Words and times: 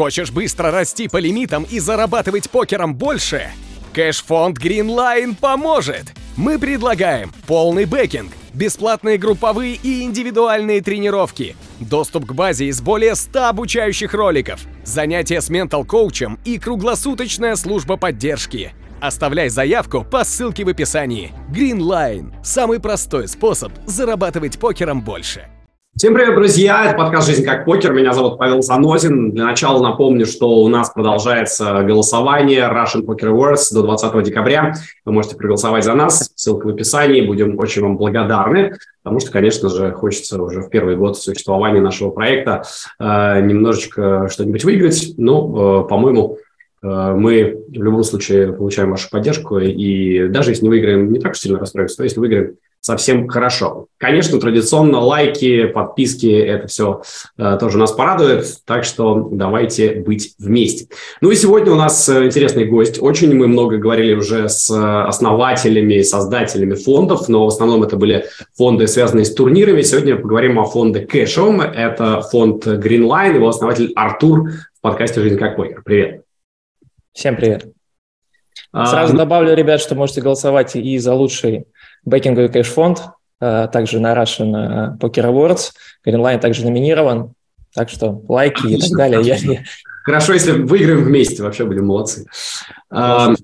Хочешь 0.00 0.30
быстро 0.30 0.70
расти 0.70 1.08
по 1.08 1.18
лимитам 1.18 1.66
и 1.70 1.78
зарабатывать 1.78 2.48
покером 2.48 2.94
больше? 2.94 3.50
Кэш-фонд 3.92 4.56
Greenline 4.56 5.36
поможет! 5.38 6.14
Мы 6.38 6.58
предлагаем 6.58 7.30
полный 7.46 7.84
backing, 7.84 8.32
бесплатные 8.54 9.18
групповые 9.18 9.74
и 9.74 10.00
индивидуальные 10.00 10.80
тренировки, 10.80 11.54
доступ 11.80 12.24
к 12.24 12.32
базе 12.32 12.68
из 12.68 12.80
более 12.80 13.14
100 13.14 13.48
обучающих 13.48 14.14
роликов, 14.14 14.62
занятия 14.84 15.42
с 15.42 15.50
mental-коучем 15.50 16.38
и 16.46 16.58
круглосуточная 16.58 17.54
служба 17.56 17.98
поддержки. 17.98 18.72
Оставляй 19.02 19.50
заявку 19.50 20.02
по 20.02 20.24
ссылке 20.24 20.64
в 20.64 20.68
описании. 20.68 21.34
Greenline– 21.52 22.32
самый 22.42 22.80
простой 22.80 23.28
способ 23.28 23.70
зарабатывать 23.84 24.58
покером 24.58 25.02
больше. 25.02 25.50
Всем 26.00 26.14
привет, 26.14 26.34
друзья! 26.34 26.86
Это 26.86 26.96
подкаст 26.96 27.28
«Жизнь 27.28 27.44
как 27.44 27.66
покер». 27.66 27.92
Меня 27.92 28.14
зовут 28.14 28.38
Павел 28.38 28.62
Занозин. 28.62 29.32
Для 29.32 29.44
начала 29.44 29.82
напомню, 29.82 30.24
что 30.24 30.62
у 30.62 30.68
нас 30.68 30.88
продолжается 30.88 31.82
голосование 31.82 32.70
Russian 32.72 33.04
Poker 33.04 33.30
Awards 33.30 33.66
до 33.70 33.82
20 33.82 34.22
декабря. 34.22 34.72
Вы 35.04 35.12
можете 35.12 35.36
проголосовать 35.36 35.84
за 35.84 35.92
нас. 35.92 36.32
Ссылка 36.34 36.64
в 36.64 36.70
описании. 36.70 37.26
Будем 37.26 37.58
очень 37.58 37.82
вам 37.82 37.98
благодарны, 37.98 38.72
потому 39.02 39.20
что, 39.20 39.30
конечно 39.30 39.68
же, 39.68 39.92
хочется 39.92 40.42
уже 40.42 40.62
в 40.62 40.70
первый 40.70 40.96
год 40.96 41.18
существования 41.18 41.82
нашего 41.82 42.08
проекта 42.08 42.62
э, 42.98 43.42
немножечко 43.42 44.26
что-нибудь 44.30 44.64
выиграть. 44.64 45.12
Ну, 45.18 45.82
э, 45.82 45.86
по-моему, 45.86 46.38
э, 46.82 46.86
мы 47.14 47.62
в 47.68 47.82
любом 47.82 48.04
случае 48.04 48.54
получаем 48.54 48.90
вашу 48.90 49.10
поддержку, 49.10 49.58
и 49.58 50.28
даже 50.28 50.52
если 50.52 50.62
не 50.62 50.70
выиграем, 50.70 51.12
не 51.12 51.20
так 51.20 51.32
уж 51.32 51.40
сильно 51.40 51.58
расстроимся, 51.58 51.98
то 51.98 52.04
если 52.04 52.20
выиграем, 52.20 52.56
совсем 52.80 53.28
хорошо. 53.28 53.86
Конечно, 53.98 54.40
традиционно 54.40 55.00
лайки, 55.00 55.66
подписки, 55.66 56.26
это 56.26 56.66
все 56.66 57.02
э, 57.36 57.58
тоже 57.60 57.78
нас 57.78 57.92
порадует, 57.92 58.46
так 58.64 58.84
что 58.84 59.28
давайте 59.30 60.00
быть 60.00 60.34
вместе. 60.38 60.86
Ну 61.20 61.30
и 61.30 61.36
сегодня 61.36 61.72
у 61.72 61.76
нас 61.76 62.08
э, 62.08 62.24
интересный 62.24 62.64
гость. 62.64 63.00
Очень 63.00 63.34
мы 63.34 63.48
много 63.48 63.76
говорили 63.76 64.14
уже 64.14 64.48
с 64.48 64.70
основателями, 64.70 66.00
создателями 66.02 66.74
фондов, 66.74 67.28
но 67.28 67.44
в 67.44 67.48
основном 67.48 67.82
это 67.82 67.96
были 67.96 68.26
фонды, 68.56 68.86
связанные 68.86 69.26
с 69.26 69.34
турнирами. 69.34 69.82
Сегодня 69.82 70.16
поговорим 70.16 70.58
о 70.58 70.64
фонде 70.64 71.00
Кэшом. 71.00 71.60
Это 71.60 72.22
фонд 72.22 72.66
Greenline, 72.66 73.34
его 73.34 73.48
основатель 73.48 73.92
Артур 73.94 74.50
в 74.78 74.80
подкасте 74.80 75.20
«Жизнь 75.20 75.36
как 75.36 75.56
покер». 75.56 75.82
Привет. 75.84 76.22
Всем 77.12 77.36
привет. 77.36 77.66
А, 78.72 78.86
Сразу 78.86 79.14
а, 79.14 79.16
добавлю, 79.16 79.54
ребят, 79.54 79.80
что 79.80 79.94
можете 79.94 80.20
голосовать 80.20 80.76
и 80.76 80.98
за 80.98 81.12
лучший 81.12 81.66
бэкинговый 82.04 82.48
кэш-фонд, 82.48 83.02
э, 83.40 83.68
также 83.72 84.00
на 84.00 84.14
Russian 84.14 84.54
э, 84.54 84.96
Poker 84.98 85.30
Awards. 85.30 85.72
Greenline 86.06 86.38
также 86.38 86.64
номинирован, 86.64 87.34
так 87.74 87.88
что 87.88 88.22
лайки 88.28 88.58
Отлично. 88.58 88.76
и 88.76 88.88
так 88.88 88.98
далее. 88.98 89.64
Хорошо, 90.04 90.32
если 90.32 90.52
выиграем 90.52 91.04
вместе, 91.04 91.42
вообще 91.42 91.64
будем 91.64 91.86
молодцы. 91.86 92.26
А, 92.90 93.34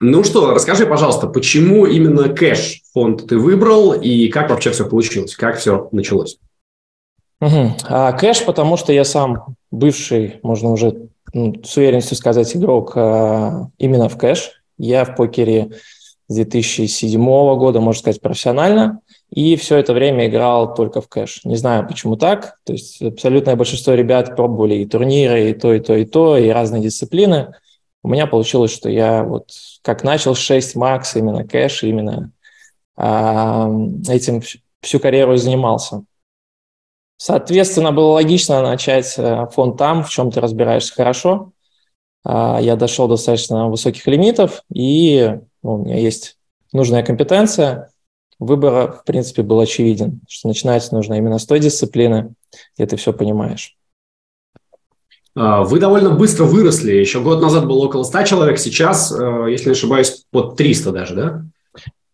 ну 0.00 0.24
что, 0.24 0.52
расскажи, 0.52 0.86
пожалуйста, 0.86 1.26
почему 1.26 1.86
именно 1.86 2.28
кэш 2.28 2.82
фонд 2.92 3.26
ты 3.28 3.38
выбрал 3.38 3.92
и 3.92 4.28
как 4.28 4.50
вообще 4.50 4.70
все 4.72 4.88
получилось, 4.88 5.34
как 5.36 5.58
все 5.58 5.88
началось? 5.92 6.38
Угу. 7.40 7.76
А, 7.88 8.12
кэш, 8.12 8.44
потому 8.44 8.76
что 8.76 8.92
я 8.92 9.04
сам 9.04 9.56
бывший, 9.70 10.38
можно 10.42 10.70
уже 10.70 11.08
ну, 11.32 11.54
с 11.64 11.76
уверенностью 11.76 12.16
сказать, 12.16 12.54
игрок 12.54 12.92
а, 12.94 13.68
именно 13.78 14.08
в 14.08 14.18
кэш. 14.18 14.62
Я 14.78 15.04
в 15.04 15.14
покере 15.16 15.70
с 16.32 16.36
2007 16.36 17.24
года, 17.56 17.80
можно 17.80 18.00
сказать, 18.00 18.20
профессионально, 18.20 19.00
и 19.30 19.56
все 19.56 19.76
это 19.76 19.92
время 19.92 20.26
играл 20.26 20.74
только 20.74 21.00
в 21.00 21.08
кэш. 21.08 21.44
Не 21.44 21.56
знаю, 21.56 21.86
почему 21.86 22.16
так. 22.16 22.58
То 22.64 22.72
есть 22.72 23.00
абсолютное 23.02 23.56
большинство 23.56 23.94
ребят 23.94 24.34
пробовали 24.34 24.76
и 24.76 24.86
турниры, 24.86 25.50
и 25.50 25.54
то, 25.54 25.72
и 25.72 25.80
то, 25.80 25.94
и 25.94 26.04
то, 26.04 26.36
и 26.36 26.48
разные 26.48 26.82
дисциплины. 26.82 27.54
У 28.02 28.08
меня 28.08 28.26
получилось, 28.26 28.72
что 28.72 28.88
я 28.88 29.22
вот 29.22 29.50
как 29.82 30.02
начал 30.02 30.34
6 30.34 30.74
макс, 30.76 31.14
именно 31.16 31.46
кэш, 31.46 31.84
именно 31.84 32.32
а, 32.96 33.70
этим 34.08 34.42
всю 34.80 35.00
карьеру 35.00 35.36
занимался. 35.36 36.04
Соответственно, 37.16 37.92
было 37.92 38.14
логично 38.14 38.62
начать 38.62 39.14
э, 39.16 39.46
фонд 39.52 39.76
там, 39.76 40.02
в 40.02 40.10
чем 40.10 40.32
ты 40.32 40.40
разбираешься 40.40 40.92
хорошо. 40.92 41.52
А, 42.24 42.60
я 42.60 42.76
дошел 42.76 43.08
достаточно 43.08 43.68
высоких 43.68 44.06
лимитов, 44.06 44.62
и 44.74 45.38
у 45.62 45.78
меня 45.78 45.96
есть 45.98 46.36
нужная 46.72 47.02
компетенция, 47.02 47.90
выбор, 48.38 48.92
в 48.92 49.04
принципе, 49.04 49.42
был 49.42 49.60
очевиден, 49.60 50.20
что 50.28 50.48
начинать 50.48 50.90
нужно 50.92 51.14
именно 51.14 51.38
с 51.38 51.46
той 51.46 51.60
дисциплины, 51.60 52.34
где 52.76 52.86
ты 52.86 52.96
все 52.96 53.12
понимаешь. 53.12 53.76
А, 55.34 55.62
вы 55.62 55.78
довольно 55.78 56.10
быстро 56.10 56.44
выросли. 56.44 56.92
Еще 56.92 57.20
год 57.20 57.40
назад 57.40 57.66
было 57.66 57.86
около 57.86 58.02
100 58.02 58.24
человек, 58.24 58.58
сейчас, 58.58 59.12
э, 59.12 59.46
если 59.50 59.66
не 59.66 59.72
ошибаюсь, 59.72 60.26
под 60.30 60.56
300 60.56 60.92
даже, 60.92 61.14
да? 61.14 61.44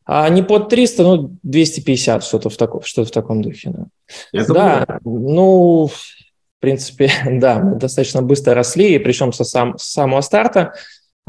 А 0.04 0.28
не 0.28 0.42
под 0.42 0.68
300, 0.68 1.02
ну, 1.02 1.36
250, 1.42 2.24
что-то 2.24 2.48
в, 2.48 2.56
таком, 2.56 2.82
что 2.82 3.04
в 3.04 3.10
таком 3.10 3.42
духе. 3.42 3.70
Да, 3.70 3.86
Это 4.32 4.54
да 4.54 4.98
ну, 5.04 5.88
в 5.88 6.60
принципе, 6.60 7.10
да, 7.26 7.58
мы 7.58 7.76
достаточно 7.76 8.22
быстро 8.22 8.54
росли, 8.54 8.94
и 8.94 8.98
причем 8.98 9.32
со 9.32 9.44
сам, 9.44 9.76
с 9.78 9.84
самого 9.84 10.20
старта. 10.20 10.74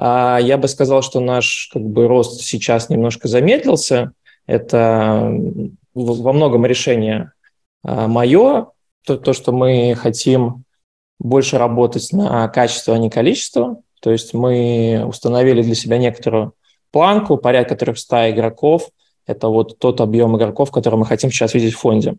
А 0.01 0.39
я 0.39 0.57
бы 0.57 0.69
сказал, 0.69 1.01
что 1.01 1.19
наш 1.19 1.69
как 1.73 1.81
бы, 1.81 2.07
рост 2.07 2.39
сейчас 2.41 2.87
немножко 2.87 3.27
замедлился. 3.27 4.13
Это 4.45 5.29
во 5.93 6.33
многом 6.33 6.65
решение 6.65 7.33
а, 7.83 8.07
мое, 8.07 8.67
то, 9.05 9.17
то, 9.17 9.33
что 9.33 9.51
мы 9.51 9.93
хотим 9.95 10.63
больше 11.19 11.57
работать 11.57 12.13
на 12.13 12.47
качество, 12.47 12.95
а 12.95 12.97
не 12.97 13.09
количество. 13.09 13.81
То 13.99 14.11
есть 14.11 14.33
мы 14.33 15.03
установили 15.05 15.61
для 15.61 15.75
себя 15.75 15.97
некоторую 15.97 16.53
планку, 16.91 17.35
порядка 17.35 17.75
300 17.75 18.31
игроков. 18.31 18.89
Это 19.27 19.49
вот 19.49 19.79
тот 19.79 19.99
объем 19.99 20.37
игроков, 20.37 20.71
который 20.71 20.95
мы 20.95 21.05
хотим 21.05 21.29
сейчас 21.29 21.53
видеть 21.53 21.73
в 21.73 21.79
фонде. 21.79 22.15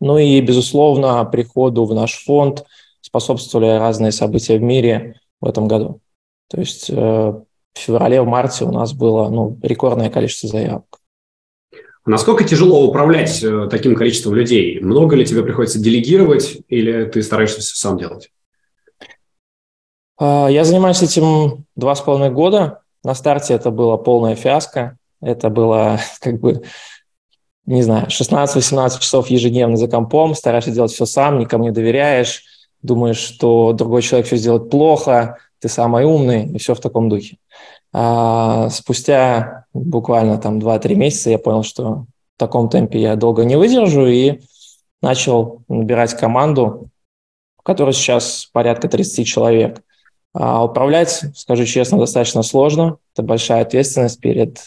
Ну 0.00 0.18
и, 0.18 0.40
безусловно, 0.40 1.24
приходу 1.26 1.84
в 1.84 1.94
наш 1.94 2.24
фонд 2.24 2.64
способствовали 3.02 3.78
разные 3.78 4.10
события 4.10 4.58
в 4.58 4.62
мире 4.62 5.20
в 5.40 5.46
этом 5.46 5.68
году. 5.68 6.00
То 6.48 6.60
есть 6.60 6.90
э, 6.90 6.94
в 6.94 7.44
феврале, 7.74 8.22
в 8.22 8.26
марте 8.26 8.64
у 8.64 8.72
нас 8.72 8.92
было 8.92 9.28
ну, 9.28 9.58
рекордное 9.62 10.10
количество 10.10 10.48
заявок. 10.48 10.98
Насколько 12.06 12.44
тяжело 12.44 12.86
управлять 12.86 13.42
э, 13.42 13.68
таким 13.70 13.94
количеством 13.94 14.34
людей? 14.34 14.80
Много 14.80 15.14
ли 15.14 15.26
тебе 15.26 15.42
приходится 15.42 15.78
делегировать 15.78 16.58
или 16.68 17.04
ты 17.04 17.22
стараешься 17.22 17.60
все 17.60 17.76
сам 17.76 17.98
делать? 17.98 18.30
Э, 20.18 20.46
я 20.50 20.64
занимаюсь 20.64 21.02
этим 21.02 21.66
два 21.76 21.94
с 21.94 22.00
половиной 22.00 22.30
года. 22.30 22.80
На 23.04 23.14
старте 23.14 23.54
это 23.54 23.70
было 23.70 23.98
полная 23.98 24.34
фиаско. 24.34 24.96
Это 25.20 25.50
было 25.50 26.00
как 26.20 26.40
бы, 26.40 26.62
не 27.66 27.82
знаю, 27.82 28.06
16-18 28.06 29.00
часов 29.00 29.28
ежедневно 29.28 29.76
за 29.76 29.88
компом, 29.88 30.34
стараешься 30.34 30.70
делать 30.70 30.92
все 30.92 31.04
сам, 31.04 31.38
никому 31.38 31.64
не 31.64 31.72
доверяешь, 31.72 32.44
думаешь, 32.80 33.18
что 33.18 33.74
другой 33.74 34.00
человек 34.00 34.26
все 34.26 34.36
сделает 34.36 34.70
плохо, 34.70 35.38
ты 35.60 35.68
самый 35.68 36.04
умный, 36.04 36.46
и 36.46 36.58
все 36.58 36.74
в 36.74 36.80
таком 36.80 37.08
духе. 37.08 37.38
А 37.92 38.68
спустя 38.70 39.64
буквально 39.72 40.38
там 40.38 40.58
2-3 40.58 40.94
месяца 40.94 41.30
я 41.30 41.38
понял, 41.38 41.62
что 41.62 42.06
в 42.36 42.38
таком 42.38 42.68
темпе 42.68 43.00
я 43.00 43.16
долго 43.16 43.44
не 43.44 43.56
выдержу, 43.56 44.06
и 44.06 44.40
начал 45.02 45.62
набирать 45.68 46.14
команду, 46.14 46.90
которая 47.62 47.92
сейчас 47.92 48.48
порядка 48.52 48.88
30 48.88 49.26
человек. 49.26 49.82
А 50.34 50.64
управлять, 50.64 51.24
скажу 51.34 51.64
честно, 51.64 51.98
достаточно 51.98 52.42
сложно. 52.42 52.98
Это 53.14 53.22
большая 53.22 53.62
ответственность 53.62 54.20
перед 54.20 54.60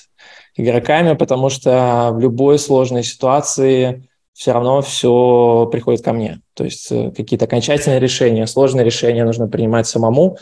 игроками, 0.56 1.14
потому 1.16 1.50
что 1.50 2.10
в 2.14 2.20
любой 2.20 2.60
сложной 2.60 3.04
ситуации 3.04 4.08
все 4.34 4.54
равно 4.54 4.82
все 4.82 5.70
приходит 5.72 6.04
ко 6.04 6.14
мне. 6.14 6.42
То 6.54 6.64
есть 6.64 6.92
э, 6.92 7.12
какие-то 7.12 7.46
окончательные 7.46 8.00
решения, 8.00 8.48
сложные 8.48 8.84
решения 8.84 9.24
нужно 9.24 9.48
принимать 9.48 9.88
самому. 9.88 10.38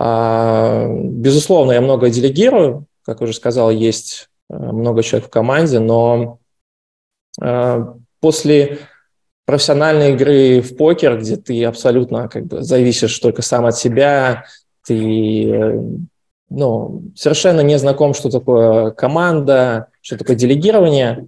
А, 0.00 0.86
безусловно, 0.88 1.72
я 1.72 1.80
много 1.80 2.08
делегирую, 2.08 2.86
как 3.04 3.20
уже 3.20 3.32
сказал, 3.32 3.72
есть 3.72 4.28
э, 4.48 4.56
много 4.56 5.02
человек 5.02 5.26
в 5.28 5.32
команде, 5.32 5.80
но 5.80 6.38
э, 7.42 7.84
после 8.20 8.78
профессиональной 9.44 10.12
игры 10.12 10.60
в 10.60 10.76
покер, 10.76 11.18
где 11.18 11.36
ты 11.36 11.64
абсолютно 11.64 12.28
как 12.28 12.46
бы 12.46 12.62
зависишь 12.62 13.18
только 13.18 13.42
сам 13.42 13.66
от 13.66 13.76
себя, 13.76 14.44
ты 14.86 15.50
э, 15.50 15.82
ну, 16.48 17.02
совершенно 17.16 17.62
не 17.62 17.76
знаком, 17.76 18.14
что 18.14 18.30
такое 18.30 18.92
команда, 18.92 19.88
что 20.00 20.16
такое 20.16 20.36
делегирование, 20.36 21.26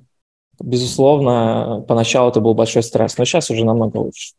безусловно, 0.62 1.84
поначалу 1.88 2.30
это 2.30 2.38
был 2.38 2.54
большой 2.54 2.84
стресс, 2.84 3.18
но 3.18 3.24
сейчас 3.24 3.50
уже 3.50 3.64
намного 3.64 3.96
лучше. 3.96 4.34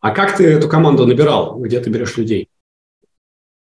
А 0.00 0.10
как 0.10 0.36
ты 0.36 0.44
эту 0.52 0.68
команду 0.68 1.06
набирал? 1.06 1.58
Где 1.60 1.80
ты 1.80 1.88
берешь 1.88 2.18
людей? 2.18 2.50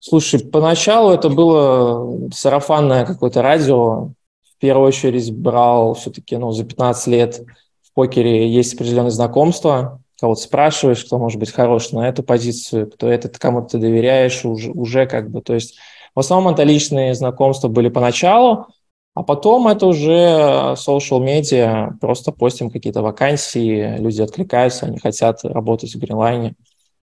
Слушай, 0.08 0.40
поначалу 0.40 1.10
это 1.10 1.30
было 1.30 2.30
сарафанное 2.32 3.08
какое-то 3.08 3.42
радио. 3.42 4.12
В 4.44 4.60
первую 4.60 4.90
очередь 4.90 5.34
брал 5.36 5.96
все-таки 5.96 6.38
ну, 6.38 6.52
за 6.52 6.64
15 6.64 7.08
лет 7.08 7.42
в 7.82 7.92
покере 7.96 8.48
есть 8.48 8.76
определенные 8.76 9.10
знакомства. 9.10 10.00
кого-то 10.20 10.42
спрашиваешь, 10.42 11.04
кто 11.04 11.18
может 11.18 11.40
быть 11.40 11.52
хорош 11.52 11.90
на 11.90 12.08
эту 12.08 12.22
позицию, 12.22 12.92
кто 12.92 13.10
этот, 13.10 13.40
кому 13.40 13.66
ты 13.66 13.80
доверяешь 13.80 14.46
уже, 14.46 14.70
уже 14.70 15.08
как 15.08 15.32
бы, 15.32 15.42
то 15.42 15.56
есть 15.56 15.76
в 16.14 16.20
основном 16.20 16.54
это 16.54 16.62
личные 16.62 17.16
знакомства 17.16 17.68
были 17.68 17.90
поначалу, 17.90 18.68
а 19.16 19.24
потом 19.24 19.68
это 19.68 19.88
уже 19.88 20.76
social 20.76 21.20
media, 21.20 21.98
просто 22.00 22.32
постим 22.32 22.70
какие-то 22.70 23.02
вакансии, 23.02 23.98
люди 23.98 24.22
откликаются, 24.22 24.86
они 24.86 25.00
хотят 25.00 25.44
работать 25.44 25.96
в 25.96 26.00
Гринлайне. 26.00 26.54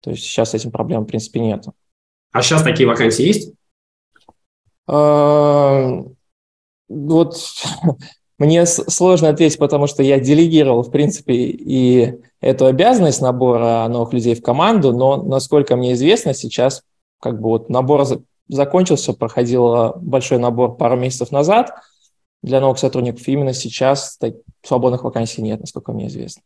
То 0.02 0.10
есть 0.10 0.22
сейчас 0.22 0.50
с 0.50 0.54
этим 0.54 0.70
проблем, 0.70 1.04
в 1.04 1.06
принципе, 1.06 1.40
нет. 1.40 1.64
А 2.32 2.42
сейчас 2.42 2.62
такие 2.62 2.88
вакансии 2.88 3.26
есть? 3.26 3.52
А, 4.86 6.04
вот 6.88 7.36
мне 8.38 8.66
сложно 8.66 9.28
ответить, 9.28 9.58
потому 9.58 9.86
что 9.86 10.02
я 10.02 10.18
делегировал, 10.20 10.82
в 10.82 10.90
принципе, 10.90 11.34
и 11.34 12.14
эту 12.40 12.66
обязанность 12.66 13.20
набора 13.20 13.86
новых 13.88 14.12
людей 14.12 14.34
в 14.34 14.42
команду, 14.42 14.92
но, 14.92 15.22
насколько 15.22 15.76
мне 15.76 15.92
известно, 15.92 16.34
сейчас 16.34 16.82
как 17.20 17.40
бы 17.40 17.50
вот 17.50 17.68
набор 17.68 18.06
закончился, 18.48 19.12
проходил 19.12 19.94
большой 19.96 20.38
набор 20.38 20.76
пару 20.76 20.96
месяцев 20.96 21.30
назад 21.30 21.72
для 22.42 22.60
новых 22.60 22.78
сотрудников. 22.78 23.26
Именно 23.28 23.52
сейчас 23.52 24.16
так, 24.16 24.34
свободных 24.62 25.04
вакансий 25.04 25.42
нет, 25.42 25.60
насколько 25.60 25.92
мне 25.92 26.08
известно. 26.08 26.42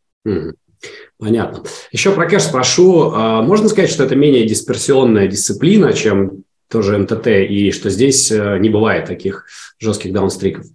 Понятно. 1.17 1.63
Еще 1.91 2.11
про 2.11 2.27
кэш 2.27 2.43
спрошу. 2.43 3.11
А, 3.13 3.41
можно 3.41 3.69
сказать, 3.69 3.89
что 3.89 4.03
это 4.03 4.15
менее 4.15 4.45
дисперсионная 4.45 5.27
дисциплина, 5.27 5.93
чем 5.93 6.43
тоже 6.69 6.97
МТТ, 6.97 7.27
и 7.27 7.71
что 7.71 7.89
здесь 7.89 8.31
э, 8.31 8.57
не 8.59 8.69
бывает 8.69 9.05
таких 9.05 9.45
жестких 9.79 10.11
даунстриков? 10.11 10.65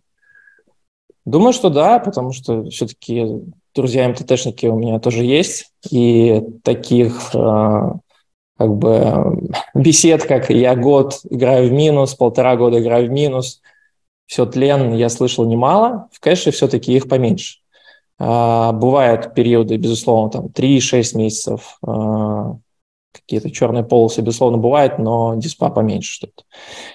Думаю, 1.24 1.52
что 1.52 1.68
да, 1.68 1.98
потому 1.98 2.32
что 2.32 2.64
все-таки 2.70 3.26
друзья 3.74 4.08
МТТшники 4.08 4.66
у 4.66 4.78
меня 4.78 4.98
тоже 5.00 5.24
есть, 5.24 5.72
и 5.90 6.42
таких 6.62 7.34
э, 7.34 7.92
как 8.58 8.76
бы 8.76 9.50
бесед, 9.74 10.24
как 10.24 10.50
я 10.50 10.74
год 10.76 11.20
играю 11.28 11.68
в 11.68 11.72
минус, 11.72 12.14
полтора 12.14 12.56
года 12.56 12.80
играю 12.80 13.08
в 13.08 13.10
минус, 13.10 13.60
все 14.26 14.46
тлен, 14.46 14.94
я 14.94 15.08
слышал 15.08 15.44
немало, 15.44 16.08
в 16.12 16.20
кэше 16.20 16.52
все-таки 16.52 16.94
их 16.94 17.08
поменьше. 17.08 17.58
А, 18.22 18.72
бывают 18.72 19.34
периоды, 19.34 19.76
безусловно, 19.78 20.30
там 20.30 20.46
3-6 20.50 21.16
месяцев, 21.16 21.78
а, 21.82 22.56
какие-то 23.12 23.50
черные 23.50 23.82
полосы, 23.82 24.20
безусловно, 24.20 24.58
бывают, 24.58 24.98
но 24.98 25.34
диспа 25.36 25.70
поменьше 25.70 26.12
что-то. 26.12 26.44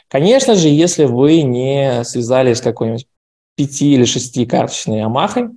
Конечно 0.08 0.54
же, 0.54 0.68
если 0.68 1.06
вы 1.06 1.42
не 1.42 2.04
связались 2.04 2.60
с 2.60 2.62
какой-нибудь 2.62 3.08
пяти 3.56 3.94
или 3.94 4.06
шести 4.06 4.46
карточной 4.46 5.02
Амахой, 5.02 5.50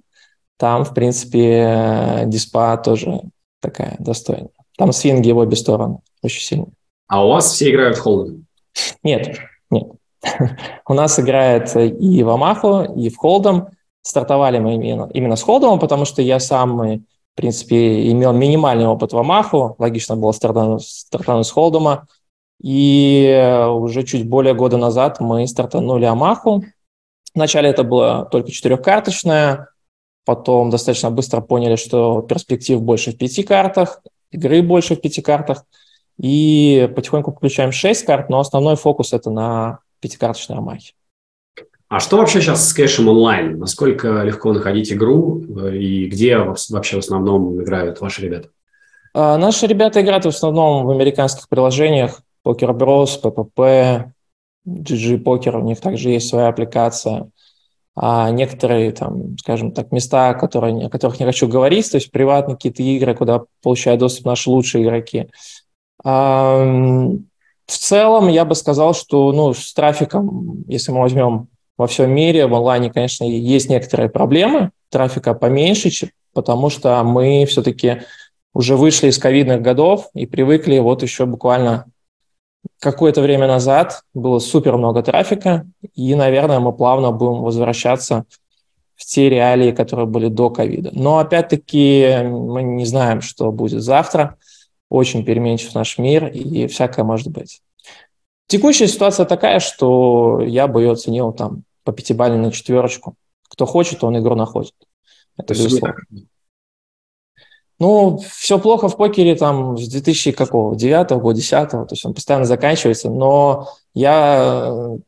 там, 0.56 0.85
в 0.85 0.94
принципе, 0.94 2.23
диспа 2.26 2.79
тоже 2.79 3.20
такая 3.61 3.97
достойная. 3.99 4.49
Там 4.79 4.93
свинги 4.93 5.31
в 5.32 5.37
обе 5.37 5.55
стороны 5.55 5.99
очень 6.23 6.41
сильно. 6.41 6.67
А 7.09 7.26
у 7.26 7.29
вас 7.29 7.53
все 7.53 7.70
играют 7.70 7.99
в 7.99 8.00
холдом? 8.00 8.47
Нет, 9.03 9.38
нет. 9.70 9.88
У 10.88 10.94
нас 10.94 11.20
играет 11.20 11.76
и 11.76 12.23
в 12.23 12.29
Амаху, 12.31 12.85
и 12.97 13.11
в 13.11 13.17
холдом. 13.17 13.69
Стартовали 14.02 14.58
мы 14.58 14.74
именно, 14.74 15.10
именно 15.12 15.36
с 15.36 15.42
холдом, 15.42 15.78
потому 15.78 16.04
что 16.04 16.22
я 16.22 16.40
сам, 16.40 16.78
в 16.78 17.00
принципе, 17.34 18.10
имел 18.10 18.32
минимальный 18.32 18.86
опыт 18.86 19.12
в 19.12 19.18
Амаху. 19.18 19.76
Логично 19.78 20.16
было 20.16 20.32
стартануть, 20.32 20.82
стартануть 20.82 21.46
с 21.46 21.50
холдома. 21.50 22.06
И 22.62 23.64
уже 23.68 24.02
чуть 24.02 24.28
более 24.28 24.54
года 24.54 24.76
назад 24.76 25.20
мы 25.20 25.46
стартанули 25.46 26.04
Амаху. 26.04 26.64
Вначале 27.34 27.70
это 27.70 27.84
было 27.84 28.24
только 28.30 28.50
четырехкарточная, 28.50 29.68
потом 30.24 30.70
достаточно 30.70 31.10
быстро 31.10 31.40
поняли, 31.40 31.76
что 31.76 32.22
перспектив 32.22 32.80
больше 32.82 33.12
в 33.12 33.18
пяти 33.18 33.42
картах, 33.42 34.02
игры 34.32 34.62
больше 34.62 34.96
в 34.96 35.00
пяти 35.00 35.22
картах, 35.22 35.64
и 36.20 36.90
потихоньку 36.96 37.32
включаем 37.32 37.70
шесть 37.70 38.04
карт, 38.04 38.28
но 38.28 38.40
основной 38.40 38.74
фокус 38.74 39.12
это 39.12 39.30
на 39.30 39.78
пятикарточной 40.00 40.56
Амахе. 40.56 40.94
А 41.88 42.00
что 42.00 42.19
вообще 42.19 42.43
сейчас 42.43 42.69
с 42.69 42.75
кэшем 42.75 43.08
онлайн? 43.08 43.58
Насколько 43.58 44.23
легко 44.23 44.52
находить 44.52 44.93
игру 44.93 45.40
и 45.70 46.06
где 46.06 46.37
вообще 46.38 46.96
в 46.96 46.99
основном 46.99 47.62
играют 47.62 48.00
ваши 48.00 48.23
ребята? 48.23 48.50
А, 49.14 49.38
наши 49.38 49.67
ребята 49.67 50.02
играют 50.02 50.26
в 50.26 50.29
основном 50.29 50.85
в 50.85 50.90
американских 50.90 51.49
приложениях 51.49 52.20
Poker 52.46 52.76
Bros, 52.76 53.20
PPP, 53.23 54.05
GG 54.67 55.23
Poker, 55.23 55.58
у 55.58 55.64
них 55.64 55.81
также 55.81 56.11
есть 56.11 56.29
своя 56.29 56.49
аппликация. 56.49 57.31
А 57.96 58.31
некоторые, 58.31 58.93
там, 58.93 59.37
скажем 59.38 59.73
так, 59.73 59.91
места, 59.91 60.34
которые, 60.34 60.87
о 60.87 60.91
которых 60.91 61.19
не 61.19 61.26
хочу 61.26 61.49
говорить, 61.49 61.91
то 61.91 61.96
есть 61.96 62.12
приватные 62.12 62.55
какие-то 62.55 62.82
игры, 62.82 63.14
куда 63.14 63.43
получают 63.62 64.00
доступ 64.00 64.26
наши 64.26 64.50
лучшие 64.50 64.84
игроки. 64.84 65.31
А, 66.05 66.64
в 67.67 67.76
целом, 67.76 68.29
я 68.29 68.44
бы 68.44 68.55
сказал, 68.55 68.94
что 68.94 69.32
ну, 69.32 69.55
с 69.55 69.73
трафиком, 69.73 70.64
если 70.69 70.93
мы 70.93 71.00
возьмем 71.00 71.49
во 71.78 71.86
всем 71.86 72.10
мире, 72.10 72.46
в 72.46 72.54
онлайне, 72.54 72.90
конечно, 72.90 73.25
есть 73.25 73.70
некоторые 73.70 74.10
проблемы, 74.10 74.72
трафика 74.90 75.32
поменьше, 75.32 76.10
потому 76.34 76.69
что 76.69 77.02
мы 77.04 77.46
все-таки 77.46 78.02
уже 78.52 78.76
вышли 78.76 79.08
из 79.08 79.19
ковидных 79.19 79.62
годов 79.62 80.10
и 80.12 80.26
привыкли 80.26 80.78
вот 80.78 81.02
еще 81.02 81.25
буквально 81.25 81.86
какое-то 82.80 83.22
время 83.22 83.46
назад 83.46 84.02
было 84.12 84.40
супер 84.40 84.76
много 84.76 85.02
трафика, 85.02 85.66
и, 85.94 86.14
наверное, 86.14 86.58
мы 86.58 86.72
плавно 86.72 87.12
будем 87.12 87.42
возвращаться 87.42 88.24
в 88.96 89.04
те 89.04 89.28
реалии, 89.28 89.70
которые 89.70 90.06
были 90.06 90.28
до 90.28 90.50
ковида. 90.50 90.90
Но, 90.92 91.19
опять-таки, 91.19 92.19
мы 92.24 92.64
не 92.64 92.84
знаем, 92.84 93.20
что 93.20 93.52
будет 93.52 93.82
завтра. 93.82 94.36
Очень 94.90 95.24
переменчив 95.24 95.72
наш 95.74 95.98
мир, 95.98 96.26
и 96.26 96.66
всякое 96.66 97.04
может 97.04 97.28
быть. 97.28 97.60
Текущая 98.48 98.88
ситуация 98.88 99.26
такая, 99.26 99.60
что 99.60 100.40
я 100.40 100.66
бы 100.66 100.82
ее 100.82 100.92
оценил 100.92 101.32
там 101.32 101.62
по 101.88 101.93
пятибалльной 101.93 102.38
на 102.38 102.52
четверочку. 102.52 103.14
Кто 103.49 103.64
хочет, 103.64 104.05
он 104.05 104.19
игру 104.19 104.35
находит. 104.35 104.75
Это 105.38 105.55
безусловно. 105.55 105.96
Ну, 107.79 108.19
все 108.19 108.58
плохо 108.58 108.88
в 108.88 108.99
покере 108.99 109.37
там 109.37 109.79
с 109.79 109.88
2000 109.88 110.32
какого, 110.32 110.76
9 110.76 111.11
года, 111.12 111.37
10 111.38 111.70
то 111.70 111.87
есть 111.90 112.05
он 112.05 112.12
постоянно 112.12 112.44
заканчивается, 112.44 113.08
но 113.08 113.69
я 113.94 114.99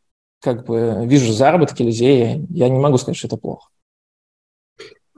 как 0.41 0.65
бы 0.65 1.03
вижу 1.05 1.35
заработки 1.35 1.83
людей, 1.83 2.47
я 2.49 2.69
не 2.71 2.79
могу 2.79 2.97
сказать, 2.97 3.19
что 3.19 3.27
это 3.27 3.37
плохо. 3.37 3.69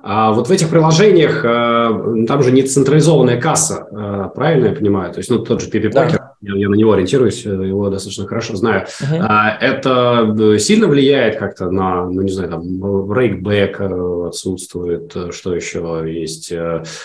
А 0.04 0.32
вот 0.32 0.48
в 0.48 0.50
этих 0.50 0.68
приложениях 0.68 1.44
э, 1.44 2.24
там 2.26 2.42
же 2.42 2.50
не 2.50 2.62
централизованная 2.62 3.40
касса, 3.40 3.86
э, 3.88 4.30
правильно 4.34 4.66
я 4.66 4.72
понимаю? 4.74 5.12
То 5.12 5.18
есть, 5.18 5.30
ну, 5.30 5.38
тот 5.38 5.60
же 5.60 5.68
PPPoker, 5.68 5.92
да. 5.92 6.34
я, 6.40 6.56
я 6.56 6.68
на 6.68 6.74
него 6.74 6.92
ориентируюсь, 6.92 7.46
э, 7.46 7.50
его 7.50 7.88
достаточно 7.88 8.26
хорошо 8.26 8.56
знаю. 8.56 8.86
Uh-huh. 9.00 9.58
Это 9.60 10.58
сильно 10.58 10.88
влияет 10.88 11.38
как-то 11.38 11.70
на, 11.70 12.06
ну, 12.06 12.22
не 12.22 12.32
знаю, 12.32 12.50
там, 12.50 13.12
рейкбэк 13.12 13.80
отсутствует, 14.28 15.14
что 15.30 15.54
еще 15.54 16.02
есть? 16.06 16.52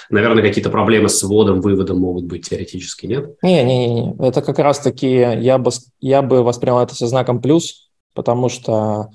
Наверное, 0.09 0.41
какие-то 0.41 0.71
проблемы 0.71 1.09
с 1.09 1.21
вводом, 1.21 1.61
выводом 1.61 1.99
могут 1.99 2.25
быть 2.25 2.49
теоретически, 2.49 3.05
нет? 3.05 3.35
Не-не-не, 3.43 4.15
это 4.19 4.41
как 4.41 4.57
раз-таки 4.57 5.07
я 5.07 5.59
бы, 5.59 5.69
я 5.99 6.23
бы 6.23 6.41
воспринял 6.41 6.79
это 6.79 6.95
со 6.95 7.05
знаком 7.05 7.41
плюс, 7.41 7.91
потому 8.15 8.49
что 8.49 9.09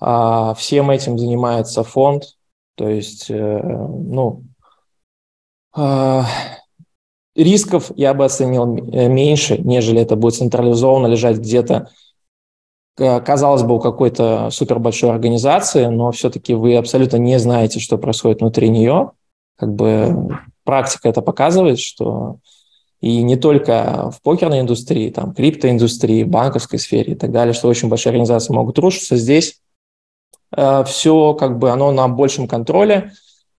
а, 0.00 0.54
всем 0.54 0.90
этим 0.90 1.18
занимается 1.18 1.84
фонд, 1.84 2.24
то 2.82 2.88
есть, 2.88 3.30
э, 3.30 3.62
ну, 3.62 4.42
а, 5.72 6.26
рисков 7.36 7.92
я 7.94 8.12
бы 8.12 8.24
оценил 8.24 8.76
э, 8.76 9.06
меньше, 9.06 9.56
нежели 9.58 10.00
это 10.00 10.16
будет 10.16 10.34
централизованно 10.34 11.06
лежать 11.06 11.38
где-то, 11.38 11.90
казалось 12.96 13.62
бы, 13.62 13.76
у 13.76 13.78
какой-то 13.78 14.50
супер 14.50 14.80
большой 14.80 15.10
организации, 15.10 15.86
но 15.86 16.10
все-таки 16.10 16.54
вы 16.54 16.74
абсолютно 16.74 17.18
не 17.18 17.38
знаете, 17.38 17.78
что 17.78 17.98
происходит 17.98 18.40
внутри 18.40 18.68
нее. 18.68 19.12
Как 19.56 19.72
бы 19.72 20.36
практика 20.64 21.08
это 21.08 21.22
показывает, 21.22 21.78
что 21.78 22.38
и 23.00 23.22
не 23.22 23.36
только 23.36 24.10
в 24.10 24.20
покерной 24.22 24.58
индустрии, 24.58 25.10
там, 25.10 25.34
криптоиндустрии, 25.34 26.24
банковской 26.24 26.80
сфере 26.80 27.12
и 27.12 27.16
так 27.16 27.30
далее, 27.30 27.52
что 27.54 27.68
очень 27.68 27.88
большие 27.88 28.10
организации 28.10 28.52
могут 28.52 28.80
рушиться. 28.80 29.14
Здесь 29.14 29.61
все 30.86 31.34
как 31.34 31.58
бы 31.58 31.70
оно 31.70 31.92
на 31.92 32.08
большем 32.08 32.46
контроле 32.46 33.12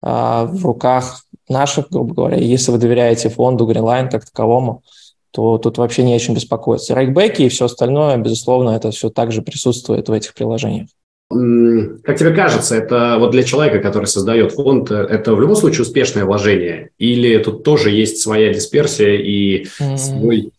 э, 0.03 0.07
в 0.07 0.65
руках 0.65 1.25
наших, 1.49 1.89
грубо 1.91 2.15
говоря. 2.15 2.37
Если 2.37 2.71
вы 2.71 2.79
доверяете 2.79 3.29
фонду 3.29 3.67
Greenline 3.71 4.11
как 4.11 4.25
таковому, 4.25 4.83
то 5.31 5.59
тут 5.59 5.79
вообще 5.79 6.03
не 6.03 6.15
о 6.15 6.19
чем 6.19 6.35
беспокоиться. 6.35 6.95
Рейкбеки 6.95 7.43
и 7.43 7.49
все 7.49 7.65
остальное, 7.65 8.17
безусловно, 8.19 8.71
это 8.71 8.91
все 8.91 9.09
также 9.09 9.43
присутствует 9.43 10.09
в 10.09 10.13
этих 10.13 10.35
приложениях. 10.35 10.89
Как 11.31 12.19
тебе 12.19 12.35
кажется, 12.35 12.77
это 12.77 13.17
вот 13.19 13.31
для 13.31 13.43
человека, 13.43 13.79
который 13.79 14.05
создает 14.05 14.53
фонд, 14.53 14.91
это 14.91 15.35
в 15.35 15.41
любом 15.41 15.57
случае 15.57 15.83
успешное 15.83 16.27
вложение? 16.27 16.91
Или 16.99 17.39
тут 17.39 17.65
тоже 17.65 17.91
есть 17.91 18.21
своя 18.21 18.53
дисперсия 18.53 19.15
и 19.15 19.65
свой 19.97 20.53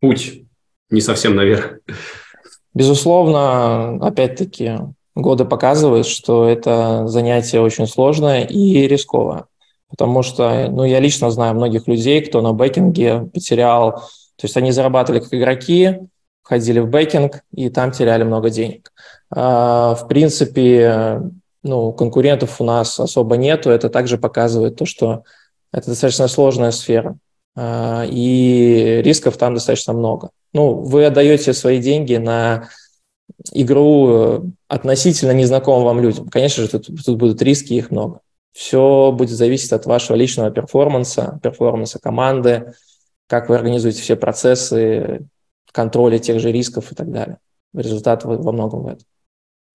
путь 0.00 0.42
не 0.90 1.00
совсем 1.00 1.36
наверх? 1.36 1.78
Безусловно, 2.74 4.04
опять-таки, 4.04 4.72
годы 5.20 5.44
показывают, 5.44 6.06
что 6.06 6.48
это 6.48 7.06
занятие 7.06 7.60
очень 7.60 7.86
сложное 7.86 8.44
и 8.44 8.86
рисковое. 8.86 9.44
потому 9.90 10.22
что, 10.22 10.68
ну, 10.70 10.84
я 10.84 11.00
лично 11.00 11.30
знаю 11.30 11.54
многих 11.54 11.88
людей, 11.88 12.20
кто 12.20 12.42
на 12.42 12.52
бэкинге 12.52 13.30
потерял, 13.32 13.92
то 13.92 14.44
есть 14.44 14.56
они 14.56 14.70
зарабатывали 14.70 15.20
как 15.20 15.32
игроки, 15.32 15.98
входили 16.42 16.78
в 16.80 16.88
бэкинг 16.88 17.42
и 17.54 17.68
там 17.70 17.90
теряли 17.90 18.22
много 18.22 18.50
денег. 18.50 18.92
А, 19.30 19.94
в 19.94 20.08
принципе, 20.08 21.20
ну, 21.62 21.92
конкурентов 21.92 22.60
у 22.60 22.64
нас 22.64 22.98
особо 23.00 23.36
нету, 23.36 23.70
это 23.70 23.88
также 23.88 24.18
показывает 24.18 24.76
то, 24.76 24.86
что 24.86 25.24
это 25.72 25.88
достаточно 25.88 26.28
сложная 26.28 26.70
сфера, 26.70 27.16
а, 27.56 28.04
и 28.08 29.02
рисков 29.04 29.36
там 29.36 29.54
достаточно 29.54 29.92
много. 29.92 30.30
Ну, 30.52 30.74
вы 30.74 31.04
отдаете 31.04 31.52
свои 31.52 31.80
деньги 31.80 32.16
на 32.16 32.68
игру 33.52 34.08
э, 34.10 34.40
относительно 34.68 35.32
незнакомым 35.32 35.84
вам 35.84 36.00
людям. 36.00 36.28
Конечно 36.28 36.64
же, 36.64 36.70
тут, 36.70 36.86
тут 37.04 37.16
будут 37.16 37.42
риски, 37.42 37.74
их 37.74 37.90
много. 37.90 38.20
Все 38.52 39.12
будет 39.12 39.36
зависеть 39.36 39.72
от 39.72 39.86
вашего 39.86 40.16
личного 40.16 40.50
перформанса, 40.50 41.38
перформанса 41.42 41.98
команды, 41.98 42.72
как 43.26 43.48
вы 43.48 43.56
организуете 43.56 44.02
все 44.02 44.16
процессы, 44.16 45.26
контроля 45.72 46.18
тех 46.18 46.40
же 46.40 46.50
рисков 46.50 46.90
и 46.90 46.94
так 46.94 47.10
далее. 47.10 47.38
Результат 47.74 48.24
во 48.24 48.52
многом 48.52 48.82
в 48.82 48.86
этом. 48.88 49.06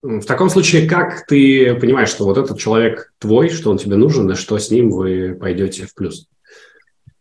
В 0.01 0.25
таком 0.25 0.49
случае, 0.49 0.89
как 0.89 1.25
ты 1.27 1.75
понимаешь, 1.75 2.09
что 2.09 2.25
вот 2.25 2.37
этот 2.37 2.59
человек 2.59 3.13
твой, 3.19 3.49
что 3.49 3.71
он 3.71 3.77
тебе 3.77 3.95
нужен, 3.95 4.29
и 4.29 4.35
что 4.35 4.57
с 4.57 4.69
ним 4.69 4.89
вы 4.89 5.33
пойдете 5.33 5.85
в 5.85 5.95
плюс? 5.95 6.27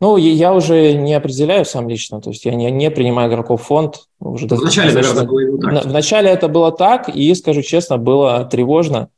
Ну, 0.02 0.16
я 0.16 0.52
уже 0.52 0.94
не 0.94 1.14
определяю 1.14 1.64
сам 1.64 1.88
лично, 1.88 2.20
то 2.20 2.30
есть 2.30 2.44
я 2.44 2.56
не, 2.56 2.68
не 2.72 2.90
принимаю 2.90 3.30
игроков 3.30 3.62
в 3.62 3.66
фонд. 3.66 4.08
Уже 4.18 4.48
Вначале, 4.48 4.92
наверное, 4.92 5.24
было 5.24 5.60
так. 5.60 5.84
Вначале 5.84 6.28
это 6.28 6.48
было 6.48 6.72
так, 6.72 7.08
и, 7.08 7.32
скажу 7.36 7.62
честно, 7.62 7.98
было 7.98 8.44
тревожно. 8.44 9.10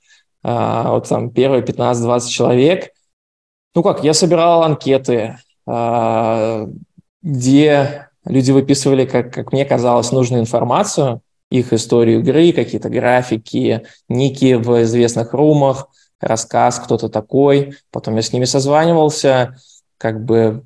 А, 0.42 0.90
вот 0.90 1.08
там 1.08 1.30
первые 1.30 1.62
15-20 1.62 2.28
человек. 2.28 2.90
Ну 3.74 3.82
как, 3.82 4.04
я 4.04 4.12
собирал 4.12 4.62
анкеты, 4.62 5.38
а, 5.66 6.66
где 7.22 8.08
люди 8.26 8.50
выписывали, 8.50 9.06
как, 9.06 9.32
как 9.32 9.54
мне 9.54 9.64
казалось, 9.64 10.12
нужную 10.12 10.42
информацию, 10.42 11.22
их 11.50 11.72
историю 11.72 12.20
игры, 12.20 12.52
какие-то 12.52 12.90
графики, 12.90 13.86
ники 14.10 14.52
в 14.52 14.82
известных 14.82 15.32
румах, 15.32 15.88
рассказ, 16.20 16.78
кто-то 16.78 17.08
такой. 17.08 17.72
Потом 17.90 18.16
я 18.16 18.20
с 18.20 18.34
ними 18.34 18.44
созванивался, 18.44 19.56
как 19.96 20.22
бы 20.22 20.62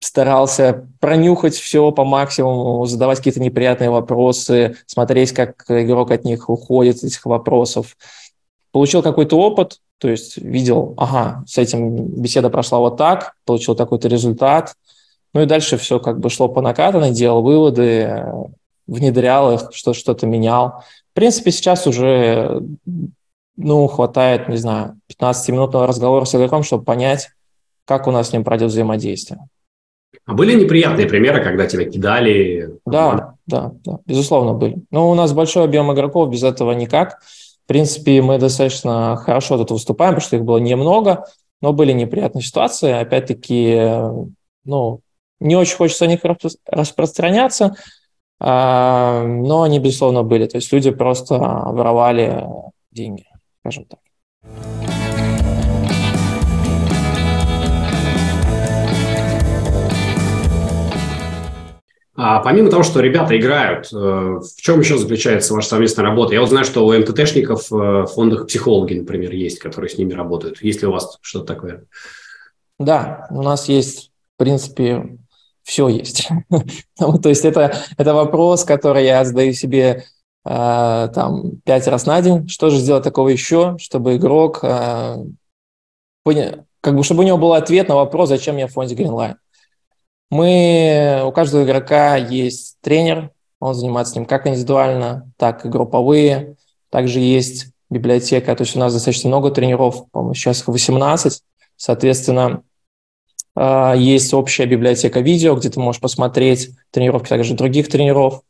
старался 0.00 0.88
пронюхать 1.00 1.54
все 1.54 1.90
по 1.90 2.04
максимуму, 2.04 2.84
задавать 2.86 3.18
какие-то 3.18 3.40
неприятные 3.40 3.90
вопросы, 3.90 4.76
смотреть, 4.86 5.32
как 5.32 5.64
игрок 5.68 6.10
от 6.10 6.24
них 6.24 6.48
уходит, 6.48 7.02
этих 7.02 7.24
вопросов. 7.26 7.96
Получил 8.72 9.02
какой-то 9.02 9.38
опыт, 9.38 9.80
то 9.98 10.08
есть 10.08 10.36
видел, 10.36 10.94
ага, 10.98 11.44
с 11.46 11.56
этим 11.58 11.96
беседа 12.20 12.50
прошла 12.50 12.78
вот 12.78 12.96
так, 12.96 13.34
получил 13.44 13.74
такой-то 13.74 14.08
результат. 14.08 14.74
Ну 15.32 15.42
и 15.42 15.46
дальше 15.46 15.78
все 15.78 15.98
как 15.98 16.20
бы 16.20 16.30
шло 16.30 16.48
по 16.48 16.60
накатанной, 16.60 17.10
делал 17.10 17.42
выводы, 17.42 18.24
внедрял 18.86 19.52
их, 19.52 19.70
что 19.72 19.94
что-то 19.94 20.26
менял. 20.26 20.82
В 21.12 21.14
принципе, 21.14 21.50
сейчас 21.50 21.86
уже 21.86 22.62
ну, 23.56 23.86
хватает, 23.86 24.48
не 24.48 24.56
знаю, 24.56 25.00
15-минутного 25.10 25.86
разговора 25.86 26.26
с 26.26 26.34
игроком, 26.34 26.62
чтобы 26.62 26.84
понять, 26.84 27.30
как 27.86 28.06
у 28.06 28.10
нас 28.10 28.28
с 28.28 28.32
ним 28.32 28.44
пройдет 28.44 28.70
взаимодействие. 28.70 29.40
А 30.24 30.34
были 30.34 30.54
неприятные 30.60 31.06
примеры, 31.06 31.42
когда 31.42 31.66
тебя 31.66 31.84
кидали? 31.84 32.78
Да, 32.84 33.34
да, 33.46 33.72
да, 33.84 33.98
безусловно, 34.06 34.54
были. 34.54 34.76
Но 34.90 35.10
у 35.10 35.14
нас 35.14 35.32
большой 35.32 35.64
объем 35.64 35.92
игроков, 35.92 36.30
без 36.30 36.42
этого 36.42 36.72
никак. 36.72 37.20
В 37.64 37.68
принципе, 37.68 38.22
мы 38.22 38.38
достаточно 38.38 39.16
хорошо 39.16 39.58
тут 39.58 39.70
выступаем, 39.70 40.14
потому 40.14 40.26
что 40.26 40.36
их 40.36 40.44
было 40.44 40.58
немного, 40.58 41.26
но 41.60 41.72
были 41.72 41.92
неприятные 41.92 42.42
ситуации. 42.42 42.92
Опять-таки, 42.92 43.76
ну, 44.64 45.00
не 45.40 45.56
очень 45.56 45.76
хочется 45.76 46.04
о 46.04 46.08
них 46.08 46.20
распространяться, 46.66 47.76
а, 48.38 49.22
но 49.24 49.62
они, 49.62 49.78
безусловно, 49.78 50.22
были. 50.22 50.46
То 50.46 50.56
есть 50.56 50.72
люди 50.72 50.90
просто 50.90 51.38
воровали 51.38 52.44
деньги, 52.90 53.26
скажем 53.60 53.86
так. 53.86 54.00
А 62.16 62.40
помимо 62.40 62.70
того, 62.70 62.82
что 62.82 63.00
ребята 63.00 63.38
играют, 63.38 63.92
э, 63.92 63.96
в 63.96 64.56
чем 64.56 64.80
еще 64.80 64.96
заключается 64.96 65.52
ваша 65.52 65.68
совместная 65.68 66.06
работа? 66.06 66.32
Я 66.32 66.40
вот 66.40 66.48
знаю, 66.48 66.64
что 66.64 66.86
у 66.86 66.98
МТТшников 66.98 67.70
э, 67.70 67.74
в 67.74 68.06
фондах 68.06 68.46
психологи, 68.46 68.94
например, 68.94 69.32
есть, 69.32 69.58
которые 69.58 69.90
с 69.90 69.98
ними 69.98 70.14
работают. 70.14 70.62
Есть 70.62 70.80
ли 70.80 70.88
у 70.88 70.92
вас 70.92 71.18
что-то 71.20 71.54
такое? 71.54 71.84
Да, 72.78 73.26
у 73.30 73.42
нас 73.42 73.68
есть, 73.68 74.12
в 74.34 74.38
принципе, 74.38 75.18
все 75.62 75.88
есть. 75.88 76.28
Ну, 76.98 77.18
то 77.18 77.28
есть 77.28 77.44
это, 77.44 77.76
это 77.98 78.14
вопрос, 78.14 78.64
который 78.64 79.04
я 79.04 79.22
задаю 79.22 79.52
себе 79.52 80.04
э, 80.46 81.08
там 81.14 81.58
пять 81.64 81.86
раз 81.86 82.06
на 82.06 82.22
день. 82.22 82.48
Что 82.48 82.70
же 82.70 82.78
сделать 82.78 83.04
такого 83.04 83.28
еще, 83.28 83.76
чтобы 83.78 84.16
игрок, 84.16 84.60
как 84.60 85.18
бы, 86.96 87.02
чтобы 87.02 87.24
у 87.24 87.26
него 87.26 87.36
был 87.36 87.52
ответ 87.52 87.88
на 87.88 87.96
вопрос, 87.96 88.30
зачем 88.30 88.56
я 88.56 88.68
в 88.68 88.72
фонде 88.72 88.94
Greenline. 88.94 89.34
Мы, 90.30 91.22
у 91.24 91.32
каждого 91.32 91.64
игрока 91.64 92.16
есть 92.16 92.78
тренер, 92.80 93.30
он 93.60 93.74
занимается 93.74 94.12
с 94.12 94.16
ним 94.16 94.26
как 94.26 94.46
индивидуально, 94.46 95.30
так 95.36 95.64
и 95.64 95.68
групповые. 95.68 96.56
Также 96.90 97.20
есть 97.20 97.68
библиотека, 97.90 98.54
то 98.54 98.62
есть 98.62 98.76
у 98.76 98.78
нас 98.78 98.92
достаточно 98.92 99.28
много 99.28 99.50
тренеров, 99.50 100.10
по-моему, 100.10 100.34
сейчас 100.34 100.60
их 100.60 100.68
18. 100.68 101.42
Соответственно, 101.76 102.62
а, 103.54 103.94
есть 103.94 104.34
общая 104.34 104.66
библиотека 104.66 105.20
видео, 105.20 105.54
где 105.54 105.70
ты 105.70 105.80
можешь 105.80 106.00
посмотреть 106.00 106.70
тренировки 106.90 107.28
также 107.28 107.54
других 107.54 107.88
тренеров. 107.88 108.42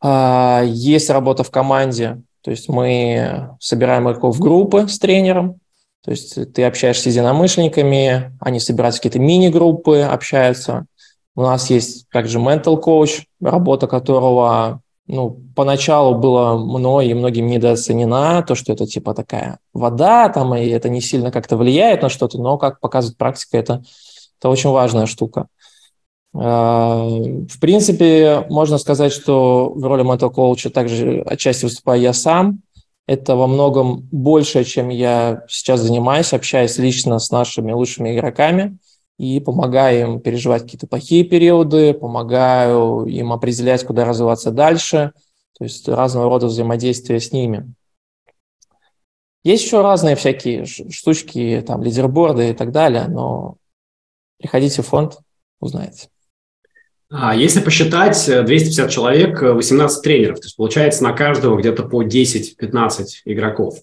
А, 0.00 0.62
есть 0.64 1.10
работа 1.10 1.42
в 1.42 1.50
команде, 1.50 2.22
то 2.42 2.50
есть 2.50 2.68
мы 2.68 3.56
собираем 3.60 4.08
игроков 4.08 4.36
в 4.36 4.40
группы 4.40 4.86
с 4.88 4.98
тренером, 4.98 5.60
то 6.08 6.12
есть 6.12 6.52
ты 6.54 6.64
общаешься 6.64 7.02
с 7.02 7.06
единомышленниками, 7.06 8.34
они 8.40 8.60
собираются 8.60 8.98
какие-то 8.98 9.18
мини-группы, 9.18 10.00
общаются. 10.00 10.86
У 11.36 11.42
нас 11.42 11.68
есть 11.68 12.08
также 12.08 12.38
mental 12.38 12.82
coach, 12.82 13.24
работа 13.42 13.86
которого 13.86 14.80
ну, 15.06 15.38
поначалу 15.54 16.14
было 16.14 16.56
мной 16.56 17.08
и 17.08 17.14
многим 17.14 17.46
недооценена, 17.48 18.42
то, 18.42 18.54
что 18.54 18.72
это 18.72 18.86
типа 18.86 19.12
такая 19.12 19.58
вода, 19.74 20.30
там, 20.30 20.54
и 20.54 20.66
это 20.68 20.88
не 20.88 21.02
сильно 21.02 21.30
как-то 21.30 21.58
влияет 21.58 22.00
на 22.00 22.08
что-то, 22.08 22.38
но, 22.38 22.56
как 22.56 22.80
показывает 22.80 23.18
практика, 23.18 23.58
это, 23.58 23.82
это 24.38 24.48
очень 24.48 24.70
важная 24.70 25.04
штука. 25.04 25.48
А, 26.34 27.06
в 27.06 27.60
принципе, 27.60 28.46
можно 28.48 28.78
сказать, 28.78 29.12
что 29.12 29.74
в 29.74 29.84
роли 29.84 30.10
mental 30.10 30.32
coach 30.34 30.70
также 30.70 31.20
отчасти 31.26 31.66
выступаю 31.66 32.00
я 32.00 32.14
сам, 32.14 32.62
это 33.08 33.36
во 33.36 33.46
многом 33.46 34.06
больше, 34.12 34.64
чем 34.64 34.90
я 34.90 35.42
сейчас 35.48 35.80
занимаюсь, 35.80 36.34
общаясь 36.34 36.76
лично 36.76 37.18
с 37.18 37.30
нашими 37.30 37.72
лучшими 37.72 38.14
игроками 38.14 38.78
и 39.18 39.40
помогаю 39.40 40.00
им 40.02 40.20
переживать 40.20 40.64
какие-то 40.64 40.86
плохие 40.86 41.24
периоды, 41.24 41.94
помогаю 41.94 43.06
им 43.06 43.32
определять, 43.32 43.82
куда 43.84 44.04
развиваться 44.04 44.50
дальше, 44.50 45.12
то 45.58 45.64
есть 45.64 45.88
разного 45.88 46.28
рода 46.28 46.48
взаимодействия 46.48 47.18
с 47.18 47.32
ними. 47.32 47.72
Есть 49.42 49.64
еще 49.64 49.80
разные 49.80 50.14
всякие 50.14 50.66
штучки, 50.66 51.64
там, 51.66 51.82
лидерборды 51.82 52.50
и 52.50 52.52
так 52.52 52.72
далее, 52.72 53.08
но 53.08 53.56
приходите 54.38 54.82
в 54.82 54.86
фонд, 54.86 55.18
узнаете. 55.60 56.10
А 57.10 57.34
если 57.34 57.60
посчитать 57.60 58.22
250 58.26 58.86
э, 58.86 58.90
человек, 58.90 59.40
18 59.40 59.98
э, 59.98 60.02
тренеров, 60.02 60.40
то 60.40 60.44
есть 60.44 60.56
получается 60.56 61.02
на 61.02 61.12
каждого 61.12 61.56
где-то 61.56 61.84
по 61.84 62.02
10-15 62.02 63.04
игроков. 63.24 63.78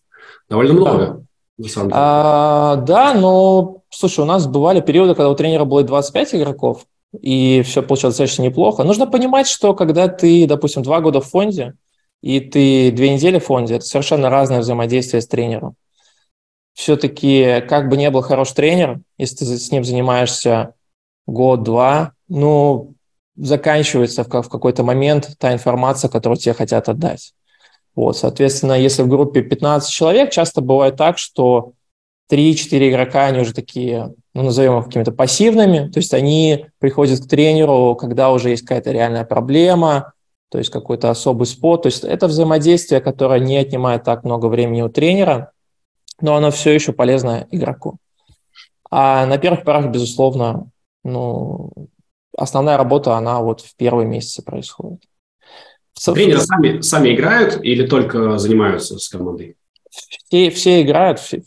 Довольно 0.48 0.74
много, 0.74 1.25
на 1.58 1.67
самом 1.67 1.88
деле. 1.89 2.00
А, 2.00 2.75
да, 2.75 3.15
но, 3.15 3.82
слушай, 3.89 4.20
у 4.20 4.25
нас 4.25 4.46
бывали 4.46 4.79
периоды, 4.79 5.15
когда 5.15 5.29
у 5.29 5.36
тренера 5.36 5.65
было 5.65 5.82
25 5.82 6.36
игроков, 6.36 6.86
и 7.20 7.63
все 7.65 7.82
получалось 7.82 8.17
достаточно 8.17 8.44
неплохо. 8.44 8.84
Нужно 8.84 9.08
понимать, 9.08 9.48
что 9.48 9.74
когда 9.74 10.08
ты, 10.08 10.46
допустим, 10.46 10.84
два 10.84 11.01
года 11.01 11.20
в 11.20 11.25
фонде, 11.25 11.74
и 12.22 12.39
ты 12.39 12.91
две 12.91 13.12
недели 13.12 13.39
в 13.39 13.46
фонде, 13.46 13.75
это 13.75 13.86
совершенно 13.86 14.29
разное 14.29 14.60
взаимодействие 14.60 15.22
с 15.22 15.27
тренером. 15.27 15.75
Все-таки, 16.74 17.63
как 17.67 17.89
бы 17.89 17.98
не 17.98 18.12
был 18.12 18.22
хороший 18.22 18.55
тренер, 18.55 19.00
если 19.17 19.38
ты 19.38 19.46
с 19.46 19.72
ним 19.72 19.84
занимаешься 19.84 20.74
год-два, 21.25 22.12
ну, 22.27 22.94
заканчивается 23.36 24.24
в, 24.24 24.27
в 24.27 24.50
какой-то 24.50 24.84
момент 24.84 25.32
та 25.38 25.54
информация, 25.54 26.10
которую 26.10 26.38
тебе 26.38 26.54
хотят 26.54 26.89
отдать. 26.89 27.34
Вот, 27.96 28.18
соответственно, 28.18 28.74
если 28.74 29.04
в 29.04 29.08
группе 29.08 29.42
15 29.42 29.89
человек, 29.89 30.32
часто 30.32 30.62
бывает 30.62 30.98
так, 30.98 31.18
что 31.18 31.74
3-4 32.32 32.89
игрока, 32.89 33.27
они 33.27 33.39
уже 33.39 33.54
такие, 33.54 34.13
ну, 34.34 34.44
назовем 34.44 34.80
их 34.80 34.86
какими-то 34.86 35.12
пассивными, 35.12 35.89
то 35.89 36.00
есть 36.00 36.13
они 36.13 36.65
приходят 36.80 37.22
к 37.22 37.27
тренеру, 37.27 37.96
когда 37.96 38.32
уже 38.32 38.50
есть 38.50 38.63
какая-то 38.63 38.92
реальная 38.92 39.24
проблема, 39.24 40.13
то 40.50 40.58
есть 40.58 40.72
какой-то 40.72 41.10
особый 41.10 41.46
спот, 41.46 41.84
то 41.84 41.88
есть 41.88 42.04
это 42.04 42.27
взаимодействие, 42.27 43.01
которое 43.01 43.39
не 43.39 43.58
отнимает 43.58 44.04
так 44.04 44.24
много 44.24 44.48
времени 44.48 44.82
у 44.82 44.89
тренера, 44.89 45.51
но 46.20 46.36
оно 46.36 46.51
все 46.51 46.72
еще 46.72 46.94
полезно 46.94 47.48
игроку. 47.51 47.98
А 48.89 49.25
на 49.25 49.38
первых 49.38 49.63
порах, 49.63 49.88
безусловно, 49.88 50.70
ну, 51.04 51.72
основная 52.38 52.77
работа, 52.77 53.15
она 53.15 53.42
вот 53.42 53.62
в 53.62 53.75
первые 53.75 54.08
месяцы 54.08 54.44
происходит. 54.44 55.01
Тренеры 56.04 56.42
сами, 56.42 56.82
сами 56.82 57.15
играют 57.15 57.63
или 57.63 57.88
только 57.88 58.38
занимаются 58.38 59.00
с 59.00 59.08
командой? 59.08 59.56
Все, 59.89 60.50
все 60.50 60.82
играют, 60.82 61.20
все, 61.20 61.42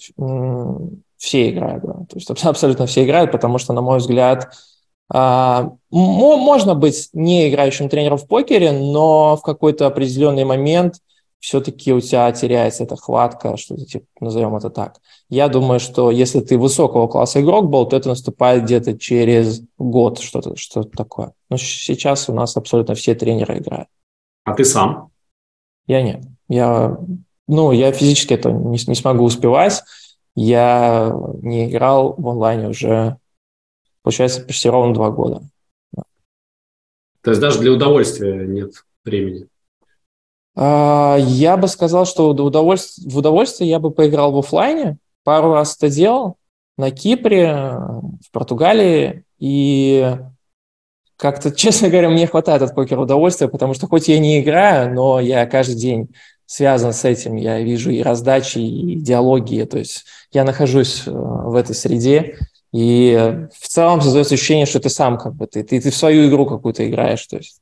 все 1.18 1.50
играют, 1.50 1.84
да. 1.84 1.92
То 1.92 2.16
есть 2.16 2.30
абсолютно 2.30 2.86
все 2.86 3.04
играют, 3.04 3.30
потому 3.30 3.58
что, 3.58 3.74
на 3.74 3.82
мой 3.82 3.98
взгляд, 3.98 4.48
а, 5.12 5.72
можно 5.90 6.74
быть 6.74 7.10
не 7.12 7.48
играющим 7.48 7.88
тренером 7.88 8.18
в 8.18 8.26
покере, 8.26 8.72
но 8.72 9.36
в 9.36 9.42
какой-то 9.42 9.86
определенный 9.86 10.44
момент 10.44 10.96
все-таки 11.40 11.92
у 11.92 12.00
тебя 12.00 12.30
теряется 12.32 12.84
эта 12.84 12.96
хватка, 12.96 13.56
что-то 13.56 13.84
типа, 13.84 14.06
назовем 14.20 14.56
это 14.56 14.70
так. 14.70 15.00
Я 15.28 15.48
думаю, 15.48 15.80
что 15.80 16.10
если 16.10 16.40
ты 16.40 16.58
высокого 16.58 17.06
класса 17.06 17.40
игрок 17.40 17.70
был, 17.70 17.86
то 17.86 17.96
это 17.96 18.08
наступает 18.08 18.64
где-то 18.64 18.98
через 18.98 19.62
год, 19.78 20.18
что-то 20.20 20.56
что 20.56 20.82
такое. 20.82 21.32
Но 21.50 21.56
сейчас 21.56 22.28
у 22.28 22.34
нас 22.34 22.56
абсолютно 22.56 22.94
все 22.94 23.14
тренеры 23.14 23.58
играют. 23.58 23.88
А 24.44 24.54
ты 24.54 24.64
сам? 24.64 25.10
Я 25.86 26.02
нет. 26.02 26.24
Я, 26.48 26.98
ну, 27.46 27.72
я 27.72 27.92
физически 27.92 28.34
это 28.34 28.50
не, 28.50 28.78
не 28.86 28.94
смогу 28.94 29.24
успевать. 29.24 29.82
Я 30.34 31.14
не 31.42 31.68
играл 31.68 32.14
в 32.16 32.28
онлайне 32.28 32.68
уже 32.68 33.18
Получается, 34.08 34.40
почти 34.42 34.70
ровно 34.70 34.94
два 34.94 35.10
года. 35.10 35.42
То 37.20 37.30
есть 37.30 37.42
даже 37.42 37.60
для 37.60 37.72
удовольствия 37.72 38.46
нет 38.46 38.72
времени? 39.04 39.48
А, 40.60 41.16
я 41.20 41.56
бы 41.56 41.68
сказал, 41.68 42.04
что 42.04 42.32
в 42.34 43.16
удовольствие, 43.16 43.70
я 43.70 43.78
бы 43.78 43.92
поиграл 43.92 44.32
в 44.32 44.38
офлайне. 44.38 44.98
Пару 45.22 45.52
раз 45.52 45.76
это 45.76 45.88
делал. 45.88 46.36
На 46.76 46.90
Кипре, 46.90 47.52
в 47.52 48.32
Португалии. 48.32 49.24
И 49.38 50.16
как-то, 51.16 51.52
честно 51.56 51.90
говоря, 51.90 52.10
мне 52.10 52.26
хватает 52.26 52.62
от 52.62 52.74
покера 52.74 53.00
удовольствия, 53.00 53.46
потому 53.46 53.72
что 53.74 53.86
хоть 53.86 54.08
я 54.08 54.18
не 54.18 54.40
играю, 54.40 54.92
но 54.92 55.20
я 55.20 55.46
каждый 55.46 55.76
день 55.76 56.08
связан 56.46 56.92
с 56.92 57.04
этим. 57.04 57.36
Я 57.36 57.60
вижу 57.60 57.92
и 57.92 58.02
раздачи, 58.02 58.58
и 58.58 58.94
идеологии. 58.98 59.62
То 59.62 59.78
есть 59.78 60.06
я 60.32 60.42
нахожусь 60.42 61.06
э, 61.06 61.10
в 61.12 61.54
этой 61.54 61.76
среде. 61.76 62.36
И 62.72 63.46
в 63.56 63.68
целом 63.68 64.00
создается 64.00 64.34
ощущение, 64.34 64.66
что 64.66 64.80
ты 64.80 64.88
сам 64.88 65.18
как 65.18 65.36
бы, 65.36 65.46
ты, 65.46 65.62
ты, 65.62 65.80
ты 65.80 65.90
в 65.92 65.96
свою 65.96 66.28
игру 66.28 66.46
какую-то 66.46 66.84
играешь. 66.88 67.24
То 67.28 67.36
есть. 67.36 67.60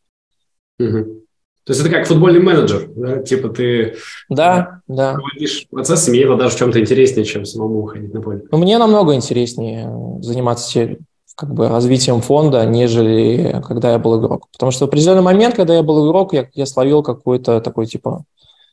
Угу. 0.78 1.25
То 1.66 1.73
есть 1.73 1.80
это 1.80 1.90
как 1.90 2.06
футбольный 2.06 2.40
менеджер, 2.40 2.88
да? 2.94 3.23
Типа 3.23 3.49
ты 3.49 3.96
да, 4.28 4.82
да. 4.87 5.14
проводишь 5.14 5.66
процессами, 5.68 6.18
и 6.18 6.20
это 6.20 6.37
даже 6.37 6.54
в 6.54 6.58
чем-то 6.58 6.78
интереснее, 6.80 7.25
чем 7.25 7.44
самому 7.44 7.80
уходить 7.80 8.14
на 8.14 8.23
поле. 8.23 8.44
Ну, 8.52 8.58
мне 8.58 8.78
намного 8.78 9.16
интереснее 9.16 9.90
заниматься 10.23 10.96
как 11.35 11.52
бы 11.52 11.68
развитием 11.68 12.20
фонда, 12.20 12.64
нежели 12.64 13.61
когда 13.66 13.90
я 13.90 13.99
был 13.99 14.20
игрок. 14.20 14.46
Потому 14.52 14.70
что 14.70 14.85
в 14.85 14.88
определенный 14.88 15.23
момент, 15.23 15.56
когда 15.56 15.75
я 15.75 15.82
был 15.82 16.08
игрок, 16.08 16.32
я, 16.35 16.49
я 16.54 16.66
словил 16.66 17.02
какой-то 17.02 17.61
такой 17.61 17.87
типа 17.87 18.25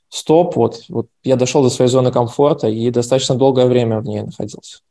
стоп, 0.10 0.56
вот, 0.56 0.84
вот 0.88 1.08
я 1.24 1.36
дошел 1.36 1.64
до 1.64 1.70
своей 1.70 1.90
зоны 1.90 2.12
комфорта 2.12 2.68
и 2.68 2.92
достаточно 2.92 3.34
долгое 3.34 3.66
время 3.66 4.02
в 4.02 4.04
ней 4.04 4.22
находился. 4.22 4.82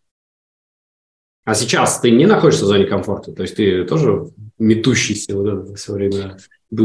А 1.44 1.54
сейчас 1.54 2.00
ты 2.00 2.10
не 2.10 2.26
находишься 2.26 2.64
в 2.64 2.68
зоне 2.68 2.84
комфорта? 2.84 3.30
То 3.32 3.42
есть 3.42 3.54
ты 3.54 3.84
тоже 3.84 4.28
метущийся 4.58 5.36
вот 5.36 5.46
это 5.46 5.74
все 5.76 5.92
время 5.92 6.36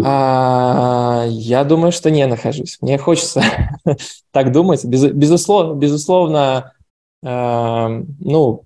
А, 0.04 1.26
я 1.28 1.64
думаю, 1.64 1.92
что 1.92 2.12
не 2.12 2.26
нахожусь. 2.28 2.78
Мне 2.82 2.98
хочется 2.98 3.44
так 4.32 4.52
думать. 4.52 4.84
Без, 4.84 5.06
безусловно, 5.12 5.74
безусловно 5.76 6.74
э, 7.24 8.04
ну, 8.20 8.64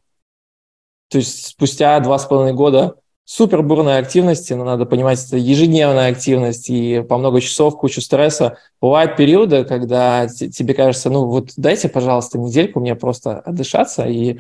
то 1.09 1.17
есть 1.17 1.47
спустя 1.47 1.99
два 1.99 2.17
с 2.17 2.25
половиной 2.25 2.55
года 2.55 2.95
супер 3.25 3.61
бурной 3.61 3.97
активности, 3.97 4.53
но 4.53 4.65
надо 4.65 4.85
понимать, 4.85 5.25
это 5.25 5.37
ежедневная 5.37 6.11
активность 6.11 6.69
и 6.69 7.01
по 7.01 7.17
много 7.17 7.39
часов, 7.39 7.77
кучу 7.77 8.01
стресса. 8.01 8.57
Бывают 8.81 9.15
периоды, 9.15 9.63
когда 9.63 10.27
тебе 10.27 10.73
кажется, 10.73 11.09
ну 11.09 11.25
вот 11.27 11.51
дайте, 11.55 11.87
пожалуйста, 11.87 12.39
недельку 12.39 12.79
мне 12.79 12.95
просто 12.95 13.39
отдышаться 13.39 14.05
и 14.05 14.39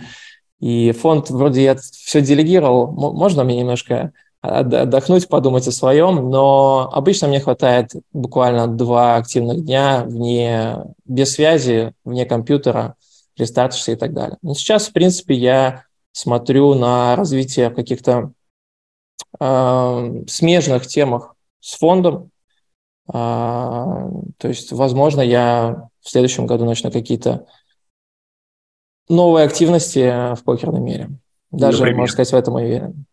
и 0.59 0.91
фонд 0.91 1.31
вроде 1.31 1.63
я 1.63 1.75
все 1.75 2.21
делегировал, 2.21 2.91
можно 2.91 3.43
мне 3.43 3.57
немножко 3.57 4.13
отдохнуть, 4.41 5.27
подумать 5.27 5.67
о 5.67 5.71
своем, 5.71 6.29
но 6.29 6.89
обычно 6.91 7.27
мне 7.27 7.39
хватает 7.39 7.91
буквально 8.11 8.67
два 8.67 9.17
активных 9.17 9.63
дня 9.63 10.03
вне, 10.05 10.77
без 11.05 11.33
связи, 11.33 11.93
вне 12.03 12.25
компьютера, 12.25 12.95
рестартишься 13.37 13.91
и 13.91 13.95
так 13.95 14.13
далее. 14.13 14.37
Но 14.41 14.53
сейчас, 14.55 14.87
в 14.87 14.93
принципе, 14.93 15.35
я 15.35 15.83
смотрю 16.11 16.73
на 16.73 17.15
развитие 17.15 17.69
каких-то 17.69 18.31
э, 19.39 20.23
смежных 20.27 20.87
темах 20.87 21.35
с 21.59 21.77
фондом. 21.77 22.31
Э, 23.07 23.13
то 23.13 24.47
есть, 24.47 24.71
возможно, 24.71 25.21
я 25.21 25.87
в 26.01 26.09
следующем 26.09 26.47
году 26.47 26.65
начну 26.65 26.91
какие-то 26.91 27.45
новые 29.07 29.45
активности 29.45 30.35
в 30.35 30.43
покерном 30.43 30.83
мире. 30.83 31.09
Даже, 31.51 31.79
Например? 31.79 32.01
можно 32.01 32.13
сказать, 32.13 32.31
в 32.31 32.35
этом 32.35 32.55
уверен. 32.55 33.05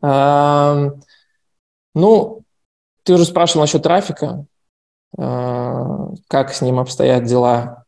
Ну, 0.00 1.00
ты 3.04 3.14
уже 3.14 3.24
спрашивал 3.24 3.62
насчет 3.62 3.82
трафика. 3.82 4.46
А, 5.16 6.10
как 6.28 6.52
с 6.52 6.60
ним 6.60 6.78
обстоят 6.78 7.24
дела 7.24 7.84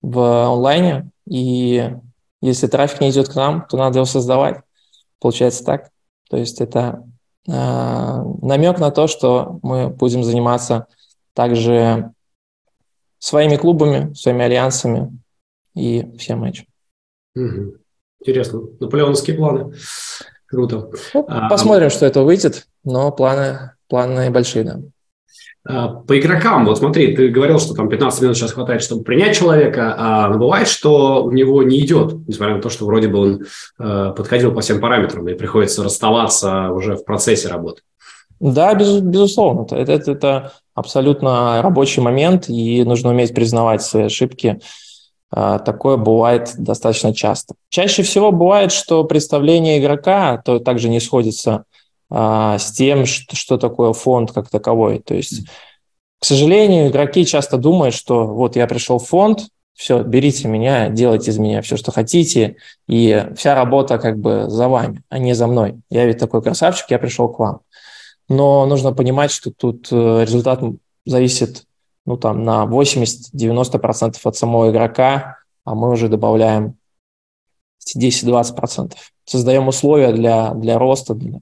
в 0.00 0.46
онлайне. 0.52 1.10
И 1.28 1.92
если 2.40 2.66
трафик 2.66 3.00
не 3.00 3.10
идет 3.10 3.28
к 3.28 3.34
нам, 3.34 3.66
то 3.68 3.76
надо 3.76 3.98
его 3.98 4.06
создавать. 4.06 4.60
Получается 5.18 5.64
так. 5.64 5.90
То 6.30 6.36
есть 6.36 6.60
это 6.60 7.04
а, 7.48 8.22
намек 8.42 8.78
на 8.78 8.90
то, 8.90 9.06
что 9.06 9.58
мы 9.62 9.88
будем 9.88 10.22
заниматься 10.22 10.86
также 11.32 12.12
своими 13.18 13.56
клубами, 13.56 14.12
своими 14.14 14.44
альянсами, 14.44 15.18
и 15.74 16.16
всем 16.16 16.44
этим. 16.44 16.66
Интересно. 18.20 18.62
Наполеоновские 18.80 19.36
планы. 19.36 19.74
Круто. 20.48 20.90
Ну, 21.14 21.24
а, 21.28 21.48
посмотрим, 21.48 21.88
а, 21.88 21.90
что 21.90 22.06
это 22.06 22.22
выйдет, 22.22 22.66
но 22.84 23.12
планы, 23.12 23.72
планы 23.88 24.30
большие, 24.30 24.64
да. 24.64 24.80
А, 25.66 25.88
по 25.88 26.18
игрокам, 26.18 26.64
вот 26.64 26.78
смотри, 26.78 27.14
ты 27.14 27.28
говорил, 27.28 27.58
что 27.58 27.74
там 27.74 27.90
15 27.90 28.22
минут 28.22 28.36
сейчас 28.36 28.52
хватает, 28.52 28.82
чтобы 28.82 29.04
принять 29.04 29.36
человека, 29.36 29.94
а 29.98 30.30
бывает, 30.30 30.66
что 30.66 31.22
у 31.22 31.30
него 31.30 31.62
не 31.62 31.80
идет, 31.80 32.14
несмотря 32.26 32.56
на 32.56 32.62
то, 32.62 32.70
что 32.70 32.86
вроде 32.86 33.08
бы 33.08 33.18
он 33.18 33.42
э, 33.78 34.14
подходил 34.16 34.54
по 34.54 34.62
всем 34.62 34.80
параметрам, 34.80 35.28
и 35.28 35.34
приходится 35.34 35.84
расставаться 35.84 36.70
уже 36.70 36.96
в 36.96 37.04
процессе 37.04 37.48
работы. 37.48 37.82
Да, 38.40 38.72
без, 38.74 39.00
безусловно. 39.00 39.66
Это, 39.76 39.92
это, 39.92 40.12
это 40.12 40.52
абсолютно 40.74 41.60
рабочий 41.60 42.00
момент, 42.00 42.48
и 42.48 42.84
нужно 42.84 43.10
уметь 43.10 43.34
признавать 43.34 43.82
свои 43.82 44.04
ошибки. 44.04 44.60
Такое 45.30 45.96
бывает 45.96 46.52
достаточно 46.56 47.14
часто. 47.14 47.54
Чаще 47.68 48.02
всего 48.02 48.32
бывает, 48.32 48.72
что 48.72 49.04
представление 49.04 49.78
игрока 49.78 50.38
то 50.38 50.58
также 50.58 50.88
не 50.88 51.00
сходится 51.00 51.64
а, 52.10 52.58
с 52.58 52.72
тем, 52.72 53.04
что, 53.06 53.36
что 53.36 53.58
такое 53.58 53.92
фонд 53.92 54.32
как 54.32 54.48
таковой. 54.48 55.00
То 55.00 55.14
есть, 55.14 55.46
к 56.18 56.24
сожалению, 56.24 56.88
игроки 56.88 57.26
часто 57.26 57.58
думают, 57.58 57.94
что 57.94 58.26
вот 58.26 58.56
я 58.56 58.66
пришел 58.66 58.98
в 58.98 59.06
фонд, 59.06 59.48
все, 59.74 60.02
берите 60.02 60.48
меня, 60.48 60.88
делайте 60.88 61.30
из 61.30 61.38
меня 61.38 61.62
все, 61.62 61.76
что 61.76 61.92
хотите, 61.92 62.56
и 62.88 63.28
вся 63.36 63.54
работа 63.54 63.98
как 63.98 64.18
бы 64.18 64.46
за 64.48 64.68
вами, 64.68 65.02
а 65.08 65.18
не 65.18 65.34
за 65.34 65.46
мной. 65.46 65.80
Я 65.88 66.04
ведь 66.06 66.18
такой 66.18 66.42
красавчик, 66.42 66.90
я 66.90 66.98
пришел 66.98 67.28
к 67.28 67.38
вам. 67.38 67.60
Но 68.28 68.66
нужно 68.66 68.92
понимать, 68.92 69.30
что 69.30 69.52
тут 69.52 69.88
э, 69.92 70.22
результат 70.22 70.60
зависит 71.06 71.64
ну, 72.08 72.16
там, 72.16 72.42
на 72.42 72.64
80-90% 72.64 74.16
от 74.24 74.36
самого 74.36 74.70
игрока, 74.70 75.40
а 75.64 75.74
мы 75.74 75.90
уже 75.90 76.08
добавляем 76.08 76.78
10-20%. 77.94 78.94
Создаем 79.26 79.68
условия 79.68 80.12
для, 80.12 80.54
для 80.54 80.78
роста, 80.78 81.12
для 81.12 81.38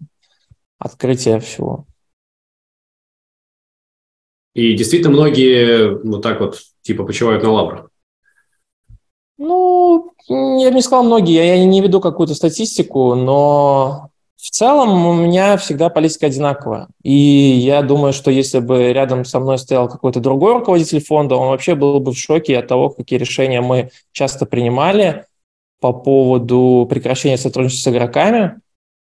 открытия 0.77 1.39
всего. 1.39 1.87
И 4.55 4.77
действительно 4.77 5.13
многие 5.13 6.03
вот 6.05 6.23
так 6.23 6.41
вот 6.41 6.59
типа 6.83 7.05
почивают 7.05 7.45
на 7.45 7.53
лаврах. 7.53 7.91
Ну, 9.39 10.15
я 10.29 10.71
бы 10.71 10.75
не 10.75 10.83
сказал 10.83 11.05
многие, 11.05 11.47
я 11.47 11.65
не 11.65 11.81
веду 11.81 12.01
какую-то 12.01 12.35
статистику, 12.35 13.15
но 13.15 14.11
в 14.37 14.51
целом 14.51 15.07
у 15.07 15.15
меня 15.15 15.57
всегда 15.57 15.89
политика 15.89 16.27
одинаковая. 16.27 16.89
И 17.03 17.11
я 17.13 17.83
думаю, 17.83 18.13
что 18.13 18.31
если 18.31 18.59
бы 18.59 18.93
рядом 18.93 19.25
со 19.25 19.41
мной 19.41 19.59
стоял 19.59 19.89
какой-то 19.89 20.21
другой 20.21 20.53
руководитель 20.53 21.03
фонда, 21.03 21.37
он 21.37 21.49
вообще 21.49 21.75
был 21.75 21.99
бы 22.01 22.13
в 22.13 22.19
шоке 22.19 22.59
от 22.59 22.69
того, 22.69 22.91
какие 22.91 23.19
решения 23.19 23.63
мы 23.63 23.91
часто 24.13 24.45
принимали 24.45 25.25
по 25.81 25.93
поводу 25.93 26.87
прекращения 26.89 27.39
сотрудничества 27.39 27.91
с 27.91 27.93
игроками, 27.93 28.61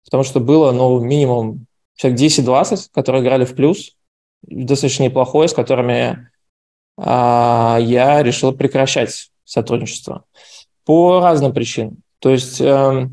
потому 0.05 0.25
что 0.25 0.41
было 0.41 0.73
ну, 0.73 0.99
минимум 1.01 1.67
человек 1.95 2.21
10-20, 2.21 2.89
которые 2.93 3.23
играли 3.23 3.45
в 3.45 3.55
плюс, 3.55 3.97
достаточно 4.43 5.05
неплохое, 5.05 5.49
с 5.49 5.55
которыми 5.55 6.29
а, 6.97 7.79
я 7.81 8.23
решил 8.23 8.53
прекращать 8.53 9.31
сотрудничество 9.45 10.25
по 10.85 11.21
разным 11.21 11.53
причинам. 11.53 11.99
То 12.19 12.31
есть... 12.31 12.61
Э, 12.61 13.09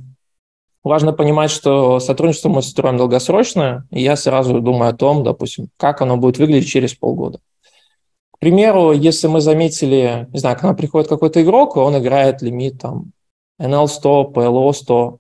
важно 0.84 1.14
понимать, 1.14 1.52
что 1.52 2.00
сотрудничество 2.00 2.50
мы 2.50 2.62
строим 2.62 2.98
долгосрочное, 2.98 3.86
и 3.92 4.02
я 4.02 4.16
сразу 4.16 4.60
думаю 4.60 4.92
о 4.92 4.96
том, 4.96 5.24
допустим, 5.24 5.70
как 5.78 6.02
оно 6.02 6.18
будет 6.18 6.38
выглядеть 6.38 6.70
через 6.70 6.94
полгода. 6.94 7.40
К 8.32 8.40
примеру, 8.40 8.92
если 8.92 9.28
мы 9.28 9.42
заметили, 9.42 10.28
не 10.32 10.40
знаю, 10.40 10.58
к 10.58 10.64
нам 10.64 10.76
приходит 10.76 11.10
какой-то 11.10 11.42
игрок, 11.42 11.76
и 11.76 11.80
он 11.80 11.98
играет 11.98 12.42
лимит 12.42 12.80
там 12.80 13.12
NL100, 13.60 14.34
PLO100, 14.34 14.86
то 14.86 15.20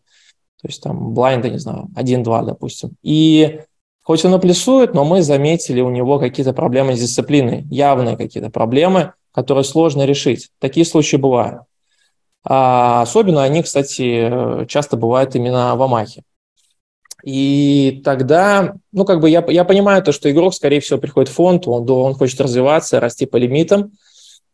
есть 0.63 0.84
там 0.84 1.13
блайнда, 1.13 1.50
не 1.50 1.58
знаю, 1.58 1.88
1-2, 1.96 2.46
допустим. 2.46 2.91
И 3.02 3.62
хоть 4.04 4.24
он 4.24 4.36
и 4.36 4.39
плюсует, 4.39 4.93
но 4.93 5.04
мы 5.04 5.22
заметили 5.22 5.82
у 5.82 5.89
него 5.89 6.20
какие-то 6.20 6.54
проблемы 6.54 6.96
с 6.96 7.00
дисциплиной, 7.00 7.63
явные 7.72 8.17
какие-то 8.17 8.50
проблемы, 8.50 9.13
которые 9.32 9.63
сложно 9.63 10.06
решить. 10.06 10.50
Такие 10.60 10.86
случаи 10.86 11.17
бывают. 11.17 11.62
А 12.50 13.02
особенно 13.02 13.44
они, 13.44 13.62
кстати, 13.62 14.66
часто 14.68 14.96
бывают 14.96 15.36
именно 15.36 15.76
в 15.76 15.82
Амахе. 15.82 16.24
И 17.24 18.02
тогда, 18.06 18.76
ну, 18.94 19.04
как 19.04 19.20
бы 19.20 19.30
я, 19.30 19.44
я 19.50 19.66
понимаю 19.66 20.02
то, 20.02 20.14
что 20.14 20.32
игрок, 20.32 20.54
скорее 20.54 20.80
всего, 20.80 20.98
приходит 20.98 21.30
в 21.30 21.34
фонд, 21.34 21.68
он, 21.68 21.90
он 21.90 22.14
хочет 22.14 22.40
развиваться, 22.40 23.02
расти 23.02 23.26
по 23.26 23.36
лимитам, 23.36 23.92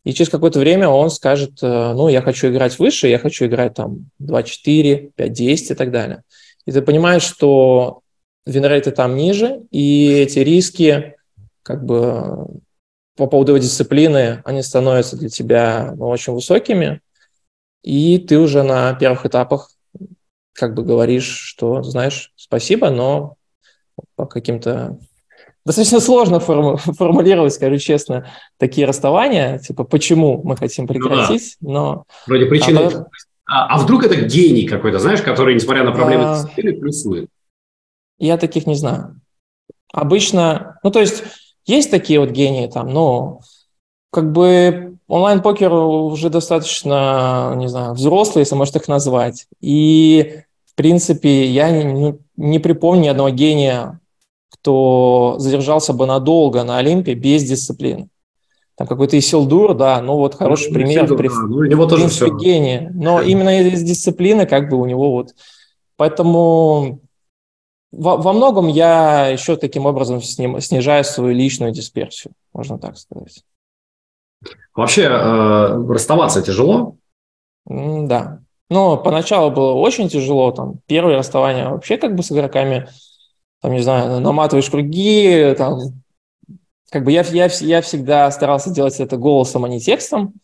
и 0.02 0.12
через 0.12 0.28
какое-то 0.28 0.58
время 0.58 0.88
он 0.88 1.08
скажет, 1.10 1.62
э, 1.62 1.92
ну, 1.94 2.08
я 2.08 2.20
хочу 2.20 2.48
играть 2.48 2.76
выше, 2.80 3.06
я 3.06 3.18
хочу 3.18 3.46
играть 3.46 3.74
там 3.74 4.10
2-4, 4.20 5.12
5-10 5.16 5.72
и 5.72 5.74
так 5.74 5.92
далее. 5.92 6.24
И 6.66 6.72
ты 6.72 6.82
понимаешь, 6.82 7.22
что 7.22 8.00
винрейты 8.44 8.90
там 8.90 9.14
ниже, 9.14 9.62
и 9.70 10.10
эти 10.10 10.40
риски, 10.40 11.14
как 11.62 11.84
бы 11.84 12.48
по 13.16 13.28
поводу 13.28 13.56
дисциплины, 13.56 14.42
они 14.44 14.62
становятся 14.62 15.16
для 15.16 15.28
тебя 15.28 15.94
ну, 15.96 16.08
очень 16.08 16.32
высокими, 16.32 17.00
и 17.84 18.18
ты 18.18 18.38
уже 18.38 18.62
на 18.62 18.94
первых 18.94 19.26
этапах 19.26 19.70
как 20.54 20.74
бы 20.74 20.82
говоришь, 20.82 21.28
что, 21.28 21.82
знаешь, 21.82 22.32
спасибо, 22.34 22.90
но 22.90 23.36
по 24.16 24.26
каким-то... 24.26 24.98
Достаточно 25.66 26.00
сложно 26.00 26.40
форму... 26.40 26.76
формулировать, 26.98 27.52
скажу 27.52 27.76
честно, 27.76 28.30
такие 28.56 28.86
расставания, 28.86 29.58
типа, 29.58 29.84
почему 29.84 30.42
мы 30.44 30.56
хотим 30.56 30.86
прекратить, 30.86 31.56
ну, 31.60 31.68
да. 31.68 31.72
но... 31.72 32.04
Вроде 32.26 32.46
причины... 32.46 32.78
А, 32.78 33.06
а, 33.46 33.76
а 33.76 33.78
вдруг 33.78 34.04
это 34.04 34.16
гений 34.16 34.66
какой-то, 34.66 34.98
знаешь, 34.98 35.20
который, 35.20 35.54
несмотря 35.54 35.84
на 35.84 35.92
проблемы 35.92 36.24
а... 36.24 36.46
плюсует? 36.56 37.28
Я 38.18 38.38
таких 38.38 38.66
не 38.66 38.76
знаю. 38.76 39.20
Обычно, 39.92 40.78
ну, 40.82 40.90
то 40.90 41.00
есть, 41.00 41.22
есть 41.66 41.90
такие 41.90 42.18
вот 42.18 42.30
гении 42.30 42.66
там, 42.66 42.88
но 42.88 43.40
как 44.10 44.32
бы 44.32 44.93
онлайн-покер 45.08 45.72
уже 45.72 46.30
достаточно, 46.30 47.54
не 47.56 47.68
знаю, 47.68 47.94
взрослый, 47.94 48.42
если 48.42 48.54
можно 48.54 48.78
их 48.78 48.88
назвать. 48.88 49.46
И, 49.60 50.40
в 50.66 50.74
принципе, 50.74 51.46
я 51.46 51.70
не, 51.70 52.18
не 52.36 52.58
припомню 52.58 53.02
ни 53.02 53.08
одного 53.08 53.30
гения, 53.30 54.00
кто 54.50 55.36
задержался 55.38 55.92
бы 55.92 56.06
надолго 56.06 56.64
на 56.64 56.78
Олимпе 56.78 57.14
без 57.14 57.44
дисциплины. 57.44 58.08
Там 58.76 58.86
какой-то 58.86 59.16
Исилдур, 59.18 59.74
да, 59.74 60.00
ну 60.00 60.16
вот 60.16 60.34
хороший 60.34 60.68
ну, 60.68 60.74
пример. 60.74 61.04
Исилдур, 61.04 61.18
при, 61.18 61.28
да. 61.28 61.34
ну, 61.34 61.56
у 61.56 61.64
него 61.64 61.86
тоже 61.86 62.08
все. 62.08 62.36
гений. 62.36 62.88
Но 62.92 63.20
именно 63.20 63.60
из 63.60 63.82
дисциплины 63.82 64.46
как 64.46 64.68
бы 64.68 64.80
у 64.80 64.86
него 64.86 65.12
вот... 65.12 65.34
Поэтому 65.96 67.00
во, 67.92 68.16
во 68.16 68.32
многом 68.32 68.66
я 68.66 69.28
еще 69.28 69.56
таким 69.56 69.86
образом 69.86 70.20
снижаю 70.20 71.04
свою 71.04 71.34
личную 71.34 71.70
дисперсию, 71.70 72.32
можно 72.52 72.78
так 72.78 72.98
сказать. 72.98 73.44
Вообще 74.74 75.02
э, 75.02 75.86
расставаться 75.88 76.42
тяжело? 76.42 76.96
Да. 77.66 78.40
Ну, 78.70 78.96
поначалу 78.96 79.50
было 79.50 79.72
очень 79.72 80.08
тяжело. 80.08 80.50
Там, 80.52 80.80
первое 80.86 81.16
расставание 81.16 81.68
вообще 81.68 81.96
как 81.96 82.14
бы 82.14 82.22
с 82.22 82.32
игроками, 82.32 82.88
там, 83.60 83.72
не 83.72 83.82
знаю, 83.82 84.20
наматываешь 84.20 84.70
круги, 84.70 85.54
там, 85.56 85.78
как 86.90 87.04
бы 87.04 87.12
я, 87.12 87.22
я, 87.22 87.48
я 87.60 87.82
всегда 87.82 88.30
старался 88.30 88.70
делать 88.70 88.98
это 89.00 89.16
голосом, 89.16 89.64
а 89.64 89.68
не 89.68 89.80
текстом. 89.80 90.34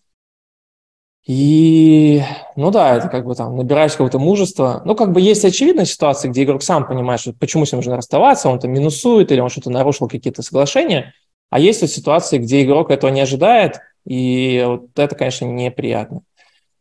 И, 1.27 2.23
ну 2.57 2.71
да, 2.71 2.97
это 2.97 3.09
как 3.09 3.25
бы 3.25 3.35
там 3.35 3.57
набираешь 3.57 3.93
какого-то 3.93 4.19
мужества. 4.19 4.83
Ну, 4.85 4.95
как 4.95 5.13
бы 5.13 5.21
есть 5.21 5.45
очевидная 5.45 5.85
ситуация, 5.85 6.31
где 6.31 6.45
игрок 6.45 6.63
сам 6.63 6.87
понимает, 6.87 7.21
что 7.21 7.33
почему 7.33 7.67
с 7.67 7.73
ним 7.73 7.79
нужно 7.79 7.97
расставаться, 7.97 8.49
он 8.49 8.59
там 8.59 8.73
минусует 8.73 9.31
или 9.31 9.41
он 9.41 9.49
что-то 9.49 9.71
нарушил, 9.71 10.09
какие-то 10.09 10.43
соглашения. 10.43 11.15
А 11.51 11.61
есть 11.61 11.83
вот 11.83 11.91
ситуации, 11.91 12.39
где 12.39 12.63
игрок 12.63 12.91
этого 12.91 13.11
не 13.11 13.21
ожидает, 13.21 13.81
и 14.07 14.65
вот 14.67 14.91
это, 14.97 15.15
конечно, 15.15 15.45
неприятно. 15.45 16.23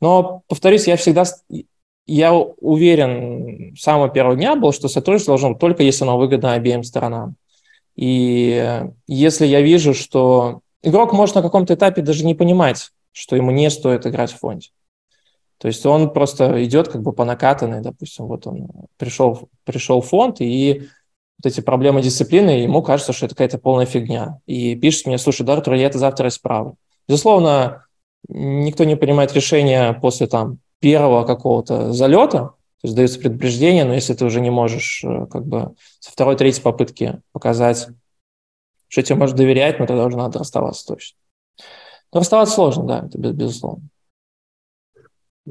Но, 0.02 0.44
повторюсь, 0.48 0.88
я 0.88 0.96
всегда, 0.96 1.26
я 2.08 2.34
уверен 2.34 3.76
с 3.76 3.82
самого 3.82 4.10
первого 4.10 4.36
дня 4.36 4.56
был, 4.56 4.72
что 4.72 4.88
сотрудничество 4.88 5.34
должно 5.34 5.50
быть 5.52 5.60
только 5.60 5.84
если 5.84 6.04
оно 6.04 6.18
выгодно 6.18 6.54
обеим 6.54 6.84
сторонам. 6.84 7.36
И 7.96 8.90
если 9.08 9.46
я 9.46 9.62
вижу, 9.62 9.94
что 9.94 10.62
игрок 10.82 11.14
может 11.14 11.36
на 11.36 11.42
каком-то 11.42 11.74
этапе 11.74 12.02
даже 12.02 12.26
не 12.26 12.36
понимать, 12.36 12.92
что 13.12 13.36
ему 13.36 13.52
не 13.52 13.70
стоит 13.70 14.08
играть 14.08 14.32
в 14.32 14.40
фонде. 14.40 14.70
То 15.58 15.68
есть 15.68 15.86
он 15.86 16.14
просто 16.14 16.64
идет 16.64 16.88
как 16.88 17.02
бы 17.02 17.12
по 17.12 17.26
накатанной, 17.26 17.82
допустим, 17.82 18.28
вот 18.28 18.48
он 18.48 18.70
пришел, 18.98 19.50
пришел 19.66 20.02
в 20.02 20.08
фонд, 20.08 20.40
и 20.40 20.88
вот 21.38 21.52
эти 21.52 21.60
проблемы 21.60 22.02
дисциплины, 22.02 22.62
ему 22.62 22.82
кажется, 22.82 23.12
что 23.12 23.26
это 23.26 23.36
какая-то 23.36 23.58
полная 23.58 23.86
фигня. 23.86 24.40
И 24.46 24.76
пишет 24.76 25.06
мне, 25.06 25.18
слушай, 25.18 25.46
да, 25.46 25.54
Артур, 25.54 25.74
я 25.74 25.88
это 25.88 25.98
завтра 25.98 26.30
исправлю. 26.30 26.76
Безусловно, 27.10 27.88
никто 28.28 28.84
не 28.84 28.96
принимает 28.96 29.34
решения 29.34 29.94
после 29.94 30.28
там 30.28 30.60
первого 30.80 31.26
какого-то 31.26 31.92
залета, 31.92 32.54
то 32.82 32.86
есть 32.86 32.96
дается 32.96 33.20
предупреждение, 33.20 33.84
но 33.84 33.96
если 33.96 34.14
ты 34.14 34.24
уже 34.24 34.40
не 34.40 34.52
можешь 34.52 35.04
э, 35.04 35.26
как 35.26 35.46
бы 35.46 35.74
со 36.00 36.12
второй, 36.12 36.38
третьей 36.38 36.62
попытки 36.62 37.22
показать, 37.32 37.88
что 38.88 39.02
тебе 39.02 39.16
можешь 39.16 39.36
доверять, 39.36 39.80
ну 39.80 39.88
тогда 39.88 40.06
уже 40.06 40.18
надо 40.18 40.40
расставаться 40.40 40.86
точно. 40.86 41.18
Но 42.14 42.20
расставаться 42.20 42.56
сложно, 42.56 42.84
да, 42.84 43.06
это 43.08 43.18
безусловно. 43.18 43.90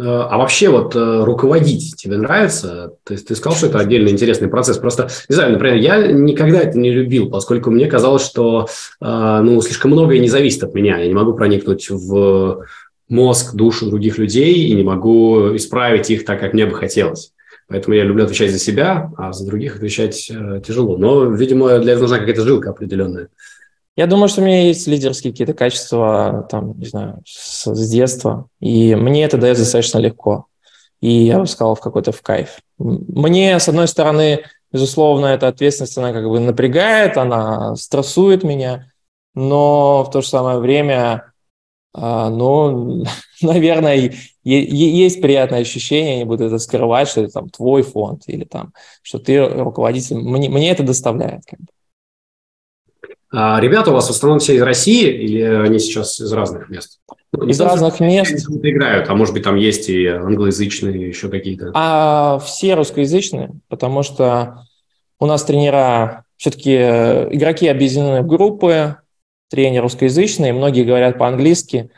А 0.00 0.38
вообще 0.38 0.68
вот 0.68 0.94
э, 0.94 1.24
руководить 1.24 1.96
тебе 1.96 2.18
нравится? 2.18 2.92
То 3.04 3.14
есть 3.14 3.26
ты 3.26 3.34
сказал, 3.34 3.56
что 3.56 3.66
это 3.66 3.78
отдельно 3.78 4.08
интересный 4.08 4.48
процесс. 4.48 4.78
Просто, 4.78 5.08
не 5.28 5.34
знаю, 5.34 5.52
например, 5.52 5.76
я 5.76 6.06
никогда 6.06 6.60
это 6.60 6.78
не 6.78 6.90
любил, 6.92 7.30
поскольку 7.30 7.70
мне 7.70 7.86
казалось, 7.86 8.24
что 8.24 8.68
э, 9.00 9.40
ну, 9.42 9.60
слишком 9.60 9.90
многое 9.90 10.18
не 10.18 10.28
зависит 10.28 10.62
от 10.62 10.74
меня. 10.74 10.98
Я 10.98 11.08
не 11.08 11.14
могу 11.14 11.34
проникнуть 11.34 11.90
в 11.90 12.64
мозг, 13.08 13.54
душу 13.54 13.88
других 13.88 14.18
людей 14.18 14.68
и 14.68 14.74
не 14.74 14.82
могу 14.82 15.56
исправить 15.56 16.10
их 16.10 16.24
так, 16.24 16.38
как 16.38 16.52
мне 16.52 16.66
бы 16.66 16.74
хотелось. 16.74 17.32
Поэтому 17.68 17.96
я 17.96 18.04
люблю 18.04 18.24
отвечать 18.24 18.50
за 18.50 18.58
себя, 18.58 19.10
а 19.16 19.32
за 19.32 19.46
других 19.46 19.76
отвечать 19.76 20.30
э, 20.30 20.62
тяжело. 20.66 20.96
Но, 20.96 21.24
видимо, 21.26 21.78
для 21.78 21.92
этого 21.92 22.02
нужна 22.02 22.18
какая-то 22.18 22.42
жилка 22.42 22.70
определенная. 22.70 23.28
Я 23.98 24.06
думаю, 24.06 24.28
что 24.28 24.42
у 24.42 24.44
меня 24.44 24.62
есть 24.62 24.86
лидерские 24.86 25.32
какие-то 25.32 25.54
качества, 25.54 26.46
там, 26.48 26.78
не 26.78 26.86
знаю, 26.86 27.20
с, 27.26 27.66
с 27.66 27.90
детства, 27.90 28.46
и 28.60 28.94
мне 28.94 29.24
это 29.24 29.38
дается 29.38 29.64
достаточно 29.64 29.98
легко. 29.98 30.46
И 31.00 31.10
я 31.10 31.40
бы 31.40 31.48
сказал, 31.48 31.74
в 31.74 31.80
какой-то 31.80 32.12
в 32.12 32.22
кайф. 32.22 32.60
Мне, 32.78 33.58
с 33.58 33.68
одной 33.68 33.88
стороны, 33.88 34.44
безусловно, 34.70 35.26
эта 35.26 35.48
ответственность, 35.48 35.98
она 35.98 36.12
как 36.12 36.28
бы 36.28 36.38
напрягает, 36.38 37.16
она 37.16 37.74
стрессует 37.74 38.44
меня, 38.44 38.92
но 39.34 40.04
в 40.04 40.12
то 40.12 40.20
же 40.20 40.28
самое 40.28 40.60
время, 40.60 41.32
а, 41.92 42.30
ну, 42.30 43.04
наверное, 43.42 44.12
есть 44.44 45.20
приятное 45.20 45.62
ощущение, 45.62 46.18
не 46.18 46.24
буду 46.24 46.44
это 46.44 46.58
скрывать, 46.58 47.08
что 47.08 47.22
это 47.22 47.32
там 47.32 47.48
твой 47.48 47.82
фонд 47.82 48.22
или 48.28 48.44
там, 48.44 48.72
что 49.02 49.18
ты 49.18 49.44
руководитель. 49.44 50.18
Мне, 50.18 50.48
мне 50.48 50.70
это 50.70 50.84
доставляет. 50.84 51.42
Как 51.46 51.58
бы. 51.58 51.66
А 53.30 53.60
ребята 53.60 53.90
у 53.90 53.94
вас 53.94 54.06
в 54.06 54.10
основном 54.10 54.38
все 54.38 54.56
из 54.56 54.62
России 54.62 55.06
или 55.06 55.42
они 55.42 55.78
сейчас 55.78 56.18
из 56.18 56.32
разных 56.32 56.70
мест? 56.70 57.00
Ну, 57.32 57.46
из 57.46 57.60
разных 57.60 58.00
мест. 58.00 58.48
Играют, 58.62 59.08
а 59.10 59.14
может 59.14 59.34
быть 59.34 59.44
там 59.44 59.56
есть 59.56 59.90
и 59.90 60.06
англоязычные 60.06 61.08
еще 61.08 61.28
какие-то? 61.28 61.70
А 61.74 62.38
все 62.38 62.74
русскоязычные, 62.74 63.50
потому 63.68 64.02
что 64.02 64.64
у 65.20 65.26
нас 65.26 65.44
тренера, 65.44 66.24
все-таки 66.36 66.72
э, 66.72 67.28
игроки 67.34 67.68
объединены 67.68 68.22
в 68.22 68.26
группы, 68.26 68.96
тренер 69.50 69.82
русскоязычный, 69.82 70.52
многие 70.52 70.84
говорят 70.84 71.18
по-английски, 71.18 71.90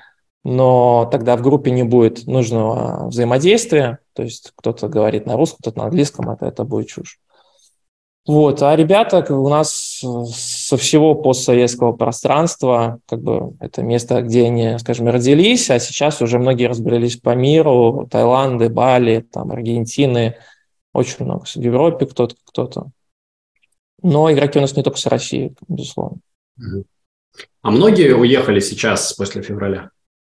но 0.42 1.08
тогда 1.12 1.36
в 1.36 1.42
группе 1.42 1.70
не 1.70 1.84
будет 1.84 2.26
нужного 2.26 3.08
взаимодействия, 3.08 3.98
то 4.14 4.22
есть 4.22 4.52
кто-то 4.56 4.88
говорит 4.88 5.26
на 5.26 5.36
русском, 5.36 5.58
кто-то 5.60 5.78
на 5.78 5.84
английском, 5.84 6.30
это, 6.30 6.46
это 6.46 6.64
будет 6.64 6.88
чушь. 6.88 7.18
Вот, 8.30 8.62
а 8.62 8.76
ребята 8.76 9.24
у 9.34 9.48
нас 9.48 10.02
э, 10.04 10.24
со 10.32 10.76
всего 10.76 11.16
постсоветского 11.16 11.94
пространства, 11.94 13.00
как 13.08 13.20
бы 13.22 13.56
это 13.58 13.82
место, 13.82 14.22
где 14.22 14.44
они, 14.44 14.78
скажем, 14.78 15.08
родились, 15.08 15.68
а 15.68 15.80
сейчас 15.80 16.22
уже 16.22 16.38
многие 16.38 16.66
разбрелись 16.66 17.16
по 17.16 17.34
миру, 17.34 18.06
Таиланды, 18.08 18.68
Бали, 18.68 19.26
там, 19.32 19.50
Аргентины, 19.50 20.36
очень 20.92 21.24
много. 21.24 21.44
В 21.44 21.56
Европе 21.56 22.06
кто-то, 22.06 22.36
кто-то. 22.44 22.90
Но 24.00 24.30
игроки 24.30 24.60
у 24.60 24.62
нас 24.62 24.76
не 24.76 24.84
только 24.84 25.00
с 25.00 25.06
России, 25.06 25.52
безусловно. 25.66 26.18
А 27.62 27.70
многие 27.72 28.14
уехали 28.14 28.60
сейчас 28.60 29.12
после 29.12 29.42
февраля? 29.42 29.90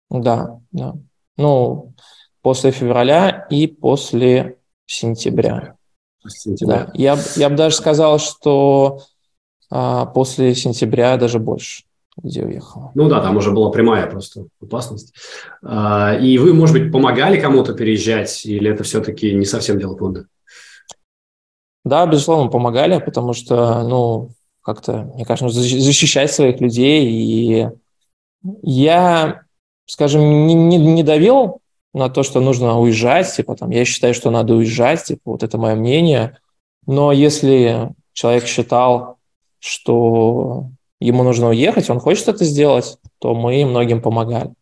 Да, 0.10 0.62
да. 0.72 0.96
Ну, 1.36 1.94
после 2.42 2.72
февраля 2.72 3.48
и 3.50 3.68
после 3.68 4.60
сентября. 4.86 5.76
Да. 6.62 6.92
Я, 6.94 7.18
я 7.36 7.50
бы 7.50 7.56
даже 7.56 7.76
сказал, 7.76 8.20
что 8.20 9.02
а, 9.70 10.06
после 10.06 10.54
сентября 10.56 11.18
даже 11.18 11.40
больше 11.40 11.84
где 12.18 12.44
уехала. 12.44 12.92
Ну 12.94 13.08
да, 13.10 13.22
там 13.22 13.38
уже 13.38 13.52
была 13.52 13.72
прямая 13.72 14.06
просто 14.08 14.46
опасность. 14.62 15.14
А, 15.64 16.16
и 16.16 16.38
вы, 16.38 16.54
может 16.54 16.78
быть, 16.78 16.92
помогали 16.92 17.40
кому-то 17.40 17.74
переезжать, 17.74 18.46
или 18.46 18.70
это 18.70 18.84
все-таки 18.84 19.34
не 19.34 19.46
совсем 19.46 19.80
дело 19.80 19.98
фонда? 19.98 20.26
Да, 21.84 22.06
безусловно, 22.06 22.52
помогали, 22.52 23.00
потому 23.00 23.34
что, 23.34 23.84
ну, 23.84 24.32
как-то, 24.62 25.10
мне 25.16 25.26
кажется, 25.26 25.60
защищать 25.62 26.32
своих 26.32 26.60
людей. 26.62 27.08
И 27.10 27.70
я, 28.62 29.42
скажем, 29.86 30.22
не, 30.48 30.54
не, 30.54 30.78
не 30.78 31.04
давил 31.04 31.61
на 31.94 32.10
то, 32.10 32.24
что 32.24 32.40
нужно 32.40 32.80
уезжать, 32.80 33.34
типа 33.36 33.56
там, 33.56 33.70
я 33.70 33.86
считаю, 33.86 34.14
что 34.14 34.32
надо 34.32 34.56
уезжать, 34.56 35.04
типа, 35.04 35.22
вот 35.26 35.44
это 35.44 35.58
мое 35.58 35.76
мнение. 35.76 36.38
Но 36.86 37.12
если 37.12 37.90
человек 38.14 38.46
считал, 38.46 39.18
что 39.60 40.70
ему 41.00 41.24
нужно 41.24 41.50
уехать, 41.50 41.90
он 41.90 42.00
хочет 42.00 42.28
это 42.30 42.46
сделать, 42.46 42.98
то 43.20 43.36
мы 43.36 43.66
многим 43.66 44.02
помогали. 44.02 44.54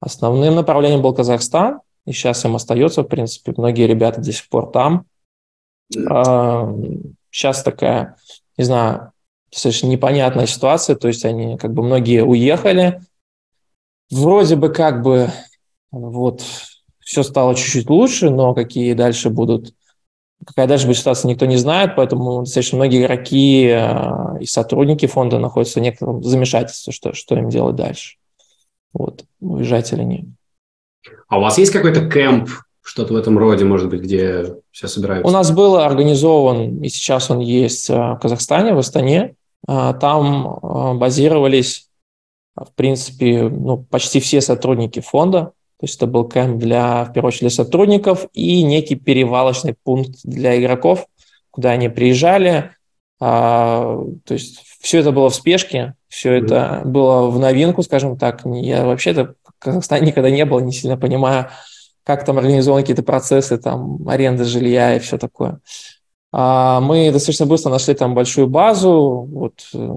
Основным 0.00 0.54
направлением 0.54 1.02
был 1.02 1.14
Казахстан, 1.14 1.80
и 2.06 2.12
сейчас 2.12 2.44
им 2.44 2.56
остается, 2.56 3.02
в 3.02 3.08
принципе, 3.08 3.52
многие 3.56 3.86
ребята 3.86 4.20
до 4.20 4.32
сих 4.32 4.48
пор 4.48 4.70
там. 4.70 5.04
Сейчас 7.30 7.62
такая, 7.62 8.16
не 8.56 8.64
знаю, 8.64 9.12
достаточно 9.50 9.88
непонятная 9.88 10.46
ситуация, 10.46 10.96
то 10.96 11.08
есть 11.08 11.24
они 11.24 11.58
как 11.58 11.74
бы 11.74 11.82
многие 11.82 12.24
уехали, 12.24 13.00
вроде 14.10 14.56
бы 14.56 14.70
как 14.70 15.02
бы 15.02 15.30
вот 15.90 16.42
все 17.00 17.22
стало 17.22 17.54
чуть-чуть 17.54 17.90
лучше, 17.90 18.30
но 18.30 18.54
какие 18.54 18.92
дальше 18.94 19.30
будут 19.30 19.74
Какая 20.46 20.66
дальше 20.66 20.86
будет 20.86 20.96
ситуация, 20.96 21.28
никто 21.28 21.44
не 21.44 21.58
знает, 21.58 21.96
поэтому 21.96 22.40
достаточно 22.40 22.78
многие 22.78 23.02
игроки 23.02 23.66
э, 23.66 24.40
и 24.40 24.46
сотрудники 24.46 25.04
фонда 25.04 25.38
находятся 25.38 25.80
в 25.80 25.82
некотором 25.82 26.22
замешательстве, 26.22 26.94
что, 26.94 27.12
что 27.12 27.36
им 27.36 27.50
делать 27.50 27.76
дальше. 27.76 28.16
Вот, 28.94 29.24
уезжать 29.40 29.92
или 29.92 30.02
нет. 30.02 30.24
А 31.28 31.38
у 31.38 31.42
вас 31.42 31.58
есть 31.58 31.72
какой-то 31.72 32.08
кемп, 32.08 32.48
что-то 32.80 33.12
в 33.12 33.16
этом 33.16 33.36
роде, 33.36 33.66
может 33.66 33.90
быть, 33.90 34.00
где 34.00 34.56
все 34.70 34.88
собираются? 34.88 35.28
У 35.28 35.30
нас 35.30 35.50
был 35.50 35.76
организован, 35.76 36.82
и 36.82 36.88
сейчас 36.88 37.30
он 37.30 37.40
есть 37.40 37.90
э, 37.90 37.94
в 37.94 38.18
Казахстане, 38.18 38.72
в 38.72 38.78
Астане. 38.78 39.34
Э, 39.68 39.92
там 40.00 40.98
базировались, 40.98 41.90
в 42.56 42.72
принципе, 42.74 43.42
ну, 43.42 43.76
почти 43.76 44.20
все 44.20 44.40
сотрудники 44.40 45.00
фонда. 45.00 45.52
То 45.80 45.86
есть 45.86 45.96
это 45.96 46.06
был 46.06 46.28
кемп 46.28 46.58
для, 46.58 47.04
в 47.04 47.12
первую 47.14 47.28
очередь, 47.28 47.40
для 47.40 47.50
сотрудников 47.50 48.26
и 48.34 48.62
некий 48.62 48.96
перевалочный 48.96 49.74
пункт 49.82 50.20
для 50.24 50.60
игроков, 50.60 51.06
куда 51.50 51.70
они 51.70 51.88
приезжали. 51.88 52.72
А, 53.18 53.98
то 54.26 54.34
есть 54.34 54.62
все 54.82 54.98
это 54.98 55.10
было 55.10 55.30
в 55.30 55.34
спешке, 55.34 55.94
все 56.08 56.36
mm-hmm. 56.36 56.44
это 56.44 56.82
было 56.84 57.30
в 57.30 57.38
новинку, 57.38 57.82
скажем 57.82 58.18
так. 58.18 58.42
Я 58.44 58.84
вообще-то 58.84 59.36
в 59.42 59.52
Казахстане 59.58 60.08
никогда 60.08 60.30
не 60.30 60.44
был, 60.44 60.60
не 60.60 60.72
сильно 60.72 60.98
понимаю, 60.98 61.48
как 62.04 62.26
там 62.26 62.36
организованы 62.36 62.82
какие-то 62.82 63.02
процессы, 63.02 63.56
там, 63.56 64.06
аренда 64.06 64.44
жилья 64.44 64.96
и 64.96 64.98
все 64.98 65.16
такое. 65.16 65.60
А, 66.30 66.82
мы 66.82 67.10
достаточно 67.10 67.46
быстро 67.46 67.70
нашли 67.70 67.94
там 67.94 68.14
большую 68.14 68.48
базу, 68.48 69.26
вот 69.32 69.54
э, 69.72 69.94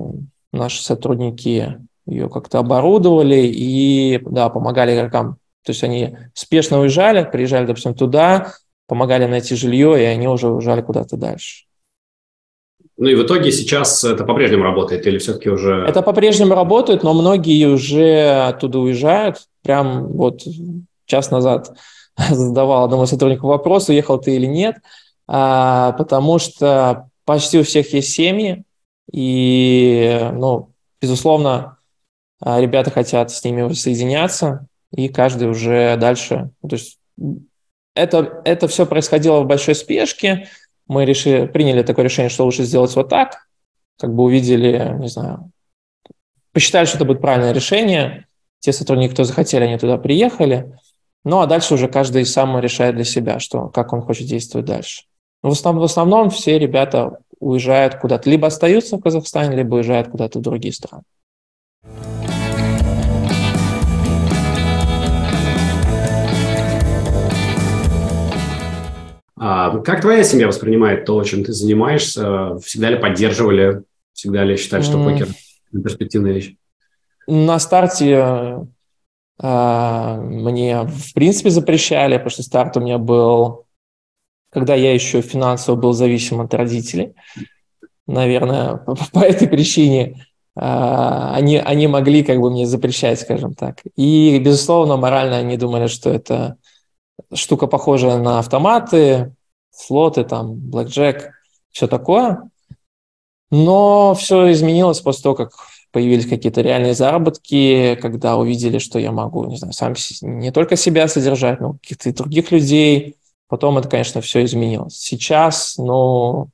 наши 0.54 0.82
сотрудники 0.82 1.78
ее 2.06 2.30
как-то 2.30 2.60
оборудовали 2.60 3.52
и, 3.54 4.22
да, 4.26 4.48
помогали 4.48 4.96
игрокам 4.96 5.40
то 5.64 5.72
есть 5.72 5.84
они 5.84 6.18
спешно 6.34 6.80
уезжали, 6.80 7.28
приезжали, 7.30 7.66
допустим, 7.66 7.94
туда, 7.94 8.54
помогали 8.88 9.26
найти 9.26 9.56
жилье, 9.56 10.00
и 10.00 10.04
они 10.04 10.28
уже 10.28 10.50
уезжали 10.50 10.82
куда-то 10.82 11.18
дальше. 11.18 11.66
Ну 12.98 13.08
и 13.08 13.16
в 13.16 13.24
итоге 13.24 13.52
сейчас 13.52 14.04
это 14.04 14.24
по-прежнему 14.24 14.64
работает 14.64 15.08
или 15.08 15.18
все-таки 15.18 15.50
уже... 15.50 15.86
Это 15.88 16.02
по-прежнему 16.02 16.54
работает, 16.54 17.02
но 17.04 17.14
многие 17.14 17.66
уже 17.68 18.46
оттуда 18.48 18.80
уезжают. 18.80 19.48
Прям 19.64 20.08
вот 20.08 20.42
час 21.06 21.32
назад 21.32 21.76
задавал 22.30 22.86
одному 22.86 23.06
сотруднику 23.06 23.48
вопрос, 23.48 23.90
уехал 23.90 24.20
ты 24.20 24.36
или 24.36 24.46
нет, 24.46 24.78
а, 25.28 25.94
потому 25.94 26.38
что 26.38 27.10
почти 27.26 27.60
у 27.60 27.64
всех 27.64 27.94
есть 27.94 28.14
семьи, 28.14 28.64
и, 29.12 30.30
ну, 30.34 30.72
безусловно, 31.02 31.78
ребята 32.42 32.92
хотят 32.92 33.32
с 33.32 33.44
ними 33.44 33.74
соединяться, 33.74 34.68
и 34.96 35.10
каждый 35.10 35.50
уже 35.50 35.98
дальше. 35.98 36.52
Ну, 36.62 36.70
то 36.70 36.76
есть 36.76 37.00
это, 37.96 38.42
это 38.46 38.68
все 38.68 38.86
происходило 38.86 39.42
в 39.42 39.48
большой 39.48 39.76
спешке. 39.76 40.48
Мы 40.88 41.06
решили, 41.06 41.48
приняли 41.48 41.84
такое 41.84 42.06
решение, 42.06 42.30
что 42.30 42.46
лучше 42.46 42.64
сделать 42.64 42.96
вот 42.96 43.10
так. 43.10 43.48
Как 44.00 44.14
бы 44.14 44.24
увидели, 44.24 44.96
не 45.00 45.08
знаю, 45.08 45.52
посчитали, 46.52 46.86
что 46.86 46.98
это 46.98 47.06
будет 47.06 47.22
правильное 47.22 47.54
решение. 47.54 48.28
Те 48.60 48.72
сотрудники, 48.72 49.14
кто 49.14 49.24
захотели, 49.24 49.64
они 49.64 49.78
туда 49.78 49.98
приехали. 49.98 50.78
Ну, 51.26 51.40
а 51.40 51.48
дальше 51.48 51.74
уже 51.74 51.88
каждый 51.88 52.26
сам 52.26 52.60
решает 52.60 52.96
для 52.96 53.06
себя, 53.06 53.40
что, 53.40 53.70
как 53.70 53.94
он 53.94 54.02
хочет 54.02 54.28
действовать 54.28 54.68
дальше. 54.68 55.04
Но 55.42 55.50
в 55.50 55.54
основном, 55.54 55.82
в 55.82 55.86
основном 55.86 56.30
все 56.30 56.60
ребята 56.60 57.20
уезжают 57.40 57.96
куда-то, 57.96 58.30
либо 58.30 58.48
остаются 58.48 58.98
в 58.98 59.02
Казахстане, 59.02 59.56
либо 59.56 59.76
уезжают 59.76 60.10
куда-то 60.10 60.40
в 60.40 60.42
другие 60.42 60.74
страны. 60.74 61.04
Как 69.44 70.02
твоя 70.02 70.24
семья 70.24 70.48
воспринимает 70.48 71.06
то, 71.06 71.22
чем 71.24 71.44
ты 71.44 71.52
занимаешься? 71.52 72.58
Всегда 72.60 72.90
ли 72.90 72.98
поддерживали? 72.98 73.84
Всегда 74.14 74.44
ли 74.44 74.56
считали, 74.56 74.84
что 74.84 75.04
покер– 75.04 75.28
перспективная 75.72 76.32
вещь? 76.32 76.56
На 77.28 77.60
старте 77.60 78.68
э, 79.42 80.18
мне, 80.22 80.84
в 80.84 81.14
принципе, 81.14 81.50
запрещали, 81.50 82.16
потому 82.16 82.30
что 82.30 82.44
старт 82.44 82.78
у 82.78 82.82
меня 82.82 82.98
был, 82.98 83.66
когда 84.52 84.76
я 84.76 84.94
еще 84.94 85.22
финансово 85.22 85.76
был 85.76 85.94
зависим 85.94 86.42
от 86.42 86.54
родителей. 86.54 87.14
Наверное, 88.08 88.76
по, 88.86 88.96
по 88.96 89.20
этой 89.20 89.48
причине 89.48 90.26
э, 90.56 90.60
они, 91.34 91.58
они 91.58 91.88
могли 91.88 92.24
как 92.24 92.40
бы 92.40 92.52
мне 92.52 92.66
запрещать, 92.66 93.20
скажем 93.20 93.56
так. 93.56 93.82
И, 93.96 94.40
безусловно, 94.40 94.98
морально 94.98 95.38
они 95.38 95.58
думали, 95.58 95.88
что 95.88 96.10
это 96.10 96.58
штука 97.34 97.68
похожая 97.68 98.18
на 98.18 98.40
автоматы, 98.40 99.36
слоты, 99.72 100.24
там, 100.24 100.56
блэкджек, 100.56 101.32
все 101.72 101.88
такое. 101.88 102.50
Но 103.52 104.16
все 104.16 104.52
изменилось 104.52 105.02
после 105.02 105.24
того, 105.24 105.36
как 105.36 105.52
появились 105.92 106.28
какие-то 106.28 106.62
реальные 106.62 106.96
заработки, 106.96 107.96
когда 108.02 108.36
увидели, 108.36 108.80
что 108.80 108.98
я 108.98 109.12
могу, 109.12 109.46
не 109.46 109.58
знаю, 109.58 109.74
сам 109.74 109.94
не 110.22 110.52
только 110.52 110.76
себя 110.76 111.08
содержать, 111.08 111.60
но 111.60 111.74
каких-то 111.74 112.14
других 112.14 112.52
людей. 112.52 113.18
Потом 113.48 113.78
это, 113.78 113.88
конечно, 113.88 114.22
все 114.22 114.44
изменилось. 114.44 114.98
Сейчас, 114.98 115.78
ну, 115.78 116.50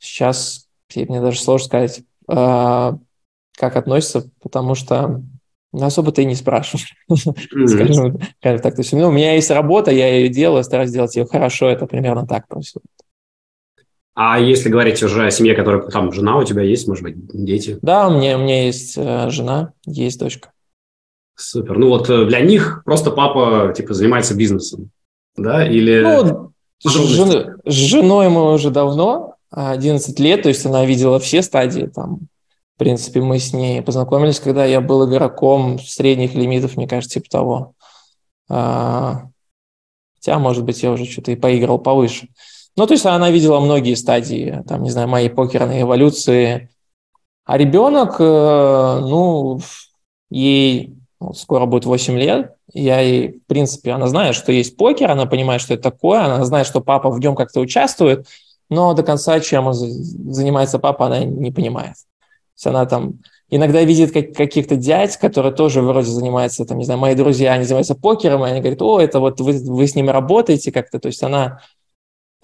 сейчас 0.00 0.66
мне 0.94 1.20
даже 1.20 1.40
сложно 1.40 1.66
сказать, 1.66 2.02
э, 2.28 2.92
как 3.56 3.76
относится, 3.76 4.28
потому 4.42 4.74
что 4.74 5.22
особо 5.80 6.12
ты 6.12 6.24
не 6.24 6.34
спрашиваешь, 6.34 6.94
mm-hmm. 7.10 7.66
скажем, 7.66 8.18
скажем 8.38 8.60
так. 8.60 8.74
То 8.74 8.80
есть, 8.82 8.92
ну, 8.92 9.08
у 9.08 9.12
меня 9.12 9.34
есть 9.34 9.50
работа, 9.50 9.90
я 9.90 10.14
ее 10.14 10.28
делаю, 10.28 10.64
стараюсь 10.64 10.90
делать 10.90 11.16
ее 11.16 11.26
хорошо, 11.26 11.68
это 11.68 11.86
примерно 11.86 12.26
так 12.26 12.48
происходит. 12.48 12.86
А 14.16 14.38
если 14.38 14.68
говорить 14.68 15.02
уже 15.02 15.26
о 15.26 15.30
семье, 15.30 15.54
которая 15.54 15.82
там 15.82 16.12
жена 16.12 16.38
у 16.38 16.44
тебя 16.44 16.62
есть, 16.62 16.86
может 16.86 17.02
быть, 17.02 17.16
дети? 17.32 17.78
Да, 17.82 18.08
у 18.08 18.16
меня, 18.16 18.38
у 18.38 18.42
меня 18.42 18.66
есть 18.66 18.96
э, 18.96 19.28
жена, 19.30 19.72
есть 19.86 20.20
дочка. 20.20 20.52
Супер. 21.34 21.78
Ну 21.78 21.88
вот 21.88 22.08
э, 22.08 22.24
для 22.26 22.40
них 22.40 22.82
просто 22.84 23.10
папа 23.10 23.72
типа 23.76 23.92
занимается 23.92 24.36
бизнесом, 24.36 24.90
да? 25.36 25.66
Или 25.66 26.00
ну, 26.00 26.52
жен, 26.84 27.58
с 27.64 27.72
женой 27.72 28.28
мы 28.28 28.52
уже 28.52 28.70
давно, 28.70 29.34
11 29.50 30.18
лет, 30.20 30.42
то 30.42 30.48
есть 30.48 30.64
она 30.64 30.84
видела 30.84 31.18
все 31.18 31.42
стадии 31.42 31.90
там 31.92 32.20
в 32.74 32.78
принципе, 32.78 33.20
мы 33.20 33.38
с 33.38 33.52
ней 33.52 33.82
познакомились, 33.82 34.40
когда 34.40 34.64
я 34.64 34.80
был 34.80 35.08
игроком 35.08 35.78
средних 35.78 36.34
лимитов, 36.34 36.76
мне 36.76 36.88
кажется, 36.88 37.20
типа 37.20 37.30
того. 37.30 37.74
А, 38.48 39.28
хотя, 40.16 40.38
может 40.40 40.64
быть, 40.64 40.82
я 40.82 40.90
уже 40.90 41.04
что-то 41.04 41.30
и 41.30 41.36
поиграл 41.36 41.78
повыше. 41.78 42.28
Ну, 42.76 42.86
то 42.86 42.94
есть 42.94 43.06
она 43.06 43.30
видела 43.30 43.60
многие 43.60 43.94
стадии, 43.94 44.60
там, 44.66 44.82
не 44.82 44.90
знаю, 44.90 45.06
моей 45.06 45.30
покерной 45.30 45.82
эволюции. 45.82 46.70
А 47.44 47.56
ребенок, 47.58 48.16
э, 48.18 48.98
ну, 49.02 49.60
ей 50.30 50.96
вот, 51.20 51.38
скоро 51.38 51.66
будет 51.66 51.84
8 51.84 52.18
лет, 52.18 52.56
я 52.72 52.98
ей, 53.00 53.38
в 53.38 53.46
принципе, 53.46 53.92
она 53.92 54.08
знает, 54.08 54.34
что 54.34 54.50
есть 54.50 54.76
покер, 54.76 55.12
она 55.12 55.26
понимает, 55.26 55.60
что 55.60 55.74
это 55.74 55.84
такое, 55.84 56.24
она 56.24 56.44
знает, 56.44 56.66
что 56.66 56.80
папа 56.80 57.10
в 57.10 57.20
нем 57.20 57.36
как-то 57.36 57.60
участвует, 57.60 58.26
но 58.68 58.94
до 58.94 59.04
конца, 59.04 59.38
чем 59.38 59.72
занимается 59.72 60.80
папа, 60.80 61.06
она 61.06 61.22
не 61.22 61.52
понимает 61.52 61.94
есть 62.54 62.66
она 62.66 62.86
там 62.86 63.20
иногда 63.50 63.82
видит 63.82 64.12
как, 64.12 64.32
каких-то 64.32 64.76
дядь, 64.76 65.16
которые 65.16 65.52
тоже 65.52 65.82
вроде 65.82 66.08
занимаются, 66.08 66.64
там, 66.64 66.78
не 66.78 66.84
знаю, 66.84 67.00
мои 67.00 67.14
друзья, 67.14 67.52
они 67.52 67.64
занимаются 67.64 67.94
покером, 67.94 68.44
и 68.44 68.50
они 68.50 68.60
говорят, 68.60 68.82
о, 68.82 69.00
это 69.00 69.20
вот 69.20 69.40
вы, 69.40 69.52
вы 69.52 69.86
с 69.86 69.94
ними 69.94 70.10
работаете 70.10 70.72
как-то, 70.72 70.98
то 70.98 71.08
есть 71.08 71.22
она 71.22 71.60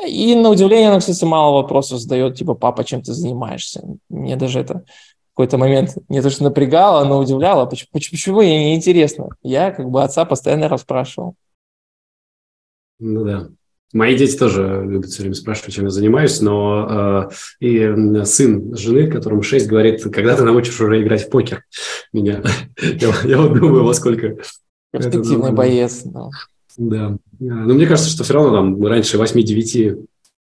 И 0.07 0.35
на 0.35 0.51
удивление 0.51 0.89
она, 0.89 1.01
кстати, 1.01 1.25
мало 1.25 1.63
вопросов 1.63 2.01
задает, 2.01 2.37
типа, 2.37 2.55
папа, 2.55 2.85
чем 2.85 3.03
ты 3.03 3.13
занимаешься? 3.13 3.83
Мне 4.09 4.37
даже 4.37 4.61
это 4.61 4.85
какой-то 5.41 5.57
момент 5.57 5.97
не 6.11 6.21
то 6.21 6.29
что 6.29 6.45
напрягало, 6.45 7.05
но 7.05 7.19
удивляло. 7.19 7.65
Почему, 7.65 7.89
почему, 7.93 8.17
почему 8.17 8.41
ей 8.43 8.65
неинтересно? 8.67 9.31
Я 9.43 9.71
как 9.71 9.89
бы 9.91 10.03
отца 10.03 10.27
постоянно 10.27 10.69
расспрашивал. 10.69 11.35
Ну 12.99 13.25
да. 13.25 13.49
Мои 13.93 14.17
дети 14.17 14.37
тоже 14.37 14.85
любят 14.87 15.11
все 15.11 15.23
время 15.23 15.35
спрашивать, 15.35 15.75
чем 15.75 15.85
я 15.85 15.91
занимаюсь, 15.91 16.41
но 16.41 17.29
э, 17.61 17.65
и 17.65 18.25
сын 18.25 18.77
жены, 18.77 19.11
которому 19.11 19.43
6, 19.43 19.67
говорит, 19.67 20.03
когда 20.05 20.37
ты 20.37 20.45
научишь 20.45 20.81
уже 20.81 21.03
играть 21.03 21.27
в 21.27 21.31
покер 21.31 21.65
меня. 22.13 22.43
я, 22.81 23.13
я 23.25 23.39
вот 23.41 23.59
думаю, 23.59 23.85
во 23.85 23.95
сколько... 23.95 24.37
Перспективный 24.93 25.53
боец. 25.53 26.03
Да. 26.05 26.29
да. 26.77 27.17
Но 27.39 27.75
мне 27.75 27.87
кажется, 27.87 28.11
что 28.11 28.25
все 28.25 28.35
равно 28.35 28.53
там 28.53 28.87
раньше 28.87 29.17
8-9 29.17 30.07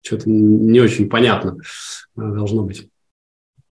что-то 0.03 0.29
не 0.29 0.79
очень 0.81 1.09
понятно 1.09 1.57
э, 2.17 2.21
должно 2.21 2.63
быть. 2.63 2.89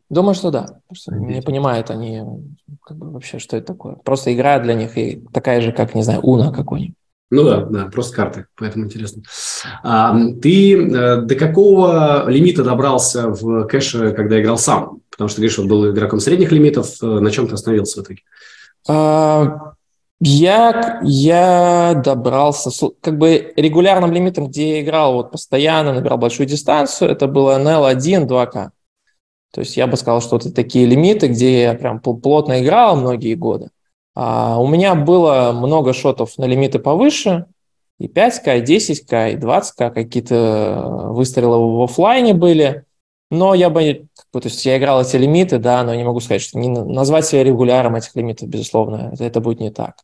Думаю, 0.08 0.34
что 0.34 0.50
да. 0.50 0.80
Что 0.92 1.14
не 1.14 1.40
понимают 1.40 1.90
они 1.90 2.22
как 2.84 2.96
бы, 2.96 3.10
вообще, 3.10 3.38
что 3.38 3.56
это 3.56 3.68
такое. 3.68 3.94
Просто 3.96 4.34
игра 4.34 4.58
для 4.58 4.74
них 4.74 4.96
и 4.98 5.22
такая 5.32 5.60
же, 5.60 5.72
как, 5.72 5.94
не 5.94 6.02
знаю, 6.02 6.20
Уна 6.22 6.52
какой-нибудь. 6.52 6.96
Ну 7.30 7.42
да, 7.42 7.64
да, 7.64 7.84
просто 7.86 8.14
карты, 8.14 8.46
поэтому 8.56 8.84
интересно. 8.84 9.22
А, 9.82 10.16
ты 10.40 10.74
э, 10.76 11.16
до 11.22 11.34
какого 11.34 12.28
лимита 12.30 12.62
добрался 12.62 13.30
в 13.30 13.66
кэше, 13.66 14.12
когда 14.12 14.40
играл 14.40 14.58
сам? 14.58 15.00
Потому 15.10 15.28
что, 15.28 15.40
говоришь, 15.40 15.58
вот 15.58 15.66
был 15.66 15.90
игроком 15.90 16.20
средних 16.20 16.52
лимитов. 16.52 17.02
Э, 17.02 17.06
на 17.06 17.32
чем 17.32 17.48
ты 17.48 17.54
остановился 17.54 18.00
в 18.00 18.04
итоге? 18.04 18.20
А, 18.88 19.72
я, 20.20 21.00
я 21.02 22.00
добрался, 22.02 22.70
как 23.00 23.18
бы 23.18 23.52
регулярным 23.56 24.12
лимитом, 24.12 24.48
где 24.48 24.76
я 24.76 24.80
играл 24.82 25.14
вот 25.14 25.32
постоянно, 25.32 25.94
набирал 25.94 26.18
большую 26.18 26.46
дистанцию, 26.46 27.10
это 27.10 27.26
было 27.26 27.60
NL1, 27.60 28.26
2К. 28.26 28.70
То 29.52 29.60
есть 29.60 29.76
я 29.76 29.86
бы 29.86 29.96
сказал, 29.96 30.22
что 30.22 30.36
это 30.36 30.52
такие 30.52 30.86
лимиты, 30.86 31.26
где 31.26 31.62
я 31.62 31.74
прям 31.74 31.98
плотно 32.00 32.62
играл 32.62 32.96
многие 32.96 33.34
годы. 33.34 33.70
А 34.16 34.59
у 34.59 34.66
меня 34.66 34.94
было 34.94 35.52
много 35.52 35.92
шотов 35.92 36.38
на 36.38 36.46
лимиты 36.46 36.79
повыше, 36.79 37.44
и 37.98 38.09
5К, 38.09 38.59
и 38.59 38.62
10К, 38.62 39.33
и 39.33 39.37
20К, 39.37 39.90
какие-то 39.90 40.35
э, 40.35 41.09
выстрелы 41.12 41.76
в 41.76 41.83
офлайне 41.83 42.33
были. 42.33 42.87
Но 43.31 43.52
я 43.52 43.68
бы, 43.68 44.09
то 44.33 44.40
есть 44.42 44.64
я 44.64 44.79
играл 44.79 45.02
эти 45.02 45.16
лимиты, 45.16 45.59
да, 45.59 45.83
но 45.83 45.94
не 45.94 46.02
могу 46.02 46.20
сказать, 46.20 46.40
что 46.40 46.59
не 46.59 46.68
назвать 46.68 47.26
себя 47.26 47.44
регуляром 47.44 47.96
этих 47.96 48.16
лимитов, 48.16 48.48
безусловно, 48.48 49.11
это, 49.12 49.22
это 49.24 49.40
будет 49.42 49.61
не 49.61 49.70
так. 49.70 49.96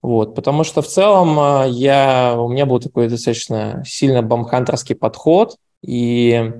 Вот, 0.00 0.34
потому 0.34 0.64
что 0.64 0.80
в 0.80 0.86
целом 0.86 1.38
э, 1.38 1.68
я, 1.68 2.34
у 2.38 2.48
меня 2.48 2.64
был 2.64 2.80
такой 2.80 3.08
достаточно 3.08 3.82
сильно 3.86 4.22
бомбхантерский 4.22 4.94
подход, 4.94 5.56
и 5.82 6.50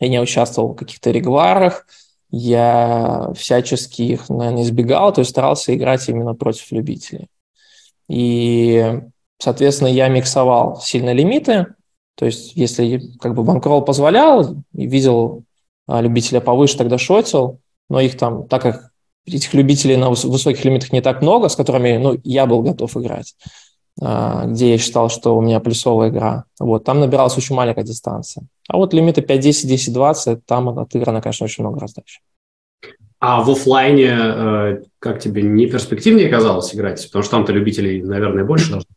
я 0.00 0.08
не 0.08 0.20
участвовал 0.20 0.72
в 0.72 0.76
каких-то 0.76 1.12
регулярах, 1.12 1.86
я 2.36 3.30
всячески 3.36 4.02
их, 4.02 4.28
наверное, 4.28 4.62
избегал, 4.62 5.12
то 5.12 5.20
есть 5.20 5.30
старался 5.30 5.74
играть 5.74 6.08
именно 6.08 6.34
против 6.34 6.72
любителей. 6.72 7.28
И, 8.08 9.00
соответственно, 9.38 9.88
я 9.88 10.08
миксовал 10.08 10.80
сильно 10.80 11.12
лимиты, 11.12 11.66
то 12.16 12.26
есть 12.26 12.56
если 12.56 13.02
как 13.20 13.34
бы 13.34 13.44
банкролл 13.44 13.82
позволял, 13.82 14.56
и 14.74 14.86
видел 14.86 15.44
а, 15.86 16.00
любителя 16.00 16.40
повыше, 16.40 16.76
тогда 16.76 16.98
шотил, 16.98 17.60
но 17.88 18.00
их 18.00 18.16
там, 18.16 18.48
так 18.48 18.62
как 18.62 18.90
этих 19.26 19.54
любителей 19.54 19.96
на 19.96 20.10
высоких 20.10 20.64
лимитах 20.64 20.92
не 20.92 21.00
так 21.00 21.22
много, 21.22 21.48
с 21.48 21.56
которыми 21.56 21.96
ну, 21.96 22.18
я 22.24 22.46
был 22.46 22.62
готов 22.62 22.96
играть, 22.96 23.34
где 23.96 24.72
я 24.72 24.78
считал, 24.78 25.08
что 25.08 25.36
у 25.36 25.40
меня 25.40 25.60
плюсовая 25.60 26.10
игра. 26.10 26.44
Вот, 26.58 26.84
там 26.84 26.98
набиралась 26.98 27.36
очень 27.36 27.54
маленькая 27.54 27.84
дистанция. 27.84 28.44
А 28.68 28.76
вот 28.76 28.92
лимиты 28.92 29.22
5, 29.22 29.40
10, 29.40 29.68
10, 29.68 29.92
20, 29.92 30.46
там 30.46 30.76
отыграно, 30.78 31.20
конечно, 31.22 31.44
очень 31.44 31.62
много 31.62 31.80
раздач. 31.80 32.20
А 33.20 33.42
в 33.42 33.50
офлайне 33.50 34.14
э, 34.18 34.82
как 34.98 35.18
тебе 35.18 35.42
не 35.42 35.66
перспективнее 35.66 36.28
казалось 36.28 36.74
играть? 36.74 37.02
Потому 37.06 37.22
что 37.22 37.30
там-то 37.36 37.52
любителей, 37.52 38.02
наверное, 38.02 38.44
больше 38.44 38.70
должно. 38.70 38.88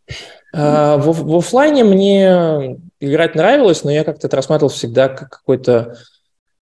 А, 0.53 0.97
в, 0.97 1.23
в 1.23 1.35
офлайне 1.37 1.85
мне 1.85 2.77
играть 2.99 3.35
нравилось, 3.35 3.85
но 3.85 3.91
я 3.91 4.03
как-то 4.03 4.27
это 4.27 4.35
рассматривал 4.35 4.69
всегда 4.69 5.07
как 5.07 5.29
какой-то 5.29 5.95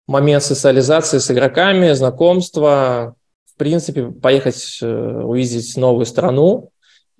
момент 0.07 0.45
социализации 0.45 1.19
с 1.19 1.29
игроками, 1.31 1.93
знакомства, 1.93 3.17
в 3.53 3.59
принципе, 3.59 4.07
поехать 4.11 4.79
э, 4.81 5.23
увидеть 5.23 5.77
новую 5.77 6.07
страну. 6.07 6.71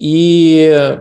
И 0.01 0.99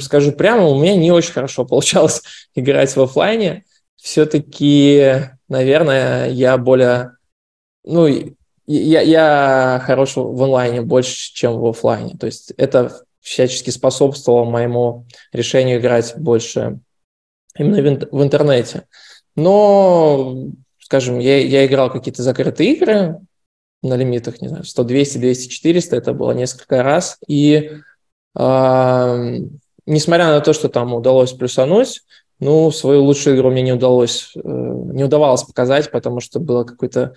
скажу 0.00 0.32
прямо, 0.32 0.66
у 0.66 0.80
меня 0.80 0.96
не 0.96 1.10
очень 1.10 1.32
хорошо 1.32 1.64
получалось 1.66 2.22
играть 2.54 2.94
в 2.96 3.02
офлайне. 3.02 3.64
Все-таки, 3.96 5.20
наверное, 5.48 6.30
я 6.30 6.56
более... 6.56 7.16
Ну, 7.84 8.06
я, 8.66 9.00
я 9.00 9.82
хорош 9.84 10.14
в 10.16 10.42
онлайне 10.42 10.82
больше, 10.82 11.34
чем 11.34 11.58
в 11.58 11.66
офлайне. 11.66 12.16
То 12.16 12.26
есть 12.26 12.52
это 12.56 13.04
всячески 13.20 13.70
способствовало 13.70 14.44
моему 14.44 15.06
решению 15.32 15.78
играть 15.80 16.14
больше 16.16 16.78
именно 17.56 18.06
в 18.10 18.22
интернете. 18.22 18.86
Но, 19.34 20.36
скажем, 20.78 21.18
я, 21.18 21.38
я 21.38 21.66
играл 21.66 21.90
какие-то 21.90 22.22
закрытые 22.22 22.74
игры 22.74 23.20
на 23.82 23.94
лимитах, 23.96 24.40
не 24.40 24.48
знаю, 24.48 24.64
100, 24.64 24.84
200, 24.84 25.18
200, 25.18 25.48
400, 25.48 25.96
это 25.96 26.12
было 26.12 26.32
несколько 26.32 26.82
раз. 26.82 27.18
И 27.26 27.70
несмотря 28.34 30.26
на 30.26 30.40
то, 30.40 30.52
что 30.52 30.68
там 30.68 30.94
удалось 30.94 31.32
плюсануть, 31.32 32.02
ну, 32.38 32.70
свою 32.70 33.04
лучшую 33.04 33.36
игру 33.36 33.50
мне 33.50 33.62
не 33.62 33.72
удалось, 33.72 34.32
э, 34.34 34.40
не 34.42 35.04
удавалось 35.04 35.44
показать, 35.44 35.90
потому 35.92 36.18
что 36.18 36.40
было 36.40 36.64
какой-то 36.64 37.14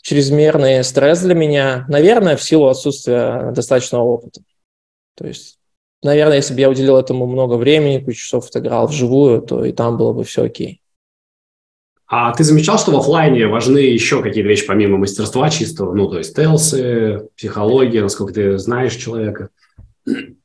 чрезмерный 0.00 0.84
стресс 0.84 1.20
для 1.20 1.34
меня, 1.34 1.84
наверное, 1.88 2.36
в 2.36 2.42
силу 2.42 2.68
отсутствия 2.68 3.50
достаточного 3.52 4.04
опыта. 4.04 4.42
То 5.16 5.26
есть, 5.26 5.58
наверное, 6.02 6.36
если 6.36 6.54
бы 6.54 6.60
я 6.60 6.70
уделил 6.70 6.96
этому 6.96 7.26
много 7.26 7.54
времени, 7.54 7.98
кучу 7.98 8.18
часов 8.18 8.48
отыграл 8.48 8.86
вживую, 8.86 9.42
то 9.42 9.64
и 9.64 9.72
там 9.72 9.96
было 9.96 10.12
бы 10.12 10.24
все 10.24 10.44
окей. 10.44 10.81
А 12.14 12.30
ты 12.34 12.44
замечал, 12.44 12.78
что 12.78 12.90
в 12.90 12.96
офлайне 12.96 13.46
важны 13.46 13.78
еще 13.78 14.22
какие-то 14.22 14.46
вещи 14.46 14.66
помимо 14.66 14.98
мастерства 14.98 15.48
чистого? 15.48 15.94
Ну, 15.94 16.10
то 16.10 16.18
есть 16.18 16.36
телсы, 16.36 17.26
психология, 17.38 18.02
насколько 18.02 18.34
ты 18.34 18.58
знаешь 18.58 18.96
человека? 18.96 19.48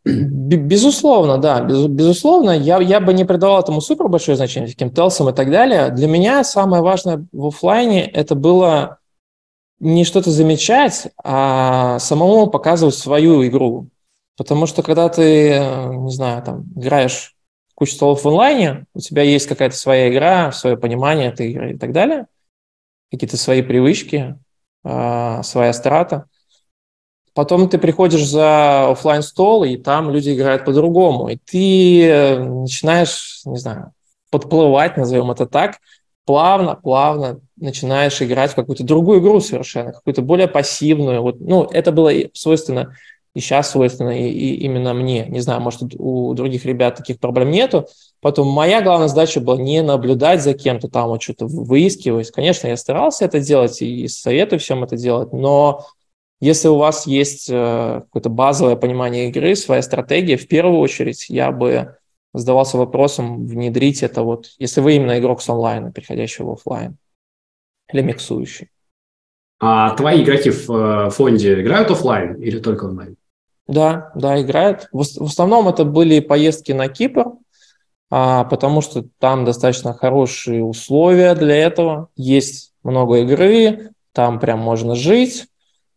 Безусловно, 0.06 1.38
да, 1.40 1.60
без, 1.60 1.88
безусловно. 1.88 2.52
Я, 2.58 2.80
я 2.80 3.02
бы 3.02 3.14
не 3.14 3.26
придавал 3.26 3.62
этому 3.62 3.82
супер 3.82 4.08
большое 4.08 4.38
значение, 4.38 4.70
таким 4.70 4.92
телсам 4.92 5.28
и 5.28 5.34
так 5.34 5.52
далее. 5.52 5.90
Для 5.90 6.08
меня 6.08 6.46
самое 6.46 6.82
важное 6.82 7.28
в 7.34 7.48
офлайне 7.48 8.06
это 8.06 8.36
было 8.36 9.00
не 9.82 10.06
что-то 10.06 10.32
замечать, 10.32 11.10
а 11.22 12.00
самому 12.00 12.48
показывать 12.48 12.96
свою 12.96 13.46
игру. 13.46 13.90
Потому 14.38 14.68
что 14.68 14.84
когда 14.84 15.10
ты, 15.10 15.60
не 15.92 16.12
знаю, 16.12 16.42
там, 16.44 16.64
играешь 16.78 17.36
кучу 17.78 17.94
столов 17.94 18.24
в 18.24 18.28
онлайне, 18.28 18.86
у 18.96 19.00
тебя 19.00 19.22
есть 19.22 19.48
какая-то 19.48 19.76
своя 19.76 20.10
игра, 20.10 20.52
свое 20.52 20.78
понимание 20.78 21.30
этой 21.30 21.52
игры 21.52 21.74
и 21.74 21.78
так 21.78 21.92
далее, 21.92 22.26
какие-то 23.12 23.38
свои 23.38 23.62
привычки, 23.62 24.36
а, 24.84 25.44
своя 25.44 25.74
страта– 25.74 26.26
Потом 27.38 27.70
ты 27.70 27.78
приходишь 27.78 28.26
за 28.26 28.90
офлайн 28.90 29.22
стол 29.22 29.64
и 29.64 29.78
там 29.78 30.10
люди 30.10 30.34
играют 30.34 30.66
по-другому. 30.66 31.28
И 31.28 31.38
ты 31.38 32.10
э, 32.10 32.40
начинаешь, 32.40 33.42
не 33.46 33.58
знаю, 33.58 33.92
подплывать, 34.32 34.98
назовем 34.98 35.30
это 35.30 35.46
так, 35.46 35.78
плавно, 36.26 36.74
плавно 36.74 37.40
начинаешь 37.56 38.20
играть 38.24 38.54
в 38.54 38.56
какую-то 38.56 38.84
другую 38.84 39.20
игру 39.20 39.40
совершенно, 39.40 39.92
какую-то 39.92 40.24
более 40.24 40.48
пассивную. 40.48 41.22
Вот, 41.22 41.40
ну, 41.40 41.66
это 41.66 41.92
было 41.92 42.12
свойственно 42.34 42.96
и 43.38 43.40
сейчас 43.40 43.70
свойственно 43.70 44.20
и, 44.20 44.28
и 44.30 44.56
именно 44.64 44.96
мне. 44.96 45.28
Не 45.28 45.42
знаю, 45.42 45.62
может, 45.62 45.84
у 45.96 46.34
других 46.34 46.66
ребят 46.66 46.96
таких 46.96 47.20
проблем 47.20 47.52
нету. 47.52 47.86
Потом 48.20 48.48
моя 48.48 48.82
главная 48.82 49.10
задача 49.10 49.40
была 49.40 49.58
не 49.58 49.84
наблюдать 49.84 50.42
за 50.42 50.56
кем-то 50.56 50.88
там, 50.88 51.10
вот 51.10 51.22
что-то 51.22 51.46
выискивать. 51.46 52.32
Конечно, 52.32 52.66
я 52.68 52.76
старался 52.78 53.26
это 53.26 53.40
делать 53.40 53.80
и 53.84 54.08
советую 54.08 54.60
всем 54.60 54.84
это 54.84 54.98
делать, 54.98 55.34
но 55.34 55.86
если 56.40 56.68
у 56.68 56.78
вас 56.78 57.06
есть 57.06 57.48
э, 57.52 58.02
какое-то 58.06 58.30
базовое 58.30 58.76
понимание 58.76 59.30
игры, 59.30 59.56
своя 59.56 59.84
стратегия, 59.84 60.36
в 60.36 60.48
первую 60.48 60.80
очередь 60.80 61.30
я 61.30 61.52
бы 61.52 61.96
задавался 62.34 62.78
вопросом 62.78 63.46
внедрить 63.46 64.02
это 64.02 64.24
вот, 64.24 64.48
если 64.58 64.82
вы 64.82 64.96
именно 64.96 65.20
игрок 65.20 65.44
с 65.44 65.50
онлайна, 65.50 65.92
переходящий 65.92 66.44
в 66.44 66.50
офлайн 66.50 66.98
или 67.94 68.02
миксующий. 68.02 68.70
А 69.60 69.96
твои 69.96 70.24
игроки 70.24 70.50
в 70.50 70.72
э, 70.72 71.10
фонде 71.12 71.62
играют 71.62 71.92
офлайн 71.92 72.34
или 72.42 72.58
только 72.58 72.86
онлайн? 72.86 73.16
Да, 73.68 74.12
да, 74.16 74.42
играют. 74.42 74.88
В, 74.92 75.04
в 75.04 75.26
основном 75.26 75.68
это 75.68 75.84
были 75.84 76.20
поездки 76.20 76.72
на 76.72 76.88
Кипр, 76.88 77.34
а, 78.10 78.46
потому 78.46 78.82
что 78.82 79.06
там 79.20 79.46
достаточно 79.46 79.94
хорошие 79.94 80.64
условия 80.64 81.36
для 81.36 81.56
этого. 81.56 82.10
Есть 82.16 82.74
много 82.84 83.20
игры, 83.20 83.92
там 84.14 84.40
прям 84.40 84.60
можно 84.60 84.96
жить 84.96 85.48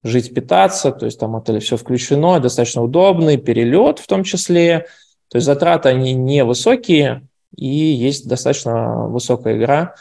жить, 0.03 0.35
питаться, 0.35 0.93
то 0.93 1.07
есть 1.07 1.19
там 1.19 1.37
отель 1.37 1.61
все 1.61 1.77
включено, 1.77 2.41
достаточно 2.41 2.83
удобный, 2.83 3.37
перелет 3.37 3.99
в 3.99 4.07
том 4.07 4.25
числе, 4.25 4.87
то 5.29 5.37
есть 5.37 5.47
затраты 5.47 5.89
они 5.89 6.15
невысокие, 6.15 7.27
и 7.55 7.67
есть 7.67 8.29
достаточно 8.29 9.07
высокая 9.09 9.57
игра. 9.57 9.95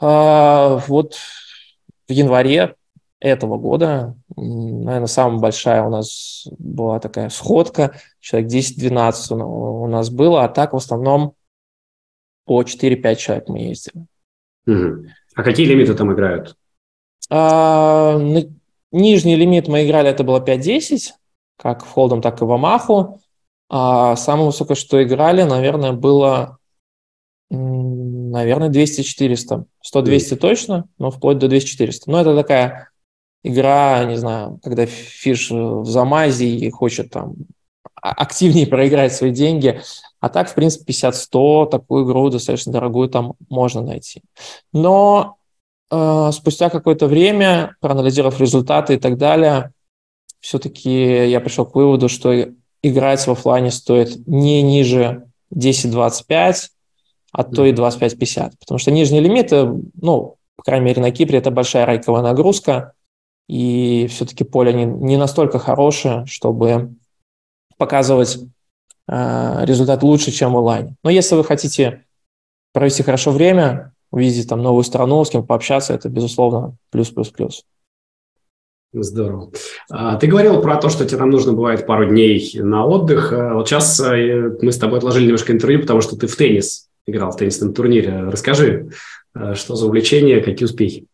А, 0.00 0.80
вот 0.86 1.16
в 2.08 2.12
январе 2.12 2.74
этого 3.20 3.58
года, 3.58 4.16
наверное, 4.34 5.06
самая 5.06 5.38
большая 5.38 5.82
у 5.84 5.90
нас 5.90 6.48
была 6.58 6.98
такая 6.98 7.28
сходка, 7.28 7.94
человек 8.18 8.50
10-12 8.50 9.34
у 9.34 9.86
нас 9.86 10.10
было, 10.10 10.44
а 10.44 10.48
так 10.48 10.72
в 10.72 10.76
основном 10.76 11.34
по 12.46 12.62
4-5 12.62 13.16
человек 13.16 13.48
мы 13.48 13.58
ездили. 13.60 14.06
Угу. 14.66 15.06
А 15.36 15.42
какие 15.42 15.66
лимиты 15.66 15.94
там 15.94 16.12
играют? 16.12 16.56
А, 17.28 18.18
нижний 18.90 19.36
лимит 19.36 19.68
мы 19.68 19.86
играли, 19.86 20.10
это 20.10 20.24
было 20.24 20.40
5-10, 20.44 21.12
как 21.56 21.84
в 21.84 21.88
холдом, 21.88 22.22
так 22.22 22.40
и 22.40 22.44
в 22.44 22.50
Амаху. 22.50 23.20
А 23.68 24.16
самое 24.16 24.46
высокое, 24.46 24.74
что 24.74 25.00
играли, 25.02 25.42
наверное, 25.42 25.92
было, 25.92 26.58
наверное, 27.50 28.68
200-400. 28.68 29.64
100-200 29.94 30.36
точно, 30.36 30.88
но 30.98 31.12
вплоть 31.12 31.38
до 31.38 31.46
200-400. 31.46 32.02
Но 32.06 32.20
это 32.20 32.34
такая 32.34 32.89
игра, 33.42 34.04
не 34.04 34.16
знаю, 34.16 34.58
когда 34.62 34.86
фиш 34.86 35.50
в 35.50 35.86
замазе 35.86 36.48
и 36.48 36.70
хочет 36.70 37.10
там 37.10 37.34
а, 38.00 38.10
активнее 38.12 38.66
проиграть 38.66 39.14
свои 39.14 39.30
деньги. 39.30 39.80
А 40.20 40.28
так, 40.28 40.50
в 40.50 40.54
принципе, 40.54 40.92
50-100, 40.92 41.70
такую 41.70 42.06
игру 42.06 42.30
достаточно 42.30 42.72
дорогую 42.72 43.08
там 43.08 43.34
можно 43.48 43.82
найти. 43.82 44.22
Но 44.72 45.36
э, 45.90 46.30
спустя 46.32 46.68
какое-то 46.68 47.06
время, 47.06 47.76
проанализировав 47.80 48.38
результаты 48.38 48.94
и 48.94 48.98
так 48.98 49.16
далее, 49.16 49.72
все-таки 50.40 51.28
я 51.28 51.40
пришел 51.40 51.64
к 51.64 51.74
выводу, 51.74 52.08
что 52.08 52.34
играть 52.82 53.26
в 53.26 53.30
офлайне 53.30 53.70
стоит 53.70 54.26
не 54.26 54.62
ниже 54.62 55.26
10-25, 55.54 56.68
а 57.32 57.44
то 57.44 57.64
и 57.64 57.72
25-50. 57.72 58.52
Потому 58.60 58.78
что 58.78 58.90
нижние 58.90 59.20
лимиты, 59.20 59.70
ну, 60.00 60.36
по 60.56 60.62
крайней 60.62 60.86
мере, 60.86 61.02
на 61.02 61.10
Кипре 61.10 61.38
это 61.38 61.50
большая 61.50 61.86
райковая 61.86 62.22
нагрузка, 62.22 62.92
и 63.50 64.06
все-таки 64.06 64.44
поле 64.44 64.72
не, 64.72 64.84
не 64.84 65.16
настолько 65.16 65.58
хорошее, 65.58 66.24
чтобы 66.26 66.94
показывать 67.78 68.38
э, 69.08 69.64
результат 69.64 70.04
лучше, 70.04 70.30
чем 70.30 70.52
в 70.52 70.58
онлайне. 70.58 70.94
Но 71.02 71.10
если 71.10 71.34
вы 71.34 71.42
хотите 71.42 72.04
провести 72.72 73.02
хорошо 73.02 73.32
время, 73.32 73.92
увидеть 74.12 74.48
там 74.48 74.62
новую 74.62 74.84
страну, 74.84 75.24
с 75.24 75.30
кем 75.30 75.44
пообщаться, 75.44 75.94
это, 75.94 76.08
безусловно, 76.08 76.76
плюс-плюс-плюс. 76.90 77.64
Здорово. 78.92 79.50
А, 79.90 80.14
ты 80.14 80.28
говорил 80.28 80.62
про 80.62 80.76
то, 80.76 80.88
что 80.88 81.04
тебе 81.04 81.18
там 81.18 81.30
нужно 81.30 81.52
бывает 81.52 81.86
пару 81.86 82.06
дней 82.06 82.52
на 82.54 82.86
отдых. 82.86 83.32
А, 83.32 83.54
вот 83.54 83.68
сейчас 83.68 83.98
э, 83.98 84.58
мы 84.62 84.70
с 84.70 84.78
тобой 84.78 84.98
отложили 84.98 85.24
немножко 85.24 85.52
интервью, 85.52 85.80
потому 85.80 86.02
что 86.02 86.16
ты 86.16 86.28
в 86.28 86.36
теннис 86.36 86.88
играл 87.04 87.32
в 87.32 87.36
теннисном 87.36 87.74
турнире. 87.74 88.20
Расскажи, 88.28 88.90
э, 89.34 89.54
что 89.54 89.74
за 89.74 89.86
увлечение, 89.86 90.40
какие 90.40 90.66
успехи? 90.66 91.08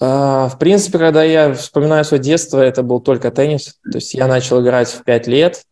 А, 0.00 0.48
в 0.48 0.58
принципе, 0.58 0.98
когда 0.98 1.22
я 1.22 1.52
вспоминаю 1.52 2.04
свое 2.04 2.22
детство, 2.22 2.58
это 2.58 2.82
был 2.82 3.00
только 3.00 3.30
теннис. 3.30 3.78
То 3.84 3.98
есть 3.98 4.14
я 4.14 4.26
начал 4.26 4.62
играть 4.62 4.88
в 4.88 5.04
5 5.04 5.26
лет 5.26 5.64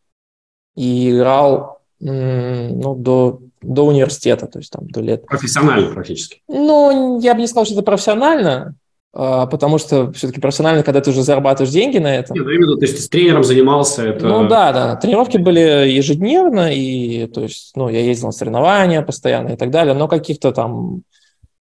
и 0.76 1.10
играл 1.10 1.80
ну, 2.00 2.94
до, 2.94 3.40
до 3.62 3.86
университета, 3.86 4.46
то 4.46 4.58
есть 4.58 4.70
там 4.70 4.86
до 4.88 5.00
лет. 5.00 5.26
Профессионально 5.26 5.92
практически. 5.92 6.42
Ну, 6.46 7.20
я 7.20 7.34
бы 7.34 7.40
не 7.40 7.46
сказал, 7.46 7.64
что 7.64 7.74
это 7.74 7.82
профессионально, 7.82 8.74
а, 9.12 9.46
потому 9.46 9.78
что 9.78 10.12
все-таки 10.12 10.40
профессионально, 10.40 10.82
когда 10.82 11.00
ты 11.00 11.10
уже 11.10 11.22
зарабатываешь 11.22 11.72
деньги 11.72 11.98
на 11.98 12.14
этом. 12.14 12.36
Нет, 12.36 12.44
ну, 12.44 12.52
именно, 12.52 12.76
то 12.76 12.82
есть 12.82 12.96
ты 12.96 13.02
с 13.02 13.08
тренером 13.08 13.42
занимался, 13.42 14.04
это... 14.04 14.28
Ну 14.28 14.46
да, 14.46 14.72
да, 14.72 14.96
тренировки 14.96 15.38
были 15.38 15.88
ежедневно, 15.88 16.72
и 16.72 17.26
то 17.26 17.40
есть, 17.40 17.72
ну, 17.74 17.88
я 17.88 18.00
ездил 18.00 18.26
на 18.26 18.32
соревнования 18.32 19.02
постоянно 19.02 19.54
и 19.54 19.56
так 19.56 19.70
далее, 19.70 19.94
но 19.94 20.06
каких-то 20.06 20.52
там 20.52 21.02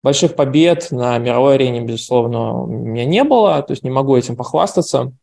больших 0.03 0.35
побед 0.35 0.91
на 0.91 1.17
мировой 1.17 1.55
арене, 1.55 1.81
безусловно, 1.81 2.63
у 2.63 2.67
меня 2.67 3.05
не 3.05 3.23
было, 3.23 3.61
то 3.61 3.71
есть 3.71 3.83
не 3.83 3.89
могу 3.89 4.15
этим 4.15 4.35
похвастаться, 4.35 5.13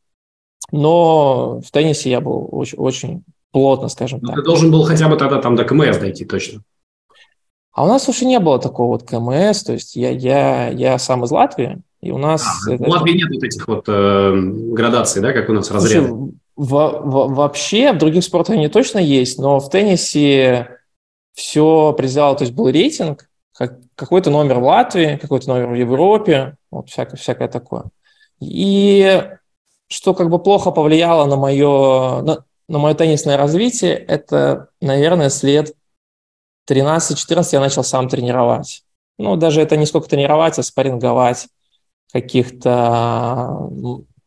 но 0.70 1.60
в 1.60 1.70
теннисе 1.70 2.10
я 2.10 2.20
был 2.20 2.48
очень, 2.50 2.78
очень 2.78 3.24
плотно, 3.50 3.88
скажем 3.88 4.20
но 4.22 4.28
так. 4.28 4.36
Ты 4.36 4.42
должен 4.42 4.70
был 4.70 4.84
хотя 4.84 5.08
бы 5.08 5.16
тогда 5.16 5.40
там 5.40 5.56
до 5.56 5.64
КМС 5.64 5.98
дойти 5.98 6.24
точно. 6.24 6.62
А 7.72 7.84
у 7.84 7.86
нас 7.86 8.08
уже 8.08 8.24
не 8.24 8.40
было 8.40 8.58
такого 8.58 8.88
вот 8.88 9.04
КМС, 9.04 9.62
то 9.62 9.72
есть 9.72 9.94
я, 9.94 10.10
я, 10.10 10.68
я 10.68 10.98
сам 10.98 11.24
из 11.24 11.30
Латвии, 11.30 11.80
и 12.00 12.10
у 12.10 12.18
нас... 12.18 12.44
А, 12.66 12.72
это... 12.72 12.82
В 12.82 12.88
Латвии 12.88 13.12
нет 13.12 13.30
вот 13.32 13.42
этих 13.44 13.68
вот 13.68 13.84
э, 13.88 14.32
градаций, 14.34 15.22
да, 15.22 15.32
как 15.32 15.48
у 15.48 15.52
нас 15.52 15.70
разряды? 15.70 16.08
В, 16.10 16.32
в, 16.56 17.34
вообще 17.34 17.92
в 17.92 17.98
других 17.98 18.24
спортах 18.24 18.56
они 18.56 18.68
точно 18.68 18.98
есть, 18.98 19.38
но 19.38 19.60
в 19.60 19.70
теннисе 19.70 20.78
все 21.34 21.90
определяло, 21.90 22.34
то 22.36 22.42
есть 22.42 22.52
был 22.52 22.68
рейтинг, 22.68 23.27
как, 23.58 23.80
какой-то 23.96 24.30
номер 24.30 24.60
в 24.60 24.64
Латвии, 24.64 25.16
какой-то 25.16 25.48
номер 25.48 25.66
в 25.70 25.74
Европе, 25.74 26.56
вот 26.70 26.88
всякое, 26.88 27.16
всякое 27.16 27.48
такое. 27.48 27.86
И 28.38 29.28
что 29.88 30.14
как 30.14 30.30
бы 30.30 30.38
плохо 30.38 30.70
повлияло 30.70 31.26
на 31.26 31.34
мое, 31.34 32.22
на, 32.22 32.44
на 32.68 32.78
мое 32.78 32.94
теннисное 32.94 33.36
развитие, 33.36 33.94
это, 33.94 34.68
наверное, 34.80 35.28
след 35.28 35.74
13-14 36.70 37.48
я 37.52 37.60
начал 37.60 37.82
сам 37.82 38.08
тренировать. 38.08 38.84
Ну, 39.18 39.34
даже 39.34 39.60
это 39.60 39.76
не 39.76 39.86
сколько 39.86 40.08
тренировать, 40.08 40.56
а 40.60 40.62
спарринговать 40.62 41.48
каких-то 42.12 43.68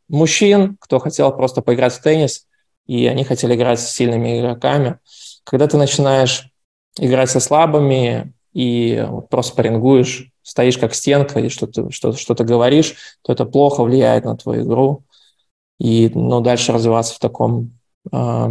мужчин, 0.10 0.76
кто 0.82 1.00
хотел 1.00 1.32
просто 1.32 1.62
поиграть 1.62 1.94
в 1.94 2.02
теннис, 2.02 2.48
и 2.86 3.08
они 3.08 3.24
хотели 3.24 3.56
играть 3.56 3.80
с 3.80 3.94
сильными 3.94 4.42
игроками. 4.42 5.00
Когда 5.46 5.68
ты 5.68 5.78
начинаешь 5.78 6.50
играть 6.98 7.30
со 7.30 7.40
слабыми 7.40 8.34
и 8.54 9.08
просто 9.30 9.54
спаррингуешь, 9.54 10.32
стоишь 10.42 10.78
как 10.78 10.94
стенка 10.94 11.40
и 11.40 11.50
что-то 11.50 11.92
что, 11.92 12.14
что 12.14 12.36
говоришь, 12.36 12.96
то 13.22 13.32
это 13.32 13.46
плохо 13.46 13.84
влияет 13.84 14.26
на 14.26 14.36
твою 14.36 14.64
игру. 14.64 15.04
И 15.80 16.12
ну, 16.14 16.42
дальше 16.42 16.74
развиваться 16.74 17.16
в 17.16 17.20
таком... 17.20 17.72
Э, 18.12 18.50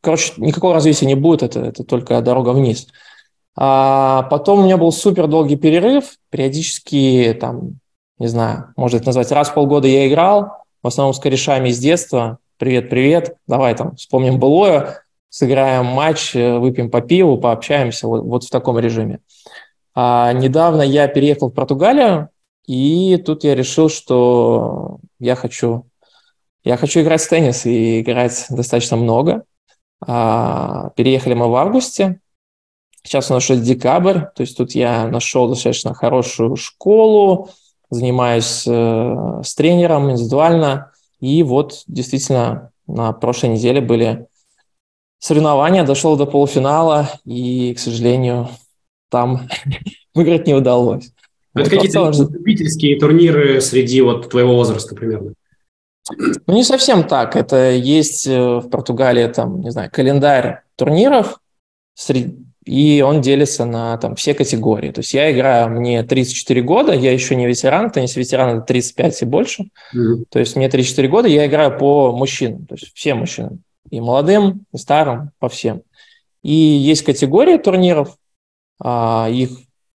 короче, 0.00 0.32
никакого 0.36 0.74
развития 0.74 1.06
не 1.06 1.14
будет, 1.14 1.42
это, 1.42 1.60
это 1.60 1.84
только 1.84 2.20
дорога 2.20 2.50
вниз. 2.50 2.88
А 3.56 4.22
потом 4.24 4.60
у 4.60 4.62
меня 4.64 4.76
был 4.76 4.92
супер 4.92 5.26
долгий 5.26 5.56
перерыв, 5.56 6.16
периодически 6.30 7.36
там, 7.40 7.80
не 8.18 8.28
знаю, 8.28 8.72
может 8.76 9.04
назвать, 9.04 9.32
раз 9.32 9.48
в 9.48 9.54
полгода 9.54 9.88
я 9.88 10.08
играл, 10.08 10.64
в 10.82 10.86
основном 10.86 11.12
с 11.12 11.18
корешами 11.18 11.70
из 11.70 11.78
детства, 11.78 12.38
привет-привет, 12.56 13.36
давай 13.46 13.74
там 13.74 13.96
вспомним 13.96 14.38
былое, 14.38 15.02
сыграем 15.28 15.86
матч, 15.86 16.34
выпьем 16.34 16.90
по 16.90 17.00
пиву, 17.00 17.38
пообщаемся 17.38 18.06
вот, 18.06 18.22
вот 18.22 18.44
в 18.44 18.50
таком 18.50 18.78
режиме. 18.78 19.20
А 19.94 20.32
недавно 20.32 20.82
я 20.82 21.08
переехал 21.08 21.50
в 21.50 21.54
Португалию, 21.54 22.28
и 22.66 23.16
тут 23.24 23.44
я 23.44 23.54
решил, 23.54 23.88
что 23.88 24.98
я 25.18 25.34
хочу, 25.34 25.86
я 26.64 26.76
хочу 26.76 27.00
играть 27.00 27.22
в 27.22 27.28
теннис 27.28 27.66
и 27.66 28.00
играть 28.00 28.46
достаточно 28.50 28.96
много. 28.96 29.44
А, 30.06 30.90
переехали 30.96 31.34
мы 31.34 31.48
в 31.48 31.56
августе, 31.56 32.20
Сейчас 33.08 33.30
у 33.30 33.34
нас 33.34 33.48
уже 33.48 33.58
декабрь, 33.58 34.20
то 34.20 34.40
есть 34.42 34.54
тут 34.54 34.72
я 34.72 35.08
нашел 35.08 35.48
достаточно 35.48 35.94
хорошую 35.94 36.56
школу, 36.56 37.48
занимаюсь 37.88 38.64
э, 38.66 39.40
с 39.42 39.54
тренером 39.54 40.10
индивидуально. 40.10 40.92
И 41.18 41.42
вот 41.42 41.84
действительно 41.86 42.70
на 42.86 43.14
прошлой 43.14 43.50
неделе 43.50 43.80
были 43.80 44.27
соревнования, 45.18 45.84
дошел 45.84 46.16
до 46.16 46.26
полуфинала, 46.26 47.10
и, 47.24 47.74
к 47.74 47.78
сожалению, 47.78 48.48
там 49.10 49.48
выиграть 50.14 50.46
не 50.46 50.54
удалось. 50.54 51.10
Это 51.54 51.64
вот 51.64 51.68
какие-то 51.70 52.12
целом... 52.12 52.32
любительские 52.32 52.98
турниры 52.98 53.60
среди 53.60 54.00
вот 54.00 54.28
твоего 54.30 54.54
возраста 54.54 54.94
примерно? 54.94 55.34
Ну, 56.46 56.54
не 56.54 56.64
совсем 56.64 57.04
так. 57.04 57.36
Это 57.36 57.70
есть 57.70 58.26
э, 58.26 58.58
в 58.58 58.68
Португалии, 58.68 59.26
там, 59.28 59.60
не 59.60 59.70
знаю, 59.70 59.90
календарь 59.92 60.62
турниров, 60.76 61.38
и 62.64 63.02
он 63.06 63.20
делится 63.20 63.64
на 63.64 63.96
там, 63.98 64.14
все 64.14 64.34
категории. 64.34 64.90
То 64.90 65.00
есть 65.00 65.14
я 65.14 65.32
играю, 65.32 65.70
мне 65.70 66.02
34 66.02 66.62
года, 66.62 66.92
я 66.92 67.12
еще 67.12 67.34
не 67.34 67.46
ветеран, 67.46 67.90
то 67.90 68.00
есть 68.00 68.16
ветеран 68.16 68.58
это 68.58 68.66
35 68.66 69.22
и 69.22 69.24
больше. 69.24 69.62
Mm-hmm. 69.94 70.24
То 70.30 70.38
есть 70.38 70.54
мне 70.56 70.68
34 70.68 71.08
года, 71.08 71.28
я 71.28 71.46
играю 71.46 71.76
по 71.76 72.12
мужчинам, 72.12 72.66
то 72.66 72.74
есть 72.74 72.92
всем 72.94 73.18
мужчинам. 73.18 73.62
И 73.90 74.00
молодым, 74.00 74.64
и 74.72 74.78
старым, 74.78 75.30
по 75.38 75.48
всем. 75.48 75.82
И 76.42 76.52
есть 76.52 77.02
категории 77.02 77.58
турниров, 77.58 78.16
а, 78.80 79.28
их, 79.30 79.50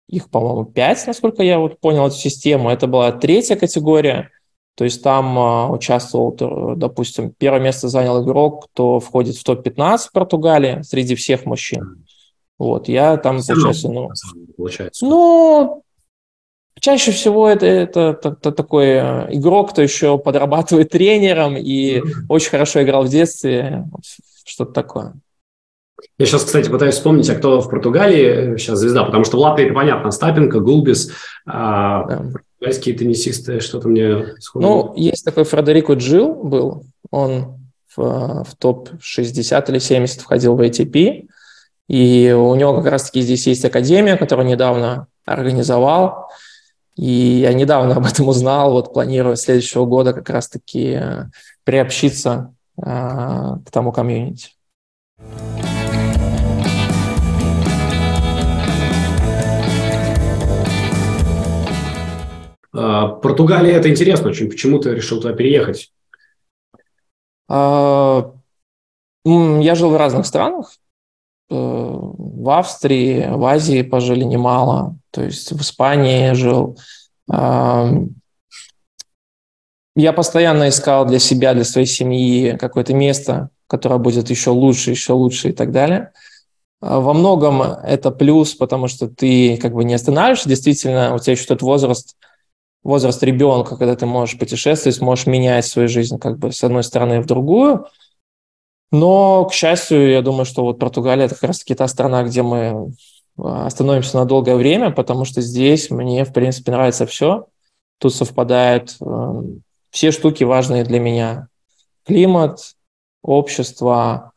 их, 0.08 0.30
по-моему, 0.30 0.64
5, 0.64 1.06
насколько 1.08 1.42
я 1.42 1.58
вот 1.58 1.80
понял 1.80 2.06
эту 2.06 2.16
систему. 2.16 2.70
Это 2.70 2.86
была 2.86 3.12
третья 3.12 3.56
категория, 3.56 4.30
то 4.76 4.84
есть 4.84 5.02
там 5.02 5.38
а, 5.38 5.70
участвовал, 5.70 6.36
допустим, 6.76 7.32
первое 7.36 7.60
место 7.60 7.88
занял 7.88 8.24
игрок, 8.24 8.66
кто 8.66 9.00
входит 9.00 9.36
в 9.36 9.44
топ-15 9.44 9.98
в 9.98 10.12
Португалии 10.12 10.82
среди 10.82 11.14
всех 11.14 11.46
мужчин. 11.46 12.04
Вот, 12.58 12.88
я 12.88 13.16
там, 13.16 13.40
получается, 13.44 13.88
ну, 13.88 14.10
получается. 14.56 15.06
ну, 15.06 15.82
чаще 16.80 17.12
всего 17.12 17.48
это, 17.48 17.66
это, 17.66 18.18
это, 18.22 18.52
такой 18.52 18.86
э, 18.86 19.26
игрок, 19.30 19.70
кто 19.70 19.82
еще 19.82 20.18
подрабатывает 20.18 20.90
тренером 20.90 21.56
и 21.56 22.02
очень 22.28 22.50
хорошо 22.50 22.82
играл 22.82 23.04
в 23.04 23.08
детстве, 23.08 23.84
что-то 24.44 24.72
такое. 24.72 25.14
Я 26.18 26.26
сейчас, 26.26 26.44
кстати, 26.44 26.68
пытаюсь 26.68 26.94
вспомнить, 26.94 27.28
а 27.30 27.34
кто 27.34 27.60
в 27.60 27.68
Португалии 27.68 28.56
сейчас 28.56 28.78
звезда, 28.78 29.04
потому 29.04 29.24
что 29.24 29.36
в 29.36 29.40
Латвии 29.40 29.66
это 29.66 29.74
понятно, 29.74 30.10
Стапенко, 30.10 30.60
Гулбис, 30.60 31.10
а 31.46 32.06
да. 32.06 32.16
португальские 32.32 32.96
теннисисты, 32.96 33.60
что-то 33.60 33.88
мне... 33.88 34.34
Сходу... 34.38 34.66
Ну, 34.66 34.94
есть 34.96 35.24
такой 35.24 35.44
Фредерико 35.44 35.94
Джил 35.94 36.34
был, 36.34 36.84
он 37.10 37.58
в, 37.96 38.44
в 38.44 38.56
топ-60 38.58 39.70
или 39.70 39.78
70 39.78 40.20
входил 40.20 40.54
в 40.54 40.60
ATP, 40.60 41.28
и 41.88 42.36
у 42.36 42.54
него 42.54 42.76
как 42.76 42.92
раз-таки 42.92 43.20
здесь 43.20 43.46
есть 43.46 43.64
академия, 43.64 44.16
которую 44.16 44.46
недавно 44.46 45.06
организовал, 45.24 46.28
и 46.98 47.38
я 47.40 47.52
недавно 47.52 47.94
об 47.94 48.04
этом 48.04 48.26
узнал, 48.26 48.72
вот 48.72 48.92
планирую 48.92 49.36
следующего 49.36 49.86
года 49.86 50.12
как 50.12 50.28
раз-таки 50.30 50.98
э, 51.00 51.26
приобщиться 51.62 52.54
э, 52.76 52.82
к 52.82 53.70
тому 53.70 53.92
комьюнити. 53.92 54.50
А, 62.72 63.08
Португалия 63.08 63.74
это 63.76 63.88
интересно 63.88 64.30
очень. 64.30 64.50
Почему 64.50 64.80
ты 64.80 64.92
решил 64.92 65.20
туда 65.20 65.34
переехать? 65.34 65.92
А, 67.48 68.34
я 69.24 69.74
жил 69.76 69.90
в 69.90 69.96
разных 69.96 70.26
странах. 70.26 70.72
Э, 71.50 71.54
в 71.54 72.50
Австрии, 72.50 73.26
в 73.30 73.44
Азии 73.44 73.82
пожили 73.82 74.24
немало. 74.24 74.96
То 75.10 75.22
есть 75.22 75.52
в 75.52 75.60
Испании 75.60 76.32
жил. 76.32 76.78
Я 79.96 80.12
постоянно 80.12 80.68
искал 80.68 81.06
для 81.06 81.18
себя, 81.18 81.54
для 81.54 81.64
своей 81.64 81.86
семьи 81.86 82.56
какое-то 82.56 82.94
место, 82.94 83.50
которое 83.66 83.98
будет 83.98 84.30
еще 84.30 84.50
лучше, 84.50 84.92
еще 84.92 85.12
лучше 85.12 85.48
и 85.48 85.52
так 85.52 85.72
далее. 85.72 86.12
Во 86.80 87.12
многом 87.12 87.60
это 87.62 88.12
плюс, 88.12 88.54
потому 88.54 88.86
что 88.86 89.08
ты 89.08 89.56
как 89.56 89.74
бы 89.74 89.82
не 89.82 89.94
останавливаешься. 89.94 90.48
Действительно, 90.48 91.14
у 91.14 91.18
тебя 91.18 91.32
еще 91.32 91.46
тот 91.46 91.62
возраст– 91.62 92.16
возраст 92.82 93.22
ребенка, 93.22 93.76
когда 93.76 93.96
ты 93.96 94.06
можешь 94.06 94.38
путешествовать, 94.38 95.00
можешь 95.00 95.26
менять 95.26 95.66
свою 95.66 95.88
жизнь 95.88 96.18
как 96.18 96.38
бы 96.38 96.52
с 96.52 96.62
одной 96.64 96.82
стороны 96.82 97.20
в 97.20 97.26
другую. 97.26 97.86
Но, 98.90 99.44
к 99.44 99.52
счастью, 99.52 100.10
я 100.10 100.22
думаю, 100.22 100.44
что 100.44 100.62
вот 100.62 100.78
Португалия– 100.78 101.24
это 101.26 101.34
как 101.34 101.44
раз-таки 101.44 101.74
та 101.74 101.88
страна, 101.88 102.22
где 102.22 102.42
мы 102.42 102.92
а, 103.38 103.66
остановимся 103.66 104.16
на 104.18 104.24
долгое 104.24 104.56
время, 104.56 104.90
потому 104.90 105.24
что 105.24 105.40
здесь 105.40 105.90
мне, 105.90 106.24
в 106.24 106.32
принципе, 106.32 106.72
нравится 106.72 107.06
все. 107.06 107.46
Тут 107.98 108.14
совпадают 108.14 108.96
э, 109.00 109.42
все 109.90 110.10
штуки 110.10 110.44
важные 110.44 110.84
для 110.84 111.00
меня. 111.00 111.48
Климат, 112.06 112.76
общество, 113.22 114.32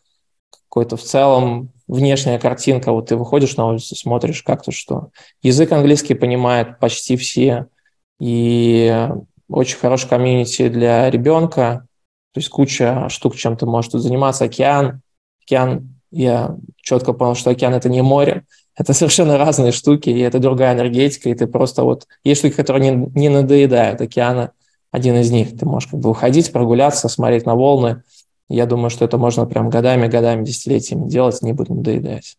какой-то 0.68 0.98
в 0.98 1.04
целом 1.04 1.70
внешняя 1.88 2.40
картинка. 2.40 2.92
Вот 2.92 3.10
ты 3.10 3.16
выходишь 3.16 3.56
на 3.56 3.68
улицу, 3.68 3.96
смотришь, 3.96 4.44
как 4.44 4.64
то 4.64 4.72
что. 4.72 5.10
Язык 5.44 5.72
английский 5.72 6.16
понимает 6.16 6.80
почти 6.80 7.16
все– 7.16 7.68
и 8.22 9.10
очень 9.50 9.80
хороший 9.80 10.08
комьюнити 10.08 10.70
для 10.70 11.10
ребенка, 11.10 11.88
то 12.34 12.40
есть 12.40 12.50
куча 12.50 13.10
штук, 13.10 13.36
чем 13.36 13.58
ты 13.58 13.66
можешь 13.66 13.92
тут 13.92 14.02
заниматься. 14.02 14.46
Океан, 14.46 15.02
океан, 15.46 15.96
я 16.12 16.56
четко 16.78 17.14
понял, 17.14 17.36
что 17.36 17.50
океан– 17.50 17.74
это 17.76 17.90
не 17.90 18.02
море, 18.02 18.46
это 18.76 18.94
совершенно 18.94 19.38
разные 19.38 19.72
штуки, 19.72 20.10
и 20.10 20.20
это 20.20 20.40
другая 20.40 20.74
энергетика, 20.74 21.30
и 21.30 21.34
ты 21.34 21.48
просто 21.48 21.84
вот… 21.84 22.08
Есть 22.24 22.40
штуки, 22.40 22.56
которые 22.56 22.92
не, 22.92 23.12
не 23.16 23.30
надоедают, 23.30 24.02
океана 24.02 24.52
один 24.92 25.16
из 25.16 25.32
них. 25.32 25.58
Ты 25.58 25.66
можешь 25.66 25.90
как 25.90 26.00
бы 26.00 26.10
уходить, 26.10 26.52
прогуляться, 26.52 27.08
смотреть 27.08 27.46
на 27.46 27.56
волны. 27.56 28.04
Я 28.50 28.66
думаю, 28.66 28.90
что 28.90 29.06
это 29.06 29.18
можно 29.18 29.46
прям 29.46 29.70
годами, 29.70 30.08
годами, 30.08 30.44
десятилетиями 30.44 31.08
делать, 31.08 31.42
не 31.42 31.54
будет 31.54 31.70
надоедать. 31.70 32.38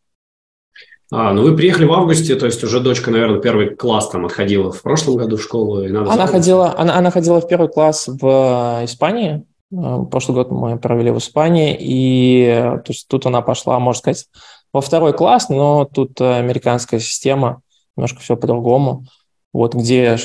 А, 1.11 1.33
ну 1.35 1.43
вы 1.43 1.55
приехали 1.55 1.85
в 1.85 1.93
августе, 1.93 2.37
то 2.37 2.47
есть 2.47 2.65
уже 2.65 2.81
дочка, 2.81 3.11
наверное, 3.11 3.39
первый 3.39 3.75
класс 3.75 4.09
там 4.09 4.25
отходила 4.25 4.73
в 4.73 4.81
прошлом 4.81 5.17
году 5.17 5.37
в 5.37 5.43
школу. 5.43 5.83
И 5.83 5.89
надо 5.89 6.11
она, 6.11 6.27
ходила, 6.27 6.75
она, 6.79 6.97
она 6.97 7.11
ходила 7.11 7.41
в 7.41 7.47
первый 7.47 7.69
класс 7.69 8.09
в 8.09 8.81
э, 8.81 8.85
Испании. 8.87 9.45
Э, 9.73 10.05
прошлый 10.11 10.37
год 10.37 10.51
мы 10.51 10.79
провели 10.79 11.11
в 11.11 11.19
Испании, 11.19 11.77
и 11.79 12.45
э, 12.45 12.79
то 12.79 12.93
есть 12.93 13.09
тут 13.09 13.27
она 13.27 13.43
пошла, 13.43 13.79
можно 13.79 13.99
сказать, 13.99 14.27
во 14.73 14.81
второй 14.81 15.13
класс, 15.13 15.49
но 15.49 15.85
тут 15.85 16.21
американская 16.21 17.01
система, 17.01 17.63
немножко 17.97 18.21
все 18.21 18.37
по-другому. 18.37 19.07
Вот 19.53 19.75
где 19.75 20.17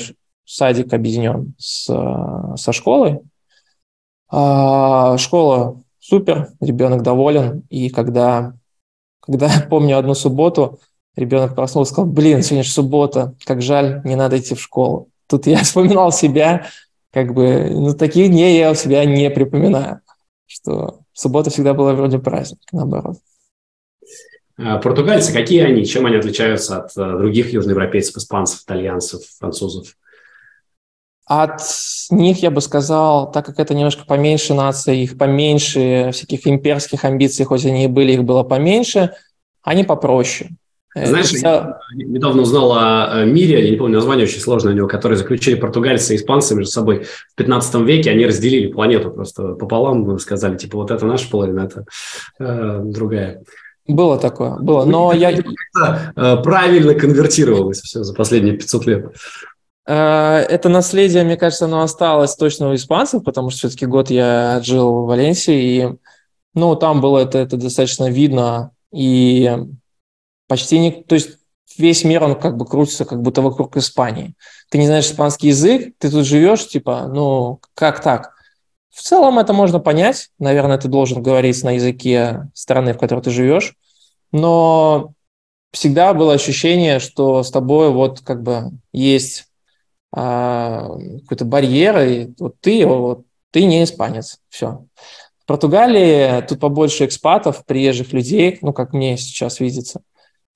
садик 0.44 0.92
объединен 0.94 1.54
с, 1.58 1.84
со 2.56 2.72
школой. 2.72 3.20
А, 4.30 5.18
школа 5.18 5.82
супер, 5.98 6.48
ребенок 6.60 7.02
доволен, 7.02 7.64
и 7.68 7.90
когда 7.90 8.54
когда 9.28 9.46
я 9.46 9.60
помню 9.70 9.98
одну 9.98 10.14
субботу, 10.14 10.80
ребенок 11.16 11.54
проснулся 11.54 11.90
и 11.90 11.92
сказал, 11.92 12.10
блин, 12.10 12.42
сегодня 12.42 12.64
же 12.64 12.70
суббота, 12.70 13.34
как 13.44 13.62
жаль, 13.62 14.00
не 14.04 14.16
надо 14.16 14.38
идти 14.38 14.54
в 14.54 14.60
школу. 14.60 15.08
Тут 15.26 15.46
я 15.46 15.58
вспоминал 15.62 16.12
себя, 16.12 16.66
как 17.12 17.34
бы, 17.34 17.68
ну, 17.70 17.94
таких 17.94 18.30
дней 18.30 18.58
я 18.58 18.70
у 18.70 18.74
себя 18.74 19.04
не 19.04 19.30
припоминаю, 19.30 20.00
что 20.46 21.00
суббота 21.12 21.50
всегда 21.50 21.74
была 21.74 21.94
вроде 21.94 22.18
праздник, 22.18 22.60
наоборот. 22.72 23.16
А 24.58 24.78
португальцы, 24.78 25.32
какие 25.32 25.62
они? 25.62 25.84
Чем 25.84 26.06
они 26.06 26.16
отличаются 26.16 26.78
от 26.78 26.96
э, 26.96 27.18
других 27.18 27.52
южноевропейцев, 27.52 28.16
испанцев, 28.16 28.62
итальянцев, 28.62 29.22
французов? 29.38 29.94
От 31.26 31.60
них, 32.10 32.42
я 32.42 32.50
бы 32.50 32.60
сказал, 32.60 33.30
так 33.30 33.46
как 33.46 33.60
это 33.60 33.74
немножко 33.74 34.04
поменьше 34.04 34.54
нации, 34.54 35.02
их 35.02 35.16
поменьше 35.16 36.10
всяких 36.12 36.46
имперских 36.46 37.04
амбиций, 37.04 37.44
хоть 37.44 37.66
они 37.66 37.84
и 37.84 37.88
были, 37.88 38.12
их 38.12 38.24
было 38.24 38.42
поменьше, 38.42 39.12
они 39.62 39.84
попроще. 39.84 40.50
Знаешь, 41.06 41.32
это... 41.32 41.80
я 41.94 42.06
недавно 42.06 42.42
узнал 42.42 42.72
о 42.72 43.24
мире, 43.24 43.64
я 43.64 43.70
не 43.70 43.76
помню 43.76 43.96
название, 43.96 44.24
очень 44.24 44.40
сложное 44.40 44.72
у 44.72 44.76
него, 44.76 44.88
который 44.88 45.16
заключили 45.16 45.54
португальцы 45.54 46.14
и 46.14 46.16
испанцы 46.16 46.54
между 46.54 46.72
собой 46.72 47.04
в 47.04 47.34
15 47.36 47.74
веке, 47.86 48.10
они 48.10 48.26
разделили 48.26 48.72
планету 48.72 49.10
просто 49.10 49.54
пополам, 49.54 50.18
сказали, 50.18 50.56
типа, 50.56 50.78
вот 50.78 50.90
это 50.90 51.06
наша 51.06 51.30
половина, 51.30 51.60
это 51.60 51.84
э, 52.38 52.80
другая. 52.84 53.42
Было 53.86 54.18
такое, 54.18 54.56
было, 54.58 54.84
но 54.84 55.12
я... 55.12 55.32
Э, 55.32 56.36
правильно 56.42 56.94
конвертировалось 56.94 57.80
все 57.80 58.04
за 58.04 58.14
последние 58.14 58.56
500 58.56 58.86
лет. 58.86 59.16
Э, 59.86 60.36
это 60.40 60.68
наследие, 60.68 61.24
мне 61.24 61.38
кажется, 61.38 61.64
оно 61.64 61.80
осталось 61.80 62.36
точно 62.36 62.70
у 62.70 62.74
испанцев, 62.74 63.24
потому 63.24 63.48
что 63.48 63.60
все-таки 63.60 63.86
год 63.86 64.10
я 64.10 64.60
жил 64.62 64.92
в 64.92 65.06
Валенсии, 65.06 65.62
и 65.62 65.88
ну, 66.54 66.76
там 66.76 67.00
было 67.00 67.20
это, 67.20 67.38
это 67.38 67.56
достаточно 67.56 68.10
видно, 68.10 68.72
и 68.92 69.56
почти 70.48 70.78
не... 70.80 70.90
То 70.90 71.14
есть 71.14 71.38
весь 71.76 72.02
мир, 72.02 72.24
он 72.24 72.34
как 72.34 72.56
бы 72.56 72.66
крутится 72.66 73.04
как 73.04 73.22
будто 73.22 73.40
вокруг 73.40 73.76
Испании. 73.76 74.34
Ты 74.70 74.78
не 74.78 74.86
знаешь 74.86 75.06
испанский 75.06 75.48
язык, 75.48 75.94
ты 75.98 76.10
тут 76.10 76.26
живешь, 76.26 76.66
типа, 76.66 77.06
ну, 77.06 77.60
как 77.74 78.02
так? 78.02 78.34
В 78.90 79.02
целом 79.02 79.38
это 79.38 79.52
можно 79.52 79.78
понять. 79.78 80.30
Наверное, 80.40 80.76
ты 80.76 80.88
должен 80.88 81.22
говорить 81.22 81.62
на 81.62 81.72
языке 81.72 82.50
страны, 82.52 82.94
в 82.94 82.98
которой 82.98 83.20
ты 83.20 83.30
живешь. 83.30 83.76
Но 84.32 85.12
всегда 85.72 86.12
было 86.14 86.34
ощущение, 86.34 86.98
что 86.98 87.44
с 87.44 87.50
тобой 87.50 87.90
вот 87.92 88.20
как 88.20 88.42
бы 88.42 88.72
есть 88.92 89.46
а, 90.12 90.88
какой-то 91.22 91.44
барьер, 91.44 91.98
и 92.00 92.30
вот 92.38 92.56
ты, 92.60 92.86
вот, 92.86 93.24
ты 93.50 93.64
не 93.64 93.84
испанец, 93.84 94.40
все. 94.48 94.84
В 95.38 95.46
Португалии 95.46 96.42
тут 96.46 96.60
побольше 96.60 97.04
экспатов, 97.04 97.64
приезжих 97.64 98.12
людей, 98.12 98.58
ну, 98.62 98.72
как 98.72 98.92
мне 98.92 99.16
сейчас 99.16 99.60
видится, 99.60 100.02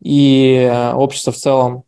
и 0.03 0.69
э, 0.71 0.93
общество 0.95 1.33
в 1.33 1.37
целом, 1.37 1.85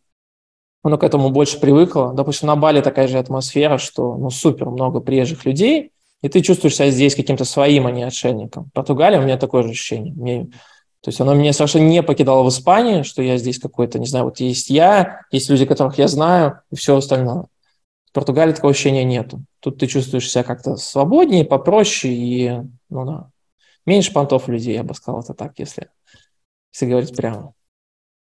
оно 0.83 0.97
к 0.97 1.03
этому 1.03 1.29
больше 1.29 1.59
привыкло. 1.59 2.13
Допустим, 2.13 2.47
на 2.47 2.55
Бали 2.55 2.81
такая 2.81 3.07
же 3.07 3.17
атмосфера, 3.17 3.77
что, 3.77 4.15
ну, 4.15 4.29
супер 4.29 4.69
много 4.69 4.99
приезжих 4.99 5.45
людей, 5.45 5.91
и 6.21 6.29
ты 6.29 6.41
чувствуешь 6.41 6.75
себя 6.75 6.91
здесь 6.91 7.15
каким-то 7.15 7.45
своим, 7.45 7.87
а 7.87 7.91
не 7.91 8.03
отшельником. 8.03 8.65
В 8.65 8.71
Португалии 8.71 9.17
у 9.17 9.23
меня 9.23 9.37
такое 9.37 9.63
же 9.63 9.69
ощущение. 9.69 10.13
Мне, 10.13 10.45
то 11.01 11.09
есть 11.09 11.19
оно 11.19 11.33
меня 11.33 11.53
совершенно 11.53 11.87
не 11.87 12.03
покидало 12.03 12.43
в 12.43 12.49
Испании, 12.49 13.03
что 13.03 13.21
я 13.21 13.37
здесь 13.37 13.59
какой-то, 13.59 13.99
не 13.99 14.05
знаю, 14.05 14.25
вот 14.25 14.39
есть 14.39 14.69
я, 14.69 15.21
есть 15.31 15.49
люди, 15.49 15.65
которых 15.65 15.97
я 15.97 16.07
знаю, 16.07 16.61
и 16.71 16.75
все 16.75 16.95
остальное. 16.95 17.47
Португалии 18.15 18.53
такого 18.53 18.71
ощущения 18.71 19.03
нету. 19.03 19.43
Тут 19.59 19.77
ты 19.77 19.87
чувствуешь 19.87 20.31
себя 20.31 20.43
как-то 20.43 20.77
свободнее, 20.77 21.43
попроще 21.43 22.13
и, 22.13 22.49
ну 22.89 23.05
да, 23.05 23.29
меньше 23.85 24.13
понтов 24.13 24.47
людей, 24.47 24.73
я 24.73 24.83
бы 24.83 24.93
сказал 24.93 25.19
это 25.19 25.33
так, 25.33 25.59
если, 25.59 25.89
если 26.71 26.85
говорить 26.85 27.13
прямо. 27.13 27.54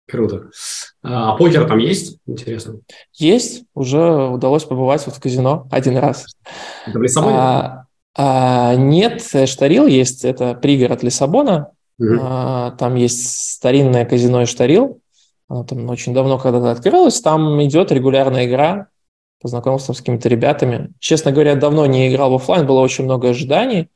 Круто. 0.09 0.49
А, 1.03 1.33
а 1.33 1.37
покер 1.37 1.67
там 1.67 1.77
есть? 1.77 2.17
Интересно. 2.25 2.79
Есть. 3.13 3.63
Уже 3.75 4.27
удалось 4.27 4.63
побывать 4.63 5.05
вот 5.05 5.15
в 5.15 5.21
казино 5.21 5.67
один 5.71 5.97
раз. 5.97 6.25
Это 6.85 6.97
в 6.97 7.01
Лиссабоне? 7.01 7.35
А, 7.37 7.85
а, 8.15 8.75
нет, 8.75 9.23
Штарил 9.45 9.85
есть. 9.85 10.25
Это 10.25 10.55
пригород 10.55 11.03
Лиссабона. 11.03 11.71
Угу. 11.99 12.19
А, 12.21 12.71
там 12.71 12.95
есть 12.95 13.53
старинное 13.53 14.05
казино 14.05 14.45
Штарил. 14.45 14.99
Оно 15.47 15.63
там 15.63 15.87
очень 15.89 16.13
давно 16.13 16.37
когда-то 16.37 16.71
открылось. 16.71 17.21
Там 17.21 17.63
идет 17.63 17.91
регулярная 17.91 18.45
игра 18.45 18.87
познакомился 19.41 19.93
с 19.93 19.99
какими-то 19.99 20.29
ребятами. 20.29 20.91
Честно 20.99 21.31
говоря, 21.31 21.55
давно 21.55 21.85
не 21.85 22.09
играл 22.09 22.31
в 22.31 22.35
офлайн, 22.35 22.65
было 22.65 22.81
очень 22.81 23.05
много 23.05 23.29
ожиданий. 23.29 23.89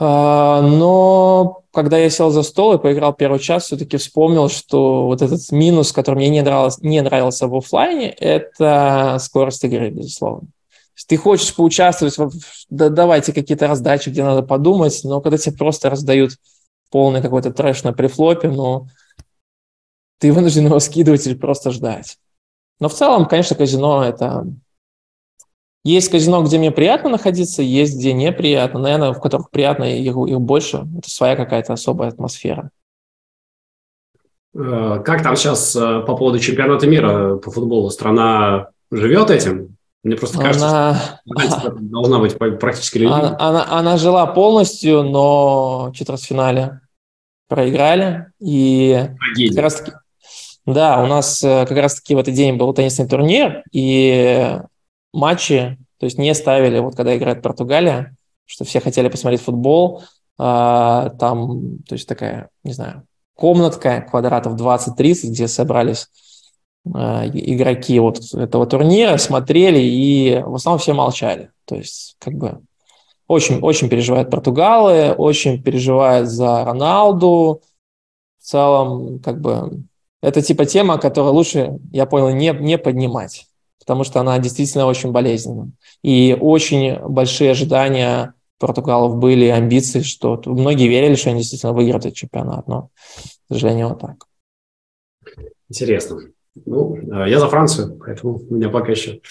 А, 0.00 0.62
но 0.62 1.62
когда 1.72 1.98
я 1.98 2.08
сел 2.08 2.30
за 2.30 2.42
стол 2.42 2.74
и 2.74 2.78
поиграл 2.78 3.12
первый 3.12 3.40
час, 3.40 3.64
все-таки 3.64 3.96
вспомнил, 3.96 4.48
что 4.48 5.06
вот 5.06 5.22
этот 5.22 5.40
минус, 5.50 5.92
который 5.92 6.16
мне 6.16 6.28
не 6.28 6.42
нравился, 6.42 6.78
не 6.86 7.00
нравился 7.00 7.48
в 7.48 7.56
офлайне, 7.56 8.10
это 8.10 9.18
скорость 9.20 9.64
игры, 9.64 9.90
безусловно. 9.90 10.48
Ты 11.06 11.16
хочешь 11.16 11.54
поучаствовать, 11.54 12.16
да, 12.70 12.88
давайте 12.88 13.32
какие-то 13.32 13.68
раздачи, 13.68 14.10
где 14.10 14.24
надо 14.24 14.42
подумать, 14.42 15.00
но 15.04 15.20
когда 15.20 15.38
тебе 15.38 15.56
просто 15.56 15.90
раздают 15.90 16.32
полный 16.90 17.22
какой-то 17.22 17.52
трэш 17.52 17.82
на 17.84 17.92
префлопе, 17.92 18.48
ну, 18.48 18.88
ты 20.18 20.32
вынужден 20.32 20.66
его 20.66 20.80
скидывать 20.80 21.26
или 21.26 21.34
просто 21.34 21.70
ждать. 21.70 22.18
Но 22.80 22.88
в 22.88 22.94
целом, 22.94 23.26
конечно, 23.26 23.56
казино– 23.56 24.04
это 24.04 24.46
есть 25.88 26.10
казино, 26.10 26.42
где 26.42 26.58
мне 26.58 26.70
приятно 26.70 27.10
находиться, 27.10 27.62
есть 27.62 27.96
где 27.96 28.12
неприятно. 28.12 28.80
Наверное, 28.80 29.12
в 29.12 29.20
которых 29.20 29.50
приятно, 29.50 29.84
их, 29.84 30.14
их 30.14 30.40
больше. 30.40 30.86
Это 30.98 31.10
своя 31.10 31.36
какая-то 31.36 31.72
особая 31.72 32.10
атмосфера. 32.10 32.70
Э, 34.54 35.00
как 35.04 35.22
там 35.22 35.36
сейчас 35.36 35.74
э, 35.76 36.00
по 36.06 36.16
поводу 36.16 36.38
чемпионата 36.38 36.86
мира 36.86 37.36
по 37.36 37.50
футболу? 37.50 37.90
Страна 37.90 38.68
живет 38.90 39.30
этим? 39.30 39.76
Мне 40.04 40.16
просто 40.16 40.38
кажется, 40.38 40.68
она... 40.68 41.50
что 41.58 41.70
должна 41.70 42.18
быть 42.20 42.38
практически 42.38 43.04
она, 43.04 43.36
она, 43.38 43.66
она 43.68 43.96
жила 43.96 44.26
полностью, 44.26 45.02
но 45.02 45.90
в 45.90 45.92
четвертьфинале 45.92 46.80
проиграли. 47.48 48.26
И 48.40 49.08
как 49.50 49.58
раз 49.58 49.74
таки, 49.76 49.92
да, 50.66 51.02
у 51.02 51.06
нас 51.06 51.42
э, 51.42 51.66
как 51.66 51.76
раз-таки 51.76 52.14
в 52.14 52.18
этот 52.18 52.34
день 52.34 52.56
был 52.56 52.72
теннисный 52.72 53.08
турнир, 53.08 53.62
и 53.72 54.58
матчи, 55.12 55.78
то 55.98 56.06
есть 56.06 56.18
не 56.18 56.34
ставили, 56.34 56.78
вот 56.78 56.94
когда 56.94 57.16
играет 57.16 57.42
Португалия, 57.42 58.16
что 58.46 58.64
все 58.64 58.80
хотели 58.80 59.08
посмотреть 59.08 59.42
футбол, 59.42 60.02
а, 60.38 61.10
там, 61.18 61.78
то 61.88 61.94
есть 61.94 62.08
такая, 62.08 62.48
не 62.62 62.72
знаю, 62.72 63.04
комнатка 63.34 64.06
квадратов 64.08 64.54
20-30, 64.54 65.28
где 65.30 65.48
собрались 65.48 66.08
а, 66.94 67.26
игроки 67.26 67.98
вот 67.98 68.20
этого 68.34 68.66
турнира, 68.66 69.16
смотрели 69.18 69.80
и 69.80 70.42
в 70.44 70.54
основном 70.54 70.78
все 70.78 70.92
молчали. 70.92 71.50
То 71.64 71.74
есть 71.74 72.16
как 72.18 72.34
бы 72.34 72.60
очень, 73.26 73.60
очень 73.60 73.88
переживают 73.88 74.30
португалы, 74.30 75.12
очень 75.12 75.62
переживают 75.62 76.28
за 76.28 76.64
Роналду. 76.64 77.62
В 78.40 78.44
целом, 78.44 79.18
как 79.18 79.40
бы, 79.40 79.82
это 80.22 80.40
типа 80.40 80.64
тема, 80.64 80.98
которую 80.98 81.34
лучше, 81.34 81.78
я 81.92 82.06
понял, 82.06 82.30
не, 82.30 82.50
не 82.52 82.78
поднимать 82.78 83.46
потому 83.88 84.04
что 84.04 84.20
она 84.20 84.38
действительно 84.38 84.84
очень 84.84 85.12
болезненна. 85.12 85.70
И 86.02 86.36
очень 86.38 86.98
большие 86.98 87.52
ожидания 87.52 88.34
португалов 88.58 89.16
были, 89.16 89.46
амбиции, 89.46 90.02
что 90.02 90.38
многие 90.44 90.88
верили, 90.88 91.14
что 91.14 91.30
они 91.30 91.38
действительно 91.38 91.72
выиграют 91.72 92.04
этот 92.04 92.18
чемпионат, 92.18 92.68
но, 92.68 92.90
к 93.48 93.54
сожалению, 93.54 93.88
вот 93.88 94.00
так. 94.00 94.26
Интересно. 95.70 96.20
Ну, 96.66 96.98
э, 96.98 97.30
я 97.30 97.40
за 97.40 97.48
Францию, 97.48 97.98
поэтому 97.98 98.42
у 98.46 98.54
меня 98.54 98.68
пока 98.68 98.92
еще... 98.92 99.22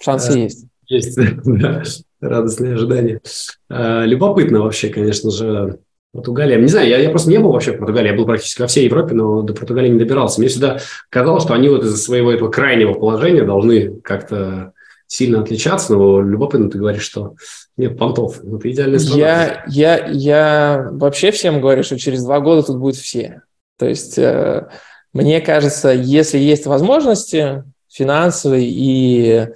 Шансы 0.00 0.38
э, 0.38 0.42
есть. 0.44 0.66
Есть, 0.86 1.16
да, 1.44 1.82
радостные 2.20 2.74
ожидания. 2.74 3.20
Э, 3.68 4.04
любопытно 4.06 4.60
вообще, 4.60 4.90
конечно 4.90 5.32
же, 5.32 5.80
Португалия. 6.14 6.56
Не 6.58 6.68
знаю, 6.68 6.88
я, 6.88 6.98
я 6.98 7.10
просто 7.10 7.28
не 7.28 7.38
был 7.38 7.50
вообще 7.50 7.72
в 7.72 7.78
Португалии, 7.78 8.10
я 8.10 8.16
был 8.16 8.24
практически 8.24 8.62
во 8.62 8.68
всей 8.68 8.84
Европе, 8.84 9.14
но 9.14 9.42
до 9.42 9.52
Португалии 9.52 9.88
не 9.88 9.98
добирался. 9.98 10.40
Мне 10.40 10.48
всегда 10.48 10.78
казалось, 11.10 11.42
что 11.42 11.54
они 11.54 11.68
вот 11.68 11.82
из-за 11.82 11.96
своего 11.96 12.30
этого 12.30 12.50
крайнего 12.50 12.94
положения 12.94 13.42
должны 13.42 14.00
как-то 14.00 14.72
сильно 15.08 15.40
отличаться, 15.40 15.94
но 15.94 16.22
любопытно 16.22 16.70
ты 16.70 16.78
говоришь, 16.78 17.02
что 17.02 17.34
нет 17.76 17.98
понтов. 17.98 18.38
Это 18.44 18.70
идеальная 18.70 19.00
страна. 19.00 19.18
Я, 19.18 19.64
я, 19.66 20.06
я 20.06 20.88
вообще 20.92 21.32
всем 21.32 21.60
говорю, 21.60 21.82
что 21.82 21.98
через 21.98 22.22
два 22.22 22.38
года 22.38 22.62
тут 22.62 22.78
будут 22.78 22.96
все. 22.96 23.42
То 23.76 23.88
есть 23.88 24.16
э, 24.16 24.68
мне 25.12 25.40
кажется, 25.40 25.88
если 25.90 26.38
есть 26.38 26.66
возможности 26.66 27.64
финансовые 27.92 28.68
и, 28.68 29.48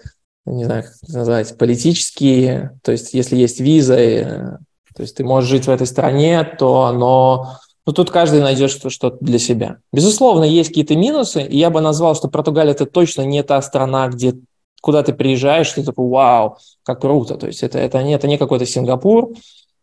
не 0.44 0.64
знаю, 0.64 0.82
как 0.82 0.92
это 1.04 1.18
назвать, 1.18 1.56
политические, 1.56 2.76
то 2.82 2.90
есть 2.90 3.14
если 3.14 3.36
есть 3.36 3.60
виза, 3.60 4.58
то 4.98 5.02
есть 5.02 5.14
ты 5.14 5.22
можешь 5.22 5.48
жить 5.48 5.66
в 5.68 5.70
этой 5.70 5.86
стране, 5.86 6.42
то 6.42 6.82
оно... 6.82 7.54
Ну, 7.86 7.92
тут 7.92 8.10
каждый 8.10 8.40
найдет 8.40 8.72
что-то 8.72 9.16
для 9.20 9.38
себя. 9.38 9.76
Безусловно, 9.92 10.42
есть 10.42 10.70
какие-то 10.70 10.96
минусы, 10.96 11.40
и 11.40 11.56
я 11.56 11.70
бы 11.70 11.80
назвал, 11.80 12.16
что 12.16 12.26
Португалия– 12.26 12.72
это 12.74 12.84
точно 12.84 13.22
не 13.22 13.44
та 13.44 13.62
страна, 13.62 14.08
где 14.08 14.34
куда 14.82 15.04
ты 15.04 15.12
приезжаешь, 15.12 15.70
ты 15.70 15.84
такой, 15.84 16.08
вау, 16.08 16.56
как 16.82 17.00
круто. 17.00 17.36
То 17.36 17.46
есть 17.46 17.62
это, 17.62 17.78
это, 17.78 18.02
не, 18.02 18.12
это 18.12 18.26
не 18.26 18.38
какой-то 18.38 18.66
Сингапур, 18.66 19.34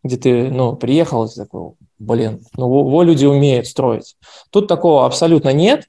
где 0.04 0.18
ты, 0.18 0.50
ну, 0.50 0.76
приехал, 0.76 1.24
и 1.24 1.28
ты 1.30 1.34
такой, 1.36 1.72
блин, 1.98 2.44
ну, 2.58 2.68
во 2.68 3.02
люди 3.02 3.24
умеют 3.24 3.66
строить. 3.66 4.16
Тут 4.50 4.68
такого 4.68 5.06
абсолютно 5.06 5.54
нет, 5.54 5.88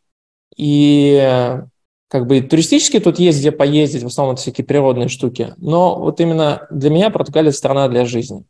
и 0.55 1.59
как 2.07 2.27
бы 2.27 2.39
туристически 2.39 3.01
тут 3.01 3.19
есть 3.19 3.39
где 3.39 3.51
поездить, 3.51 4.03
в 4.03 4.07
основном 4.07 4.35
это 4.35 4.41
всякие 4.41 4.63
природные 4.63 5.09
штуки, 5.09 5.53
но 5.57 5.99
вот 5.99 6.21
именно 6.21 6.65
для 6.71 6.89
меня 6.91 7.09
Португалия– 7.09 7.51
страна 7.51 7.89
для 7.89 8.05
жизни 8.05 8.45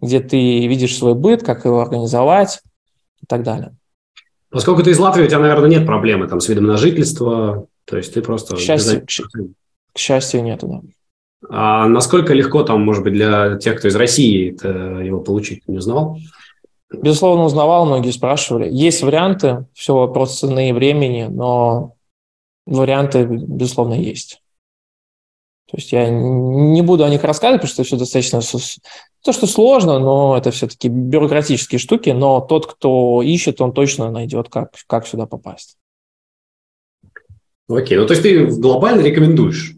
где 0.00 0.20
ты 0.20 0.66
видишь 0.66 0.96
свой 0.96 1.14
быт, 1.14 1.42
как 1.42 1.64
его 1.64 1.80
организовать 1.80 2.60
и 3.22 3.26
так 3.26 3.42
далее. 3.42 3.76
Поскольку 4.50 4.82
ты 4.82 4.90
из 4.90 4.98
Латвии, 4.98 5.24
у 5.24 5.26
тебя, 5.26 5.40
наверное, 5.40 5.68
нет 5.68 5.86
проблемы 5.86 6.28
там 6.28 6.40
с 6.40 6.48
видом 6.48 6.66
на 6.66 6.76
жительство, 6.76 7.66
то 7.84 7.96
есть 7.96 8.14
ты 8.14 8.22
просто... 8.22 8.56
К 8.56 8.60
счастью, 8.60 9.02
к, 9.02 9.94
к 9.94 9.98
счастью 9.98 10.42
нету, 10.42 10.68
да. 10.68 10.80
А 11.48 11.86
насколько 11.86 12.32
легко 12.32 12.62
там, 12.62 12.82
может 12.82 13.04
быть, 13.04 13.12
для 13.12 13.56
тех, 13.58 13.78
кто 13.78 13.88
из 13.88 13.96
России 13.96 14.52
это 14.52 14.68
его 14.68 15.20
получить, 15.20 15.66
не 15.68 15.78
узнавал? 15.78 16.18
Безусловно, 16.90 17.44
узнавал, 17.44 17.86
многие 17.86 18.10
спрашивали. 18.10 18.68
Есть 18.70 19.02
варианты, 19.02 19.66
все 19.74 19.94
вопрос 19.94 20.38
цены 20.38 20.70
и 20.70 20.72
времени, 20.72 21.26
но 21.28 21.94
варианты, 22.64 23.24
безусловно, 23.24 23.94
есть. 23.94 24.40
То 25.70 25.76
есть 25.76 25.92
я 25.92 26.08
не 26.08 26.82
буду 26.82 27.04
о 27.04 27.08
них 27.08 27.24
рассказывать, 27.24 27.62
потому 27.62 27.74
что 27.74 27.82
все 27.82 27.96
достаточно... 27.96 28.40
То, 29.22 29.32
что 29.32 29.46
сложно, 29.48 29.98
но 29.98 30.36
это 30.36 30.52
все-таки 30.52 30.88
бюрократические 30.88 31.80
штуки, 31.80 32.10
но 32.10 32.40
тот, 32.40 32.66
кто 32.66 33.22
ищет, 33.22 33.60
он 33.60 33.72
точно 33.72 34.10
найдет, 34.12 34.48
как, 34.48 34.70
как 34.86 35.06
сюда 35.08 35.26
попасть. 35.26 35.76
Окей, 37.68 37.98
ну 37.98 38.06
то 38.06 38.12
есть 38.12 38.22
ты 38.22 38.46
глобально 38.46 39.00
рекомендуешь? 39.02 39.74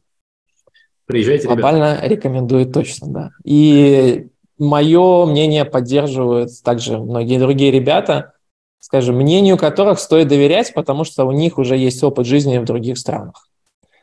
Приезжайте, 1.06 1.46
Глобально 1.46 1.94
ребята. 1.94 2.08
рекомендую 2.08 2.66
точно, 2.66 3.06
да. 3.08 3.30
И 3.42 4.26
мое 4.58 5.24
мнение 5.24 5.64
поддерживают 5.64 6.50
также 6.62 6.98
многие 6.98 7.38
другие 7.38 7.70
ребята, 7.70 8.34
скажем, 8.78 9.16
мнению 9.16 9.56
которых 9.56 10.00
стоит 10.00 10.28
доверять, 10.28 10.74
потому 10.74 11.04
что 11.04 11.24
у 11.24 11.32
них 11.32 11.56
уже 11.56 11.78
есть 11.78 12.04
опыт 12.04 12.26
жизни 12.26 12.58
в 12.58 12.64
других 12.64 12.98
странах. 12.98 13.48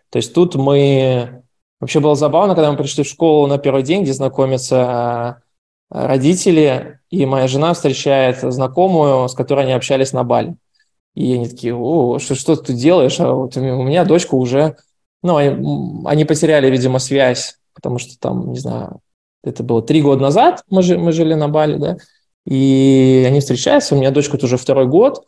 То 0.10 0.18
есть 0.18 0.34
тут 0.34 0.56
мы 0.56 1.44
Вообще 1.86 2.00
было 2.00 2.16
забавно, 2.16 2.56
когда 2.56 2.72
мы 2.72 2.80
пришли 2.80 3.04
в 3.04 3.08
школу 3.08 3.46
на 3.46 3.60
первый 3.60 3.84
день, 3.84 4.02
где 4.02 4.12
знакомятся 4.12 5.44
э, 5.92 6.08
родители, 6.08 6.98
и 7.12 7.28
моя 7.28 7.48
жена 7.48 7.76
встречает 7.76 8.40
знакомую, 8.42 9.30
с 9.30 9.36
которой 9.36 9.66
они 9.66 9.74
общались 9.74 10.12
на 10.12 10.24
Бали. 10.24 10.56
И 11.14 11.36
они 11.36 11.48
такие, 11.48 11.76
о, 11.76 12.18
что, 12.18 12.34
что 12.34 12.56
ты 12.56 12.74
делаешь? 12.74 13.20
А 13.20 13.32
вот 13.32 13.56
у 13.56 13.62
меня 13.62 14.04
дочка 14.04 14.34
уже... 14.34 14.78
Ну, 15.22 15.36
они, 15.36 16.04
они 16.06 16.26
потеряли, 16.26 16.72
видимо, 16.72 16.98
связь, 16.98 17.60
потому 17.76 18.00
что 18.00 18.18
там, 18.20 18.52
не 18.52 18.58
знаю, 18.58 19.00
это 19.44 19.62
было 19.62 19.84
три 19.84 20.02
года 20.02 20.24
назад, 20.24 20.64
мы, 20.72 20.82
жили, 20.82 20.98
мы 20.98 21.12
жили 21.12 21.36
на 21.36 21.50
Бали, 21.50 21.78
да, 21.78 21.98
и 22.48 23.26
они 23.28 23.42
встречаются, 23.42 23.94
у 23.94 24.00
меня 24.00 24.10
дочка 24.10 24.40
уже 24.42 24.58
второй 24.58 24.88
год, 24.88 25.24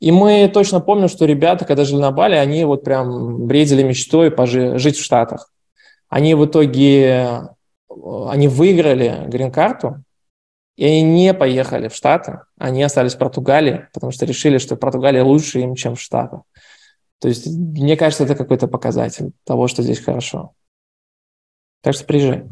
и 0.00 0.12
мы 0.12 0.48
точно 0.48 0.80
помним, 0.80 1.08
что 1.08 1.26
ребята, 1.26 1.66
когда 1.66 1.84
жили 1.84 2.00
на 2.00 2.10
Бали, 2.10 2.36
они 2.36 2.64
вот 2.64 2.84
прям 2.84 3.46
бредили 3.46 3.82
мечтой 3.82 4.30
пожи- 4.30 4.78
жить 4.78 4.96
в 4.96 5.04
Штатах. 5.04 5.50
Они 6.08 6.34
в 6.34 6.44
итоге, 6.46 7.48
они 7.88 8.48
выиграли 8.48 9.24
грин-карту, 9.28 10.02
и 10.76 10.84
они 10.84 11.02
не 11.02 11.34
поехали 11.34 11.88
в 11.88 11.94
Штаты, 11.94 12.40
они 12.56 12.82
остались 12.82 13.14
в 13.14 13.18
Португалии, 13.18 13.88
потому 13.92 14.12
что 14.12 14.26
решили, 14.26 14.58
что 14.58 14.76
Португалия 14.76 15.22
лучше 15.22 15.60
им, 15.60 15.74
чем 15.74 15.96
в 15.96 16.00
Штатах. 16.00 16.42
То 17.20 17.28
есть, 17.28 17.46
мне 17.48 17.96
кажется, 17.96 18.24
это 18.24 18.36
какой-то 18.36 18.68
показатель 18.68 19.32
того, 19.44 19.66
что 19.66 19.82
здесь 19.82 19.98
хорошо. 19.98 20.52
Так 21.82 21.94
что 21.94 22.04
приезжай. 22.04 22.44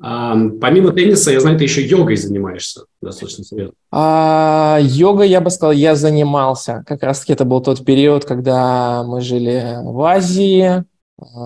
А, 0.00 0.34
помимо 0.60 0.92
тенниса, 0.92 1.32
я 1.32 1.40
знаю, 1.40 1.58
ты 1.58 1.64
еще 1.64 1.84
йогой 1.84 2.16
занимаешься 2.16 2.82
достаточно 3.00 3.44
серьезно. 3.44 3.74
А, 3.90 4.78
йога, 4.80 5.24
я 5.24 5.40
бы 5.40 5.50
сказал, 5.50 5.72
я 5.72 5.96
занимался. 5.96 6.84
Как 6.86 7.02
раз-таки 7.02 7.32
это 7.32 7.44
был 7.44 7.60
тот 7.60 7.84
период, 7.84 8.24
когда 8.24 9.02
мы 9.04 9.20
жили 9.20 9.78
в 9.82 10.00
Азии, 10.02 10.84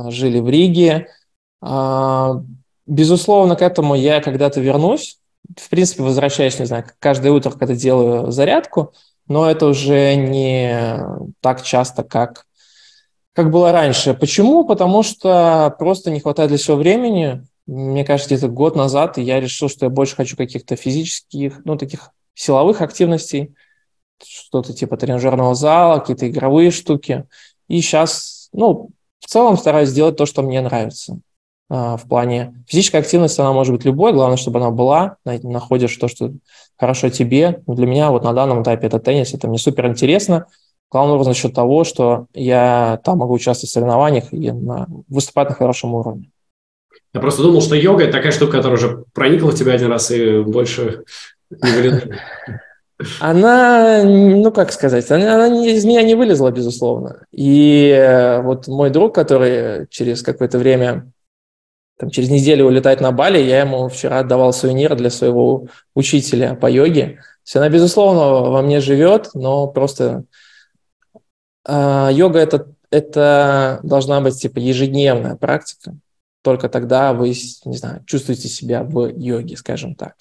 жили 0.09 0.39
в 0.39 0.49
Риге. 0.49 1.09
А, 1.61 2.43
безусловно, 2.87 3.57
к 3.57 3.63
этому 3.63 3.95
я 3.95 4.21
когда-то 4.21 4.61
вернусь. 4.61 5.19
В 5.57 5.69
принципе, 5.69 6.03
возвращаюсь, 6.03 6.59
не 6.59 6.67
знаю, 6.67 6.85
каждое 6.99 7.33
утро, 7.33 7.51
когда 7.51 7.75
делаю 7.75 8.31
зарядку, 8.31 8.93
но 9.27 9.51
это 9.51 9.67
уже 9.67 10.15
не 10.15 11.05
так 11.41 11.63
часто, 11.63 12.05
как, 12.05 12.47
как 13.33 13.51
было 13.51 13.73
раньше. 13.73 14.15
Почему? 14.15 14.65
Потому 14.65 15.03
что 15.03 15.75
просто 15.79 16.11
не 16.11 16.21
хватает 16.21 16.51
для 16.51 16.59
всего 16.59 16.77
времени 16.77 17.45
мне 17.67 18.05
кажется, 18.05 18.35
где-то 18.35 18.49
год 18.49 18.77
назад 18.77 19.19
я 19.19 19.41
решил, 19.41 19.69
что 19.69 19.87
я 19.87 19.91
больше 19.91 20.17
хочу 20.17 20.37
каких-то 20.37 20.77
физических, 20.77 21.65
ну, 21.65 21.77
таких 21.77 22.11
силовых 22.35 22.81
активностей, 22.81 23.55
что-то 24.23 24.73
типа 24.73 24.97
тренажерного 24.97 25.55
зала, 25.55 26.01
какие-то 26.01 26.29
игровые 26.29 26.71
штуки. 26.71 27.25
И 27.69 27.81
сейчас, 27.81 28.49
ну, 28.53 28.91
в 29.23 29.27
целом 29.27 29.57
стараюсь 29.57 29.89
сделать 29.89 30.17
то, 30.17 30.27
что 30.27 30.43
мне 30.43 30.61
нравится. 30.61 31.21
А, 31.71 31.97
в 31.97 32.07
плане 32.07 32.55
физической 32.69 32.97
активности 32.97 33.41
она 33.41 33.53
может 33.53 33.75
быть 33.75 33.85
любой, 33.85 34.13
главное, 34.13 34.37
чтобы 34.37 34.59
она 34.59 34.71
была, 34.71 35.17
находишь 35.25 35.97
то, 35.97 36.09
что 36.09 36.33
хорошо 36.77 37.09
тебе. 37.09 37.63
Для 37.67 37.87
меня 37.87 38.11
вот 38.11 38.25
на 38.25 38.33
данном 38.33 38.63
этапе 38.63 38.89
это 38.89 38.99
теннис, 38.99 39.33
это 39.33 39.49
мне 39.49 39.59
супер 39.59 39.87
интересно. 39.87 40.47
Главным 40.91 41.15
образом 41.15 41.33
за 41.33 41.39
счет 41.39 41.55
того, 41.55 41.85
что 41.85 42.27
я 42.35 43.01
там 43.05 43.19
могу 43.19 43.33
участвовать 43.33 43.71
в 43.71 43.73
соревнованиях 43.73 44.33
и 44.33 44.53
выступать 45.09 45.49
на 45.49 45.55
хорошем 45.55 45.95
уровне. 45.95 46.31
Я 47.15 47.21
просто 47.21 47.43
думал, 47.43 47.63
что 47.63 47.75
йога– 47.75 48.03
это 48.05 48.13
такая 48.13 48.33
штука, 48.33 48.59
которая 48.59 48.79
уже 48.79 49.05
проникла 49.15 49.51
в 49.51 49.55
тебя 49.55 49.73
один 49.73 49.89
раз 49.89 50.11
и 50.11 50.41
больше 50.41 51.05
не 51.51 51.71
вылезла. 51.71 52.15
Она, 53.21 54.03
ну 54.05 54.51
как 54.53 54.73
сказать, 54.73 55.11
она, 55.11 55.35
она 55.35 55.67
из 55.67 55.85
меня 55.85 56.03
не 56.03 56.15
вылезла, 56.15 56.51
безусловно. 56.51 57.25
И 57.31 57.89
э, 57.89 58.41
вот 58.43 58.69
мой 58.69 58.91
друг, 58.91 59.15
который 59.15 59.87
через 59.89 60.23
какое-то 60.23 60.59
время, 60.59 61.11
там, 61.99 62.11
через 62.11 62.31
неделю 62.31 62.67
улетает 62.67 63.01
на 63.01 63.13
Бали, 63.13 63.39
я 63.39 63.61
ему 63.61 63.89
вчера 63.89 64.21
отдавал 64.21 64.53
сувенир 64.53 64.95
для 64.97 65.11
своего 65.11 65.67
учителя 65.95 66.55
по 66.55 66.71
йоге. 66.71 67.05
То 67.05 67.47
есть 67.47 67.57
она, 67.57 67.69
безусловно, 67.69 68.51
во 68.51 68.63
мне 68.63 68.81
живет, 68.81 69.31
но 69.35 69.67
просто 69.69 70.25
э, 71.67 72.09
йога 72.13 72.39
это, 72.39 72.67
это 72.91 73.81
должна 73.83 74.21
быть 74.21 74.41
типа 74.41 74.59
ежедневная 74.59 75.37
практика 75.37 75.95
только 76.43 76.69
тогда 76.69 77.13
вы, 77.13 77.29
не 77.65 77.77
знаю, 77.77 78.05
чувствуете 78.05 78.49
себя 78.49 78.83
в 78.83 79.09
йоге, 79.17 79.57
скажем 79.57 79.95
так. 79.95 80.17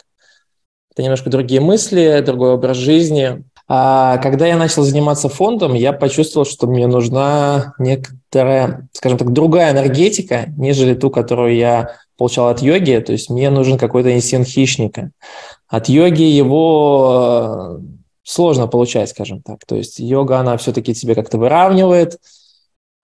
Это 0.91 1.03
немножко 1.03 1.29
другие 1.29 1.61
мысли, 1.61 2.21
другой 2.25 2.53
образ 2.53 2.77
жизни. 2.77 3.43
А 3.67 4.17
когда 4.17 4.47
я 4.47 4.57
начал 4.57 4.83
заниматься 4.83 5.29
фондом, 5.29 5.73
я 5.73 5.93
почувствовал, 5.93 6.45
что 6.45 6.67
мне 6.67 6.87
нужна 6.87 7.73
некоторая, 7.79 8.89
скажем 8.91 9.17
так, 9.17 9.31
другая 9.31 9.71
энергетика, 9.71 10.47
нежели 10.57 10.93
ту, 10.93 11.09
которую 11.09 11.55
я 11.55 11.95
получал 12.17 12.49
от 12.49 12.61
йоги. 12.61 13.01
То 13.05 13.13
есть 13.13 13.29
мне 13.29 13.49
нужен 13.49 13.77
какой-то 13.77 14.13
инстинкт 14.13 14.49
хищника. 14.49 15.11
От 15.69 15.87
йоги 15.87 16.23
его 16.23 17.79
э, 17.79 17.85
сложно 18.23 18.67
получать, 18.67 19.09
скажем 19.09 19.41
так. 19.41 19.65
То 19.65 19.77
есть 19.77 19.99
йога, 19.99 20.39
она 20.39 20.57
все-таки 20.57 20.93
тебе 20.93 21.15
как-то 21.15 21.37
выравнивает, 21.37 22.19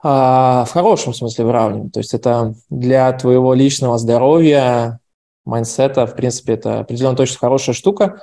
а, 0.03 0.65
в 0.65 0.73
хорошем 0.73 1.15
смысле 1.15 1.45
выравнивать. 1.45 1.93
То 1.93 2.01
есть 2.01 2.13
это 2.13 2.55
для 2.71 3.13
твоего 3.13 3.55
личного 3.55 3.99
здоровья, 3.99 4.99
майнсета, 5.47 6.07
в 6.07 6.15
принципе, 6.15 6.55
это 6.55 6.81
определенно 6.81 7.17
точно 7.17 7.39
хорошая 7.39 7.75
штука. 7.75 8.23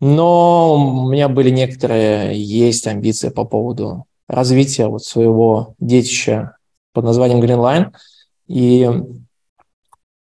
Но 0.00 0.74
у 0.74 1.08
меня 1.08 1.28
были 1.28 1.50
некоторые, 1.50 2.40
есть 2.40 2.86
амбиции 2.86 3.30
по 3.30 3.44
поводу 3.44 4.04
развития 4.28 4.86
вот 4.86 5.04
своего 5.04 5.74
детища 5.78 6.56
под 6.92 7.04
названием 7.04 7.40
Greenline. 7.40 7.92
И 8.46 8.88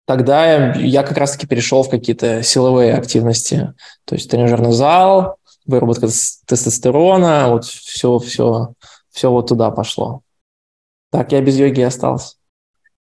тогда 0.06 0.74
я 0.74 1.02
как 1.02 1.16
раз-таки 1.16 1.46
перешел 1.46 1.82
в 1.82 1.88
какие-то 1.90 2.42
силовые 2.42 2.94
активности. 2.94 3.74
То 4.04 4.16
есть 4.16 4.30
тренажерный 4.30 4.72
зал, 4.72 5.36
выработка 5.66 6.08
тестостерона, 6.46 7.48
вот 7.48 7.64
все, 7.64 8.18
все, 8.18 8.74
все 9.10 9.30
вот 9.30 9.48
туда 9.48 9.70
пошло. 9.70 10.20
Так, 11.10 11.32
я 11.32 11.40
без 11.40 11.56
йоги 11.56 11.80
остался. 11.80 12.34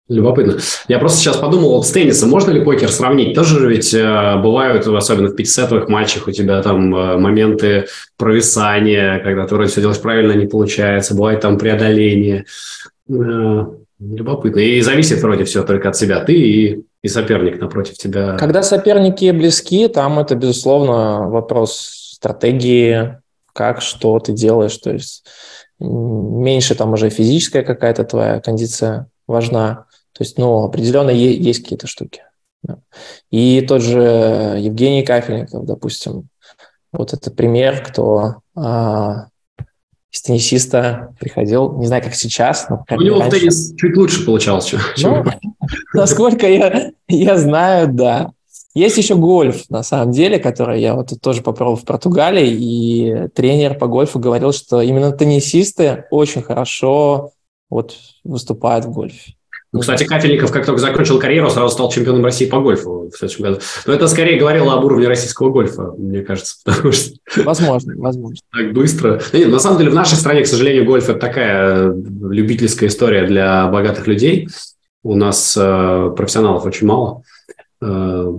Любопытно. 0.09 0.59
Я 0.87 1.01
просто 1.01 1.19
сейчас 1.19 1.37
подумал, 1.37 1.71
вот 1.73 1.87
с 1.87 1.91
теннисом 1.91 2.31
можно 2.31 2.53
ли 2.53 2.65
покер 2.65 2.91
сравнить? 2.91 3.35
Тоже 3.35 3.59
же 3.59 3.69
ведь 3.69 3.93
э, 3.93 4.37
бывают, 4.37 4.87
особенно 4.87 5.29
в 5.29 5.35
пятисетовых 5.35 5.89
матчах, 5.89 6.29
у 6.29 6.31
тебя 6.31 6.63
там 6.63 6.95
э, 6.95 7.17
моменты 7.17 7.87
провисания, 8.17 9.19
когда 9.19 9.49
ты 9.49 9.55
вроде 9.57 9.71
все 9.71 9.81
делаешь 9.81 10.01
правильно, 10.01 10.33
не 10.33 10.47
получается, 10.47 11.17
бывает 11.17 11.41
там 11.41 11.59
преодоление. 11.59 12.45
Э, 13.11 13.65
любопытно. 13.99 14.61
И 14.61 14.81
зависит 14.81 15.21
вроде 15.23 15.43
все 15.43 15.65
только 15.65 15.89
от 15.89 15.97
себя. 15.97 16.21
Ты 16.21 16.35
и, 16.35 16.85
и 17.03 17.09
соперник 17.09 17.61
напротив 17.61 17.95
тебя. 17.95 18.37
Когда 18.37 18.63
соперники 18.63 19.31
близки, 19.33 19.89
там 19.89 20.21
это, 20.21 20.37
безусловно, 20.37 21.29
вопрос 21.29 22.13
стратегии, 22.15 23.19
как, 23.53 23.83
что 23.83 24.21
ты 24.21 24.33
делаешь. 24.33 24.77
То 24.77 24.93
есть 24.93 25.27
меньше 25.81 26.77
там 26.77 26.93
уже 26.93 27.11
физическая 27.11 27.63
какая-то 27.63 28.05
твоя 28.05 28.41
кондиция 28.41 29.09
важна. 29.27 29.86
То 30.17 30.25
есть, 30.25 30.39
ну, 30.39 30.65
определенно 30.65 31.11
есть 31.11 31.63
какие-то 31.63 31.87
штуки. 31.87 32.23
И 33.31 33.61
тот 33.61 33.83
же 33.83 34.57
Евгений 34.59 35.03
Кафельников, 35.03 35.67
допустим, 35.67 36.29
вот 36.91 37.13
это 37.13 37.31
пример, 37.31 37.85
кто 37.85 38.37
а, 38.57 39.27
из 40.11 40.23
теннисиста 40.23 41.15
приходил, 41.21 41.77
не 41.79 41.87
знаю, 41.87 42.03
как 42.03 42.15
сейчас, 42.15 42.69
но 42.71 42.85
У 42.91 43.01
него 43.03 43.21
раньше. 43.21 43.37
в 43.37 43.39
теннис 43.39 43.75
чуть 43.77 43.97
лучше 43.97 44.25
получалось, 44.25 44.65
чем, 44.65 44.81
ну, 45.03 45.25
Насколько 45.95 46.49
я, 46.49 46.93
я 47.09 47.37
знаю, 47.37 47.93
да. 47.93 48.33
Есть 48.75 48.97
еще 48.97 49.15
гольф, 49.15 49.69
на 49.69 49.83
самом 49.83 50.13
деле, 50.13 50.39
который 50.39 50.81
я 50.81 50.95
вот 50.95 51.13
тоже 51.21 51.43
попробовал 51.43 51.77
в 51.77 51.85
Португалии, 51.85 52.51
и 52.51 53.29
тренер 53.35 53.79
по 53.79 53.87
гольфу 53.87 54.19
говорил, 54.19 54.53
что 54.53 54.81
именно 54.81 55.13
теннисисты 55.13 56.07
очень 56.11 56.43
хорошо 56.43 57.33
вот 57.69 57.97
выступают 58.25 58.87
в 58.87 58.93
гольфе. 58.93 59.36
Ну, 59.77 59.83
кстати, 59.83 60.05
Кафельников, 60.05 60.51
как 60.51 60.65
только 60.65 60.81
закончил 60.81 61.19
карьеру, 61.19 61.51
сразу 61.51 61.73
стал 61.75 61.91
чемпионом 61.91 62.25
России 62.25 62.47
по 62.47 62.61
гольфу 62.61 63.11
в 63.13 63.17
следующем 63.19 63.45
году. 63.45 63.61
Но 63.85 63.93
это 63.93 64.09
скорее 64.09 64.39
говорило 64.39 64.73
об 64.73 64.85
уровне 64.87 65.07
российского 65.07 65.51
гольфа, 65.51 65.93
мне 65.99 66.23
кажется. 66.23 66.57
Потому 66.65 66.93
что 66.93 67.13
возможно, 67.45 67.95
возможно. 67.97 68.39
Так 68.53 68.73
быстро. 68.73 69.21
нет, 69.35 69.49
на 69.49 69.59
самом 69.59 69.79
деле, 69.79 69.91
в 69.91 69.95
нашей 69.95 70.15
стране, 70.15 70.43
к 70.43 70.47
сожалению, 70.47 70.87
гольф– 70.87 71.09
это 71.11 71.19
такая 71.19 71.93
любительская 71.93 72.89
история 72.89 73.27
для 73.27 73.67
богатых 73.67 74.07
людей. 74.07 74.49
У 75.03 75.15
нас 75.15 75.55
э, 75.61 76.13
профессионалов 76.17 76.65
очень 76.65 76.87
мало. 76.87 77.23
Э, 77.83 78.33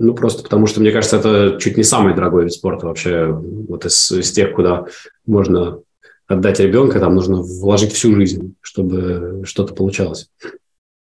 ну, 0.00 0.14
просто 0.14 0.42
потому 0.42 0.66
что, 0.66 0.80
мне 0.80 0.90
кажется, 0.90 1.18
это 1.18 1.56
чуть 1.60 1.76
не 1.76 1.84
самый 1.84 2.14
дорогой 2.16 2.44
вид 2.44 2.52
спорта 2.52 2.86
вообще. 2.86 3.26
Вот 3.26 3.86
из, 3.86 4.10
из 4.10 4.32
тех, 4.32 4.54
куда 4.54 4.86
можно 5.24 5.78
отдать 6.26 6.60
ребенка, 6.60 7.00
там 7.00 7.14
нужно 7.14 7.42
вложить 7.42 7.92
всю 7.92 8.14
жизнь, 8.14 8.54
чтобы 8.60 9.42
что-то 9.44 9.74
получалось. 9.74 10.30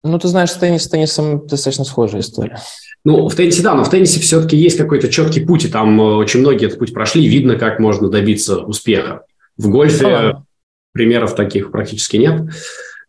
Ну, 0.04 0.18
ты 0.18 0.28
знаешь, 0.28 0.50
с, 0.50 0.56
теннис, 0.56 0.84
с 0.84 0.88
теннисом 0.88 1.46
достаточно 1.46 1.84
схожая 1.84 2.20
история. 2.20 2.58
Ну, 3.04 3.28
в 3.28 3.34
теннисе, 3.34 3.62
да, 3.62 3.74
но 3.74 3.84
в 3.84 3.90
теннисе 3.90 4.20
все-таки 4.20 4.56
есть 4.56 4.76
какой-то 4.76 5.08
четкий 5.08 5.44
путь, 5.44 5.64
и 5.64 5.68
там 5.68 6.00
э, 6.00 6.14
очень 6.16 6.40
многие 6.40 6.66
этот 6.66 6.78
путь 6.78 6.92
прошли, 6.92 7.26
видно, 7.26 7.56
как 7.56 7.80
можно 7.80 8.08
добиться 8.08 8.58
успеха. 8.58 9.22
В 9.56 9.68
гольфе 9.68 10.06
а. 10.06 10.42
примеров 10.92 11.34
таких 11.34 11.72
практически 11.72 12.16
нет. 12.16 12.42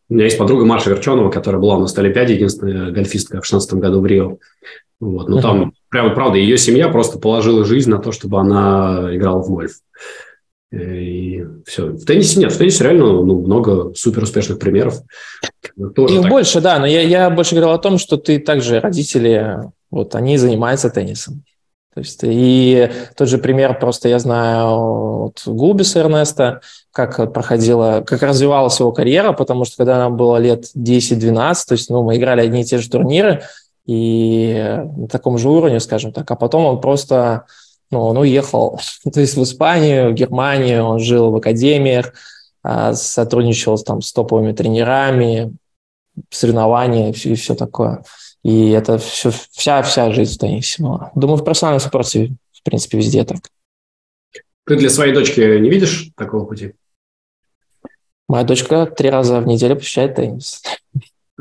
У 0.10 0.16
меня 0.16 0.26
есть 0.26 0.38
подруга 0.38 0.66
Маша 0.66 0.90
Верченова, 0.90 1.30
которая 1.30 1.62
была 1.62 1.78
у 1.78 1.82
нас 1.82 1.96
на 1.96 2.02
Олимпиаде, 2.02 2.34
единственная 2.34 2.92
гольфистка 2.92 3.38
в 3.38 3.46
2016 3.46 3.74
году 3.76 4.02
в 4.02 4.06
Рио. 4.06 4.38
Вот. 5.00 5.30
Но 5.30 5.38
uh-huh. 5.38 5.42
там, 5.42 5.74
прямо, 5.90 6.10
правда, 6.10 6.38
ее 6.38 6.58
семья 6.58 6.90
просто 6.90 7.20
положила 7.20 7.64
жизнь 7.64 7.90
на 7.90 8.00
то, 8.00 8.12
чтобы 8.12 8.40
она 8.40 9.10
играла 9.12 9.42
в 9.42 9.50
гольф. 9.50 9.74
И 10.72 11.44
все. 11.66 11.88
В 11.88 12.06
теннисе 12.06 12.40
нет. 12.40 12.52
В 12.52 12.58
теннисе 12.58 12.84
реально 12.84 13.06
ну, 13.24 13.42
много 13.42 13.94
супер 13.96 14.24
успешных 14.24 14.60
примеров. 14.60 15.02
Тоже 15.96 16.16
Их 16.16 16.22
так. 16.22 16.32
больше, 16.32 16.62
да. 16.62 16.80
Но 16.80 16.86
я, 16.86 17.02
я 17.02 17.30
больше 17.30 17.56
говорил 17.56 17.74
о 17.74 17.80
том, 17.80 17.98
что 17.98 18.18
ты 18.18 18.40
также 18.40 18.80
родители, 18.80 19.58
вот 19.90 20.14
они 20.16 20.38
занимаются 20.38 20.90
теннисом. 20.90 21.44
То 21.94 22.02
есть, 22.02 22.20
и 22.24 22.90
тот 23.18 23.28
же 23.28 23.40
пример, 23.40 23.78
просто 23.80 24.10
я 24.10 24.20
знаю 24.20 25.26
от 25.26 25.42
Гулбиса 25.46 26.00
Эрнеста, 26.00 26.62
как 26.92 27.34
проходила, 27.34 28.04
как 28.06 28.22
развивалась 28.22 28.80
его 28.80 28.92
карьера, 28.92 29.34
потому 29.34 29.66
что 29.66 29.78
когда 29.78 29.98
нам 29.98 30.16
было 30.16 30.38
лет 30.38 30.66
10-12, 30.78 31.56
то 31.68 31.74
есть 31.74 31.90
ну, 31.90 32.04
мы 32.04 32.18
играли 32.18 32.42
одни 32.42 32.62
и 32.62 32.64
те 32.64 32.78
же 32.78 32.90
турниры, 32.90 33.42
и 33.86 34.82
на 34.96 35.08
таком 35.08 35.40
же 35.40 35.50
уровне, 35.50 35.80
скажем 35.80 36.14
так, 36.14 36.30
а 36.30 36.36
потом 36.36 36.66
он 36.66 36.80
просто, 36.80 37.46
ну, 37.92 38.02
он 38.02 38.18
уехал, 38.18 38.80
то 39.14 39.20
есть 39.20 39.36
в 39.36 39.44
Испанию, 39.44 40.12
в 40.12 40.14
Германию, 40.14 40.84
он 40.84 41.00
жил 41.00 41.32
в 41.32 41.36
академиях, 41.36 42.14
а, 42.62 42.94
сотрудничал 42.94 43.78
там 43.80 44.02
с 44.02 44.12
топовыми 44.12 44.52
тренерами, 44.52 45.54
соревнования 46.30 47.10
и 47.10 47.14
все, 47.14 47.32
и 47.32 47.36
все 47.36 47.56
такое. 47.56 48.04
И 48.44 48.70
это 48.70 48.98
все, 48.98 49.32
вся, 49.52 49.82
вся 49.82 50.12
жизнь 50.12 50.36
в 50.36 50.38
теннисе 50.38 50.84
была. 50.84 51.12
Думаю, 51.16 51.38
в 51.38 51.44
профессиональном 51.44 51.82
спорте, 51.82 52.34
в 52.52 52.64
принципе, 52.64 52.98
везде 52.98 53.24
так. 53.24 53.40
Ты 54.66 54.76
для 54.76 54.90
своей 54.90 55.14
дочки 55.14 55.40
не 55.40 55.70
видишь 55.70 56.12
такого 56.16 56.46
пути? 56.46 56.74
Моя 58.28 58.44
дочка 58.44 58.86
три 58.86 59.10
раза 59.10 59.42
в 59.42 59.48
неделю 59.48 59.76
посещает 59.76 60.16
теннис. 60.16 60.62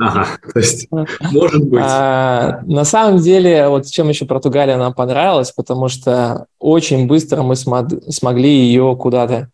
Ага, 0.01 0.27
то 0.53 0.59
есть, 0.61 0.89
может 1.33 1.65
быть. 1.65 1.83
А, 1.85 2.61
на 2.65 2.85
самом 2.85 3.19
деле, 3.19 3.69
вот 3.69 3.87
чем 3.87 4.09
еще 4.09 4.27
Португалия 4.27 4.77
нам 4.77 4.95
понравилась, 4.95 5.51
потому 5.51 5.89
что 5.89 6.47
очень 6.59 7.07
быстро 7.07 7.43
мы 7.43 7.57
смог, 7.57 7.89
смогли 8.09 8.49
ее 8.49 8.97
куда-то 8.97 9.51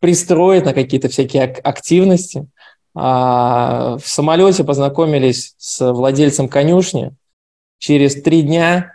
пристроить 0.00 0.64
на 0.64 0.74
какие-то 0.74 1.08
всякие 1.08 1.44
активности. 1.44 2.48
А 2.94 3.96
в 3.98 4.08
самолете 4.08 4.64
познакомились 4.64 5.54
с 5.58 5.92
владельцем 5.92 6.48
конюшни. 6.48 7.12
Через 7.78 8.20
три 8.20 8.42
дня 8.42 8.94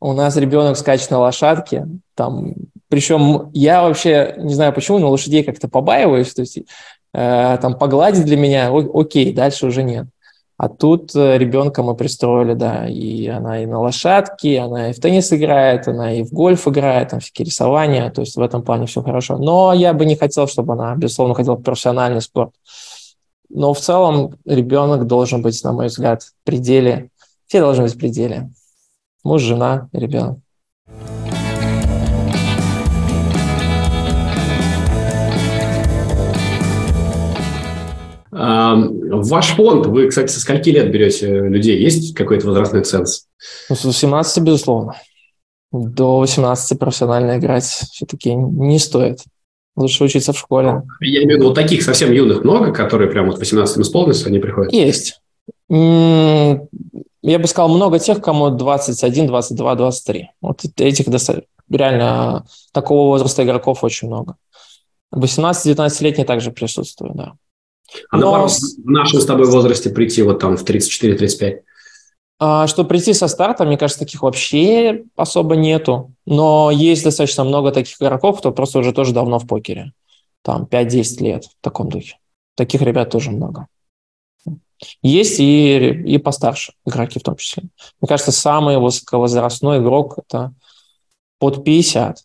у 0.00 0.12
нас 0.12 0.36
ребенок 0.36 0.76
скачет 0.76 1.10
на 1.10 1.18
лошадке. 1.18 1.88
Там, 2.14 2.54
причем 2.88 3.50
я 3.52 3.82
вообще 3.82 4.34
не 4.38 4.54
знаю 4.54 4.72
почему, 4.72 4.98
но 4.98 5.10
лошадей 5.10 5.42
как-то 5.42 5.68
побаиваюсь. 5.68 6.32
То 6.32 6.42
есть 6.42 6.60
э, 7.12 7.58
там 7.60 7.78
погладить 7.78 8.24
для 8.24 8.36
меня 8.36 8.70
окей, 8.94 9.32
дальше 9.32 9.66
уже 9.66 9.82
нет. 9.82 10.06
А 10.56 10.68
тут 10.68 11.16
э, 11.16 11.38
ребенка 11.38 11.82
мы 11.82 11.94
пристроили, 11.94 12.52
да, 12.52 12.86
и 12.86 13.26
она 13.28 13.62
и 13.62 13.66
на 13.66 13.80
лошадке, 13.80 14.60
она 14.60 14.90
и 14.90 14.92
в 14.92 15.00
теннис 15.00 15.32
играет, 15.32 15.88
она 15.88 16.12
и 16.12 16.22
в 16.22 16.32
гольф 16.32 16.68
играет, 16.68 17.08
там 17.08 17.20
всякие 17.20 17.46
рисования, 17.46 18.10
то 18.10 18.20
есть 18.20 18.36
в 18.36 18.42
этом 18.42 18.62
плане 18.62 18.84
все 18.84 19.02
хорошо. 19.02 19.38
Но 19.38 19.72
я 19.72 19.94
бы 19.94 20.04
не 20.04 20.16
хотел, 20.16 20.46
чтобы 20.46 20.74
она, 20.74 20.94
безусловно, 20.96 21.34
хотела 21.34 21.56
профессиональный 21.56 22.20
спорт. 22.20 22.52
Но 23.48 23.72
в 23.72 23.80
целом 23.80 24.34
ребенок 24.44 25.06
должен 25.06 25.40
быть, 25.40 25.64
на 25.64 25.72
мой 25.72 25.86
взгляд, 25.86 26.24
в 26.24 26.32
пределе, 26.44 27.08
все 27.46 27.60
должны 27.60 27.84
быть 27.84 27.94
в 27.94 27.98
пределе. 27.98 28.50
Муж, 29.24 29.40
жена, 29.40 29.88
ребенок. 29.94 30.40
Ваш 38.40 39.54
фонд, 39.54 39.86
вы, 39.86 40.08
кстати, 40.08 40.32
со 40.32 40.40
скольки 40.40 40.70
лет 40.70 40.90
берете 40.90 41.28
людей? 41.28 41.78
Есть 41.78 42.14
какой-то 42.14 42.46
возрастной 42.46 42.82
ценз? 42.84 43.26
Ну, 43.68 43.76
с 43.76 43.84
18, 43.84 44.42
безусловно. 44.42 44.94
До 45.72 46.18
18 46.20 46.78
профессионально 46.78 47.36
играть 47.38 47.64
все-таки 47.64 48.34
не 48.34 48.78
стоит. 48.78 49.20
Лучше 49.76 50.04
учиться 50.04 50.32
в 50.32 50.38
школе. 50.38 50.82
Я 51.00 51.22
имею 51.22 51.36
в 51.36 51.36
виду, 51.36 51.48
вот 51.48 51.54
таких 51.54 51.82
совсем 51.82 52.12
юных 52.12 52.42
много, 52.42 52.72
которые 52.72 53.10
прямо 53.10 53.30
вот 53.30 53.38
18 53.38 53.78
исполнились, 53.78 54.26
они 54.26 54.38
приходят? 54.38 54.72
Есть. 54.72 55.20
Я 55.68 57.38
бы 57.38 57.46
сказал, 57.46 57.68
много 57.68 57.98
тех, 57.98 58.22
кому 58.22 58.50
21, 58.50 59.26
22, 59.26 59.74
23. 59.74 60.30
Вот 60.40 60.64
этих 60.78 61.06
реально 61.68 62.46
такого 62.72 63.08
возраста 63.08 63.44
игроков 63.44 63.84
очень 63.84 64.08
много. 64.08 64.36
18-19-летние 65.14 66.24
также 66.24 66.50
присутствуют, 66.50 67.16
да. 67.16 67.34
А 68.10 68.16
Но... 68.16 68.30
наоборот, 68.30 68.52
в 68.52 68.90
нашем 68.90 69.20
с 69.20 69.26
тобой 69.26 69.46
возрасте 69.50 69.90
прийти 69.90 70.22
вот 70.22 70.38
там 70.38 70.56
в 70.56 70.64
34-35? 70.64 71.60
А, 72.38 72.66
Чтобы 72.66 72.88
прийти 72.88 73.12
со 73.12 73.28
старта, 73.28 73.64
мне 73.64 73.76
кажется, 73.76 74.00
таких 74.00 74.22
вообще 74.22 75.04
особо 75.16 75.56
нету. 75.56 76.12
Но 76.26 76.70
есть 76.70 77.04
достаточно 77.04 77.44
много 77.44 77.70
таких 77.70 78.00
игроков, 78.00 78.38
кто 78.38 78.50
просто 78.50 78.78
уже 78.78 78.92
тоже 78.92 79.12
давно 79.12 79.38
в 79.38 79.46
покере. 79.46 79.92
Там 80.42 80.64
5-10 80.64 81.22
лет 81.22 81.44
в 81.44 81.50
таком 81.60 81.90
духе. 81.90 82.16
Таких 82.56 82.80
ребят 82.80 83.10
тоже 83.10 83.30
много. 83.30 83.66
Есть 85.02 85.38
и, 85.40 85.88
и 85.88 86.18
постарше 86.18 86.72
игроки 86.86 87.18
в 87.18 87.22
том 87.22 87.36
числе. 87.36 87.64
Мне 88.00 88.08
кажется, 88.08 88.32
самый 88.32 88.78
высоковозрастной 88.78 89.78
игрок– 89.78 90.18
это 90.26 90.54
под 91.38 91.64
50, 91.64 92.16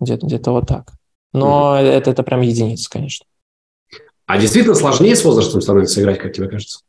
где-то 0.00 0.26
где 0.26 0.38
вот 0.50 0.68
так. 0.68 0.92
Но 1.32 1.76
mm-hmm. 1.76 1.82
это, 1.82 2.10
это 2.10 2.22
прям 2.22 2.42
единица, 2.42 2.88
конечно. 2.88 3.26
А 4.26 4.38
действительно 4.38 4.74
сложнее 4.74 5.16
с 5.16 5.24
возрастом 5.24 5.60
становится 5.60 6.00
играть, 6.00 6.18
как 6.18 6.32
тебе 6.32 6.48
кажется? 6.48 6.80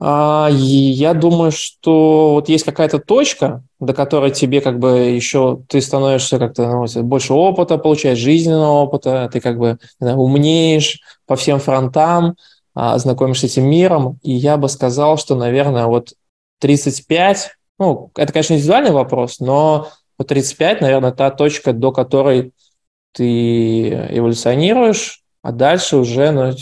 А, 0.00 0.48
я 0.50 1.12
думаю, 1.14 1.50
что 1.50 2.34
вот 2.34 2.48
есть 2.48 2.64
какая-то 2.64 3.00
точка, 3.00 3.64
до 3.80 3.94
которой 3.94 4.30
тебе 4.30 4.60
как 4.60 4.78
бы 4.78 4.98
еще 4.98 5.62
ты 5.68 5.80
становишься 5.80 6.38
как-то 6.38 6.70
ну, 6.70 7.02
больше 7.02 7.32
опыта, 7.32 7.78
получаешь 7.78 8.18
жизненного 8.18 8.82
опыта, 8.82 9.28
ты 9.32 9.40
как 9.40 9.58
бы 9.58 9.78
знаю, 9.98 10.18
умнеешь 10.18 11.00
по 11.26 11.34
всем 11.34 11.58
фронтам, 11.58 12.36
а, 12.74 12.96
знакомишься 12.98 13.48
с 13.48 13.52
этим 13.52 13.64
миром. 13.64 14.18
И 14.22 14.32
я 14.32 14.56
бы 14.56 14.68
сказал, 14.68 15.16
что, 15.18 15.34
наверное, 15.34 15.86
вот 15.86 16.12
35, 16.60 17.56
ну, 17.80 18.12
это, 18.16 18.32
конечно, 18.32 18.54
индивидуальный 18.54 18.92
вопрос, 18.92 19.40
но 19.40 19.88
вот 20.16 20.28
35, 20.28 20.80
наверное, 20.80 21.12
та 21.12 21.30
точка, 21.30 21.72
до 21.72 21.90
которой 21.90 22.52
ты 23.12 23.88
эволюционируешь, 23.88 25.22
а 25.48 25.52
дальше 25.52 25.96
уже 25.96 26.30
ну, 26.30 26.52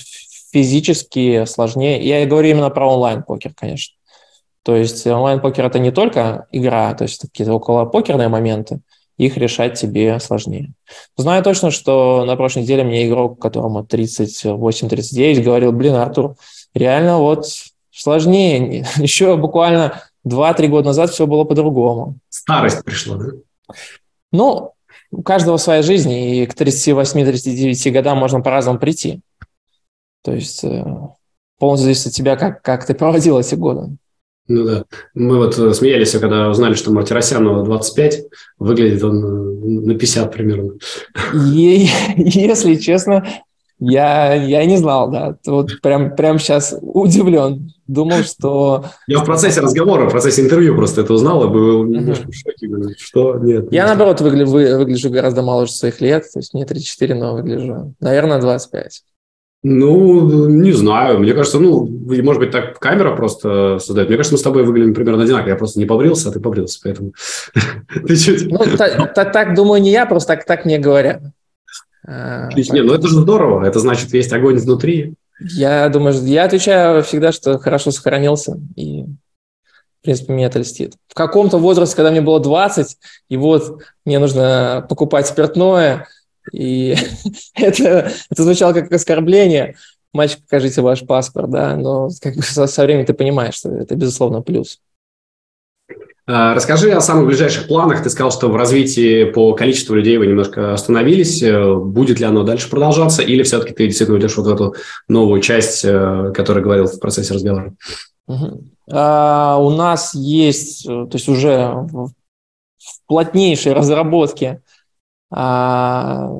физически 0.52 1.44
сложнее. 1.46 2.00
Я 2.06 2.24
говорю 2.24 2.50
именно 2.50 2.70
про 2.70 2.88
онлайн-покер, 2.88 3.52
конечно. 3.52 3.96
То 4.62 4.76
есть 4.76 5.04
онлайн-покер– 5.04 5.64
это 5.66 5.80
не 5.80 5.90
только 5.90 6.46
игра, 6.52 6.94
то 6.94 7.02
есть 7.02 7.22
какие-то 7.22 7.54
около 7.54 7.84
покерные 7.84 8.28
моменты, 8.28 8.78
их 9.16 9.36
решать 9.38 9.74
тебе 9.74 10.20
сложнее. 10.20 10.72
Знаю 11.16 11.42
точно, 11.42 11.72
что 11.72 12.24
на 12.24 12.36
прошлой 12.36 12.62
неделе 12.62 12.84
мне 12.84 13.08
игрок, 13.08 13.40
которому 13.40 13.82
38-39, 13.82 15.42
говорил, 15.42 15.72
блин, 15.72 15.96
Артур, 15.96 16.36
реально 16.72 17.18
вот 17.18 17.46
сложнее. 17.90 18.86
Еще 18.98 19.36
буквально 19.36 20.00
2-3 20.24 20.68
года 20.68 20.86
назад 20.86 21.10
все 21.10 21.26
было 21.26 21.42
по-другому. 21.42 22.18
Старость 22.28 22.84
пришла, 22.84 23.16
да? 23.16 23.26
Ну, 24.30 24.74
у 25.16 25.22
каждого 25.22 25.56
своя 25.56 25.82
жизнь, 25.82 26.12
и 26.12 26.46
к 26.46 26.54
38-39 26.54 27.90
годам 27.90 28.18
можно 28.18 28.40
по-разному 28.40 28.78
прийти. 28.78 29.20
То 30.22 30.32
есть 30.32 30.62
э, 30.62 30.84
полностью 31.58 31.84
зависит 31.84 32.06
от 32.08 32.12
тебя, 32.12 32.36
как, 32.36 32.60
как 32.62 32.86
ты 32.86 32.94
проводил 32.94 33.38
эти 33.38 33.54
годы. 33.54 33.96
Ну 34.48 34.64
да. 34.64 34.84
Мы 35.14 35.38
вот 35.38 35.58
э, 35.58 35.72
смеялись, 35.72 36.12
когда 36.12 36.50
узнали, 36.50 36.74
что 36.74 36.92
Мартиросяну 36.92 37.64
25, 37.64 38.24
выглядит 38.58 39.02
он 39.02 39.24
э, 39.24 39.86
на 39.86 39.94
50 39.94 40.32
примерно. 40.32 40.72
И, 41.54 41.88
если 42.16 42.74
честно, 42.74 43.26
я, 43.78 44.34
я 44.34 44.64
не 44.66 44.76
знал, 44.76 45.10
да. 45.10 45.36
Вот 45.46 45.80
прям, 45.80 46.14
прям 46.14 46.38
сейчас 46.38 46.76
удивлен. 46.80 47.72
Думал, 47.86 48.22
что... 48.24 48.86
Я 49.06 49.20
в 49.20 49.24
процессе 49.24 49.60
разговора, 49.60 50.08
в 50.08 50.10
процессе 50.10 50.42
интервью 50.42 50.74
просто 50.74 51.02
это 51.02 51.12
узнал, 51.12 51.44
и 51.44 51.48
был 51.48 51.84
немножко 51.84 52.28
в 52.28 52.34
шоке. 52.34 52.66
Говорю, 52.66 52.94
что? 52.98 53.38
Нет. 53.38 53.72
Я, 53.72 53.86
наоборот, 53.86 54.20
выгля... 54.20 54.44
вы... 54.44 54.76
выгляжу 54.76 55.10
гораздо 55.10 55.42
моложе 55.42 55.72
своих 55.72 56.00
лет. 56.00 56.24
То 56.32 56.40
есть 56.40 56.52
мне 56.52 56.64
34, 56.64 57.14
но 57.14 57.34
выгляжу, 57.34 57.94
наверное, 58.00 58.40
25. 58.40 59.02
Ну, 59.62 60.48
не 60.48 60.72
знаю. 60.72 61.18
Мне 61.20 61.32
кажется, 61.32 61.58
ну, 61.58 61.86
может 61.86 62.40
быть, 62.40 62.50
так 62.50 62.78
камера 62.78 63.16
просто 63.16 63.78
создает. 63.78 64.08
Мне 64.08 64.16
кажется, 64.16 64.34
мы 64.34 64.38
с 64.38 64.42
тобой 64.42 64.64
выглядим 64.64 64.94
примерно 64.94 65.22
одинаково. 65.24 65.50
Я 65.50 65.56
просто 65.56 65.78
не 65.78 65.86
побрился, 65.86 66.28
а 66.28 66.32
ты 66.32 66.40
побрился, 66.40 66.80
поэтому 66.82 67.12
ты 68.06 68.16
чуть... 68.16 68.50
Ну, 68.50 68.58
так, 68.76 69.54
думаю, 69.54 69.82
не 69.82 69.90
я, 69.90 70.06
просто 70.06 70.40
так, 70.46 70.64
мне 70.64 70.78
говорят. 70.78 71.20
Отлично. 72.04 72.74
Не, 72.74 72.82
ну 72.82 72.94
это 72.94 73.08
же 73.08 73.16
здорово. 73.16 73.64
Это 73.64 73.80
значит, 73.80 74.12
есть 74.14 74.32
огонь 74.32 74.58
внутри. 74.58 75.14
Я 75.38 75.88
думаю, 75.88 76.14
я 76.24 76.44
отвечаю 76.44 77.02
всегда, 77.02 77.32
что 77.32 77.58
хорошо 77.58 77.90
сохранился. 77.90 78.58
И, 78.74 79.02
в 79.02 80.02
принципе, 80.02 80.32
меня 80.32 80.46
это 80.46 80.60
льстит. 80.60 80.94
В 81.08 81.14
каком-то 81.14 81.58
возрасте, 81.58 81.96
когда 81.96 82.10
мне 82.10 82.20
было 82.20 82.40
20, 82.40 82.96
и 83.28 83.36
вот 83.36 83.82
мне 84.04 84.18
нужно 84.18 84.86
покупать 84.88 85.26
спиртное, 85.26 86.06
и 86.52 86.96
это, 87.54 88.12
это 88.30 88.42
звучало 88.42 88.72
как 88.72 88.90
оскорбление. 88.92 89.76
Мальчик, 90.12 90.40
покажите 90.42 90.80
ваш 90.80 91.06
паспорт, 91.06 91.50
да, 91.50 91.76
но 91.76 92.08
как 92.22 92.36
бы 92.36 92.42
со, 92.42 92.66
со 92.66 92.84
временем 92.84 93.06
ты 93.06 93.12
понимаешь, 93.12 93.54
что 93.54 93.70
это, 93.70 93.94
безусловно, 93.94 94.40
плюс. 94.40 94.80
А, 96.28 96.54
расскажи 96.54 96.90
о 96.90 97.00
самых 97.00 97.26
ближайших 97.26 97.68
планах. 97.68 98.02
Ты 98.02 98.10
сказал, 98.10 98.32
что 98.32 98.48
в 98.48 98.56
развитии 98.56 99.24
по 99.24 99.54
количеству 99.54 99.94
людей 99.94 100.16
вы 100.18 100.26
немножко 100.26 100.72
остановились. 100.72 101.40
Э, 101.42 101.74
будет 101.76 102.18
ли 102.18 102.26
оно 102.26 102.42
дальше 102.42 102.68
продолжаться, 102.68 103.22
или 103.22 103.44
все-таки 103.44 103.72
ты 103.72 103.86
действительно 103.86 104.16
уйдешь 104.16 104.36
вот 104.36 104.46
в 104.46 104.52
эту 104.52 104.74
новую 105.06 105.40
часть, 105.40 105.84
э, 105.84 106.32
которую 106.34 106.64
говорил 106.64 106.86
в 106.86 106.98
процессе 106.98 107.32
разговора? 107.32 107.74
Угу. 108.26 108.64
А, 108.90 109.56
у 109.60 109.70
нас 109.70 110.14
есть, 110.14 110.84
э, 110.84 110.88
то 110.88 111.10
есть 111.12 111.28
уже 111.28 111.68
в 111.68 112.10
плотнейшей 113.06 113.72
разработке 113.72 114.62
а, 115.30 116.30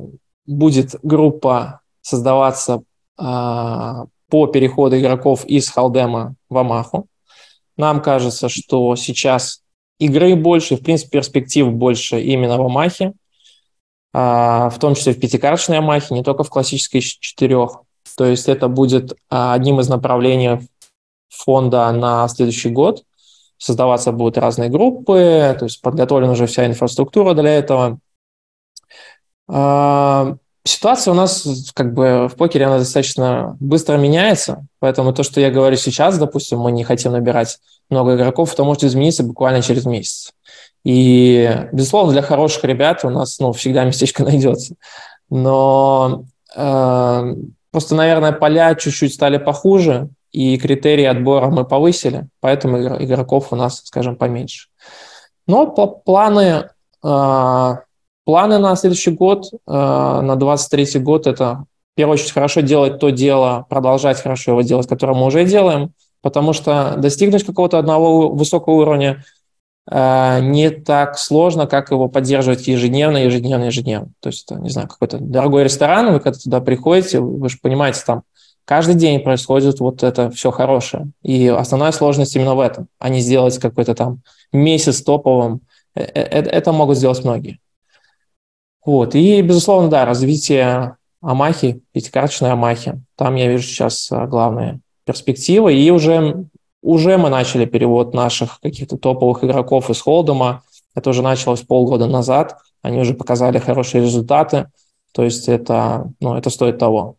будет 0.47 0.97
группа 1.03 1.81
создаваться 2.03 2.83
а, 3.19 4.07
по 4.29 4.47
переходу 4.49 4.99
игроков 4.99 5.45
из 5.45 5.69
Халдема 5.69 6.35
в 6.49 6.59
Амаху. 6.59 7.07
Нам 7.77 8.01
кажется, 8.01 8.49
что 8.49 8.97
сейчас 8.97 9.63
игры 9.99 10.37
больше, 10.37 10.77
в 10.77 10.83
принципе, 10.83 11.19
перспектив 11.19 11.73
больше 11.73 12.21
именно 12.21 12.59
в 12.59 12.63
Амахе, 12.63 13.13
а, 14.13 14.71
в 14.71 14.79
том 14.79 14.95
числе 14.95 15.13
в 15.13 15.21
пятикарточной 15.21 15.79
Амахе, 15.79 16.15
не 16.15 16.23
только 16.23 16.45
в 16.45 16.51
классической 16.51 17.01
четырех. 17.01 17.83
То 18.17 18.25
есть 18.25 18.49
это 18.49 18.69
будет 18.69 19.17
а, 19.29 19.55
одним 19.55 19.81
из 19.81 19.89
направлений 19.89 20.61
фонда 21.29 21.91
на 21.93 22.27
следующий 22.29 22.71
год. 22.71 23.05
Создаваться 23.59 24.13
будут 24.13 24.39
разные 24.39 24.69
группы, 24.69 25.57
то 25.59 25.65
есть 25.65 25.81
подготовлена 25.81 26.33
уже 26.33 26.47
вся 26.47 26.67
инфраструктура 26.67 27.35
для 27.35 27.55
этого. 27.55 27.99
Ситуация 30.67 31.13
у 31.13 31.15
нас 31.15 31.47
как 31.75 31.95
бы 31.95 32.29
в 32.29 32.37
покере, 32.37 32.67
она 32.67 32.79
достаточно 32.79 33.57
быстро 33.61 33.97
меняется, 33.97 34.67
поэтому 34.81 35.13
то, 35.13 35.23
что 35.23 35.41
я 35.41 35.51
говорю 35.51 35.77
сейчас, 35.77 36.19
допустим, 36.19 36.59
мы 36.59 36.73
не 36.73 36.85
хотим 36.85 37.13
набирать 37.13 37.59
много 37.89 38.17
игроков, 38.17 38.53
это 38.53 38.65
может 38.65 38.85
измениться 38.85 39.23
буквально 39.23 39.63
через 39.63 39.87
месяц. 39.87 40.33
И, 40.85 41.67
безусловно, 41.73 42.13
для 42.13 42.23
хороших 42.23 42.65
ребят 42.65 43.05
у 43.05 43.11
нас 43.11 43.39
ну, 43.39 43.53
всегда 43.53 43.85
местечко 43.85 44.23
найдется. 44.25 44.75
Но 45.31 46.25
э, 46.55 47.35
Просто, 47.77 47.95
наверное, 47.95 48.33
поля 48.33 48.75
чуть-чуть 48.75 49.13
стали 49.13 49.37
похуже, 49.37 50.09
и 50.33 50.57
критерии 50.57 51.05
отбора 51.05 51.49
мы 51.49 51.67
повысили, 51.67 52.27
поэтому 52.41 52.79
игроков 53.05 53.49
у 53.51 53.57
нас, 53.57 53.83
скажем, 53.85 54.17
поменьше. 54.17 54.69
Но 55.47 55.67
планы, 55.67 56.71
а, 57.03 57.81
планы 58.27 58.59
на 58.59 58.75
следующий 58.77 59.13
год, 59.13 59.47
а, 59.67 60.21
на 60.21 60.37
23 60.37 61.01
год, 61.01 61.27
это 61.27 61.65
в 61.95 61.97
первую 61.97 62.15
очередь 62.15 62.33
хорошо 62.33 62.61
делать 62.61 62.99
то 62.99 63.11
дело, 63.11 63.65
продолжать 63.71 64.21
хорошо 64.21 64.51
его 64.51 64.63
делать, 64.63 64.89
которое 64.89 65.17
мы 65.17 65.25
уже 65.25 65.47
делаем, 65.47 65.93
потому 66.21 66.53
что 66.53 66.97
достигнуть 66.99 67.45
какого-то 67.45 67.79
одного 67.79 68.29
высокого 68.31 68.75
уровня 68.75 69.25
а, 69.89 70.41
не 70.41 70.71
так 70.71 71.19
сложно, 71.19 71.69
как 71.69 71.93
его 71.93 72.09
поддерживать 72.09 72.67
ежедневно, 72.67 73.19
ежедневно, 73.19 73.67
ежедневно. 73.67 74.09
То 74.21 74.29
есть, 74.29 74.51
не 74.51 74.71
знаю, 74.71 74.89
какой-то 74.89 75.19
дорогой 75.19 75.63
ресторан, 75.63 76.13
вы 76.13 76.19
когда 76.19 76.37
туда 76.37 76.61
приходите, 76.61 77.21
вы 77.21 77.49
же 77.49 77.59
понимаете, 77.63 78.01
там 78.05 78.23
каждый 78.65 78.97
день 78.97 79.21
происходит 79.21 79.79
вот 79.79 80.03
это 80.03 80.31
все 80.31 80.51
хорошее. 80.51 81.11
И 81.23 81.47
основная 81.47 81.93
сложность 81.93 82.35
именно 82.35 82.57
в 82.57 82.61
этом, 82.61 82.89
а 82.99 83.09
не 83.09 83.21
сделать 83.21 83.57
какой-то 83.59 83.95
там 83.95 84.23
месяц 84.53 85.01
топовым. 85.01 85.61
Это, 85.95 86.11
э, 86.19 86.43
это 86.51 86.73
могут 86.73 86.99
сделать 86.99 87.23
многие. 87.23 87.61
Вот. 88.87 89.17
И, 89.17 89.43
безусловно, 89.43 89.91
да, 89.91 90.05
развитие 90.05 90.97
Амахи, 91.21 91.83
пятикарточной 91.93 92.53
Амахи. 92.53 93.03
Там 93.17 93.35
я 93.35 93.49
вижу 93.49 93.65
сейчас 93.65 94.11
а, 94.13 94.27
главные 94.27 94.79
перспективы. 95.05 95.75
И 95.75 95.91
уже, 95.91 96.47
уже 96.83 97.19
мы 97.19 97.29
начали 97.29 97.65
перевод 97.65 98.15
наших 98.15 98.61
каких-то 98.61 98.97
топовых 98.97 99.43
игроков 99.43 99.91
из 99.91 100.01
Холдома. 100.01 100.63
Это 100.95 101.11
уже 101.11 101.23
началось 101.23 101.63
полгода 101.63 102.07
назад. 102.07 102.59
Они 102.81 103.01
уже 103.01 103.15
показали 103.15 103.59
хорошие 103.59 104.05
результаты. 104.05 104.69
То 105.13 105.25
есть 105.25 105.49
это, 105.49 106.09
ну, 106.21 106.37
это 106.37 106.49
стоит 106.49 106.79
того. 106.79 107.17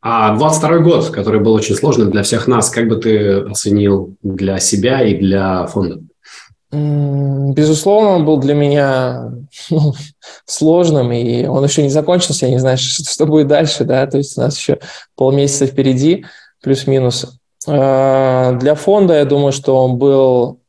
А 0.00 0.36
22 0.36 0.78
год, 0.78 1.10
который 1.10 1.40
был 1.40 1.52
очень 1.52 1.76
сложным 1.76 2.10
для 2.10 2.24
всех 2.24 2.48
нас, 2.48 2.68
как 2.68 2.88
бы 2.88 2.96
ты 2.96 3.42
оценил 3.42 4.16
для 4.22 4.58
себя 4.58 5.04
и 5.04 5.16
для 5.16 5.66
фонда? 5.66 6.00
Безусловно, 6.72 8.10
он 8.10 8.24
был 8.24 8.38
для 8.38 8.54
меня 8.54 9.30
ну, 9.70 9.92
сложным, 10.46 11.12
и 11.12 11.44
он 11.46 11.62
еще 11.62 11.82
не 11.82 11.90
закончился, 11.90 12.46
я 12.46 12.52
не 12.52 12.58
знаю, 12.58 12.78
что, 12.80 13.04
что 13.04 13.26
будет 13.26 13.48
дальше, 13.48 13.84
да, 13.84 14.06
то 14.06 14.18
есть 14.18 14.38
у 14.38 14.40
нас 14.40 14.56
еще 14.56 14.78
полмесяца 15.14 15.66
впереди, 15.66 16.24
плюс-минус. 16.62 17.38
А, 17.66 18.52
для 18.52 18.74
фонда, 18.74 19.18
я 19.18 19.24
думаю, 19.24 19.52
что 19.52 19.76
он 19.84 19.98
был 19.98 20.62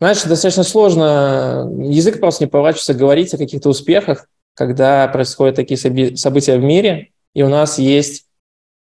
знаешь, 0.00 0.22
достаточно 0.22 0.64
сложно, 0.64 1.70
язык 1.78 2.20
просто 2.20 2.44
не 2.44 2.48
поворачивается 2.48 2.94
говорить 2.94 3.34
о 3.34 3.38
каких-то 3.38 3.68
успехах, 3.68 4.26
когда 4.54 5.06
происходят 5.08 5.56
такие 5.56 5.76
события 5.76 6.56
в 6.56 6.62
мире, 6.62 7.10
и 7.34 7.42
у 7.42 7.48
нас 7.48 7.78
есть 7.78 8.24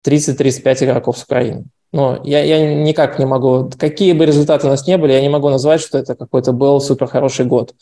30-35 0.06 0.86
игроков 0.86 1.18
с 1.18 1.24
Украины. 1.24 1.66
Но 1.92 2.20
я, 2.24 2.44
я 2.44 2.76
никак 2.76 3.18
не 3.18 3.26
могу, 3.26 3.70
какие 3.78 4.14
бы 4.14 4.26
результаты 4.26 4.68
у 4.68 4.70
нас 4.70 4.86
не 4.86 4.98
были, 4.98 5.14
я 5.14 5.22
не 5.22 5.30
могу 5.30 5.50
назвать, 5.50 5.82
что 5.82 5.98
это 5.98 6.16
какой-то 6.16 6.54
был 6.54 6.80
супер 6.82 7.08
хороший 7.08 7.46
год. 7.46 7.74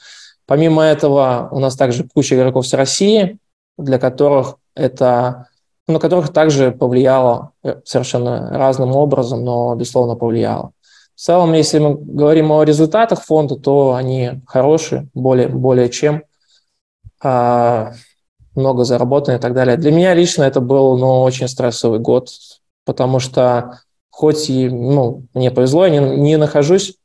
Помимо 0.45 0.83
этого, 0.83 1.49
у 1.51 1.59
нас 1.59 1.75
также 1.75 2.07
куча 2.07 2.35
игроков 2.35 2.65
с 2.65 2.73
России, 2.73 3.37
для 3.77 3.99
которых 3.99 4.55
это, 4.75 5.47
на 5.87 5.99
которых 5.99 6.31
также 6.31 6.71
повлияло 6.71 7.51
э, 7.63 7.81
совершенно 7.83 8.49
разным 8.57 8.95
образом, 8.95 9.43
но, 9.43 9.75
безусловно, 9.75 10.15
повлияло. 10.15 10.71
В 11.15 11.19
целом, 11.19 11.53
если 11.53 11.79
мы 11.79 11.95
говорим 11.95 12.51
о 12.51 12.63
результатах 12.63 13.23
фонда, 13.23 13.55
то 13.55 13.95
они 13.95 14.41
хорошие, 14.45 15.09
более, 15.13 15.49
более 15.49 15.89
чем. 15.89 16.23
А, 17.21 17.93
много 18.55 18.83
заработано 18.83 19.35
и 19.35 19.39
так 19.39 19.53
далее. 19.53 19.77
Для 19.77 19.91
меня 19.91 20.13
лично 20.13 20.43
это 20.43 20.61
был 20.61 20.97
ну, 20.97 21.21
очень 21.23 21.47
стрессовый 21.47 21.99
год, 21.99 22.29
потому 22.85 23.19
что 23.19 23.79
хоть 24.17 24.49
и 24.49 24.67
ну, 24.67 25.27
мне 25.35 25.51
повезло, 25.51 25.85
я 25.85 25.91
не, 25.91 26.17
не 26.17 26.37
нахожусь 26.37 26.95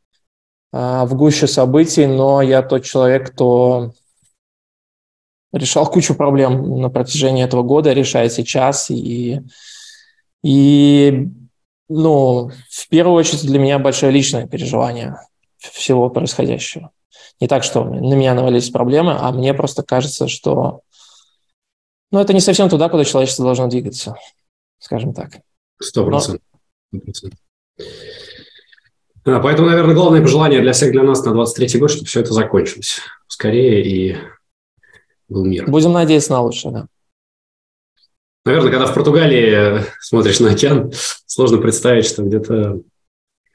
а, 0.72 1.04
в 1.04 1.14
гуще 1.14 1.46
событий, 1.46 2.06
но 2.06 2.40
я 2.40 2.62
тот 2.62 2.84
человек, 2.84 3.32
кто 3.32 3.92
решал 5.52 5.84
кучу 5.90 6.14
проблем 6.14 6.80
на 6.80 6.88
протяжении 6.88 7.44
этого 7.44 7.62
года, 7.62 7.92
решает 7.92 8.32
сейчас. 8.32 8.90
И, 8.90 9.42
и 10.42 11.28
ну, 11.90 12.50
в 12.70 12.88
первую 12.88 13.16
очередь 13.16 13.42
для 13.42 13.58
меня 13.58 13.78
большое 13.78 14.10
личное 14.10 14.46
переживание 14.46 15.16
всего 15.58 16.08
происходящего. 16.08 16.92
Не 17.42 17.46
так, 17.46 17.62
что 17.62 17.84
на 17.84 18.14
меня 18.14 18.32
навалились 18.32 18.70
проблемы, 18.70 19.18
а 19.20 19.32
мне 19.32 19.52
просто 19.52 19.82
кажется, 19.82 20.28
что 20.28 20.80
но 22.10 22.22
это 22.22 22.32
не 22.32 22.40
совсем 22.40 22.70
туда, 22.70 22.88
куда 22.88 23.04
человечество 23.04 23.44
должно 23.44 23.66
двигаться, 23.66 24.16
скажем 24.78 25.12
так. 25.12 25.40
Сто 25.78 26.06
процентов. 26.06 26.51
А, 29.24 29.38
поэтому, 29.40 29.68
наверное, 29.68 29.94
главное 29.94 30.20
пожелание 30.20 30.60
для 30.60 30.72
всех, 30.72 30.92
для 30.92 31.02
нас 31.02 31.24
на 31.24 31.30
23-й 31.30 31.78
год, 31.78 31.90
чтобы 31.90 32.06
все 32.06 32.20
это 32.20 32.32
закончилось 32.32 33.00
скорее 33.28 33.84
и 33.84 34.16
был 35.28 35.44
мир. 35.44 35.68
Будем 35.68 35.92
надеяться 35.92 36.32
на 36.32 36.42
лучшее, 36.42 36.72
да. 36.72 36.86
Наверное, 38.44 38.70
когда 38.72 38.86
в 38.86 38.94
Португалии 38.94 39.84
смотришь 40.00 40.40
на 40.40 40.50
океан, 40.50 40.92
сложно 41.26 41.58
представить, 41.58 42.06
что 42.06 42.22
где-то 42.22 42.80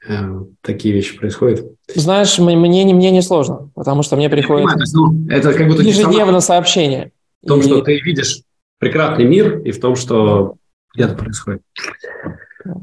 э, 0.08 0.14
такие 0.62 0.94
вещи 0.94 1.16
происходят. 1.16 1.66
Знаешь, 1.94 2.38
мне, 2.38 2.56
мне, 2.56 2.94
мне 2.94 3.10
не 3.10 3.20
сложно, 3.20 3.70
потому 3.74 4.02
что 4.02 4.16
мне 4.16 4.30
приходит 4.30 4.66
понимаю, 4.66 4.86
ну, 4.94 5.28
это 5.28 5.52
как 5.52 5.68
будто 5.68 5.82
ежедневно 5.82 6.40
сообщение. 6.40 7.12
В 7.42 7.48
том, 7.48 7.60
и... 7.60 7.64
что 7.64 7.82
ты 7.82 8.00
видишь 8.00 8.40
прекрасный 8.78 9.26
мир 9.26 9.58
и 9.60 9.72
в 9.72 9.80
том, 9.80 9.94
что 9.94 10.56
где-то 10.94 11.14
происходит. 11.14 11.62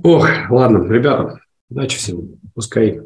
Ох, 0.06 0.30
ладно, 0.52 0.88
ребята, 0.88 1.40
удачи 1.68 1.98
всем. 1.98 2.36
Пускай 2.54 3.02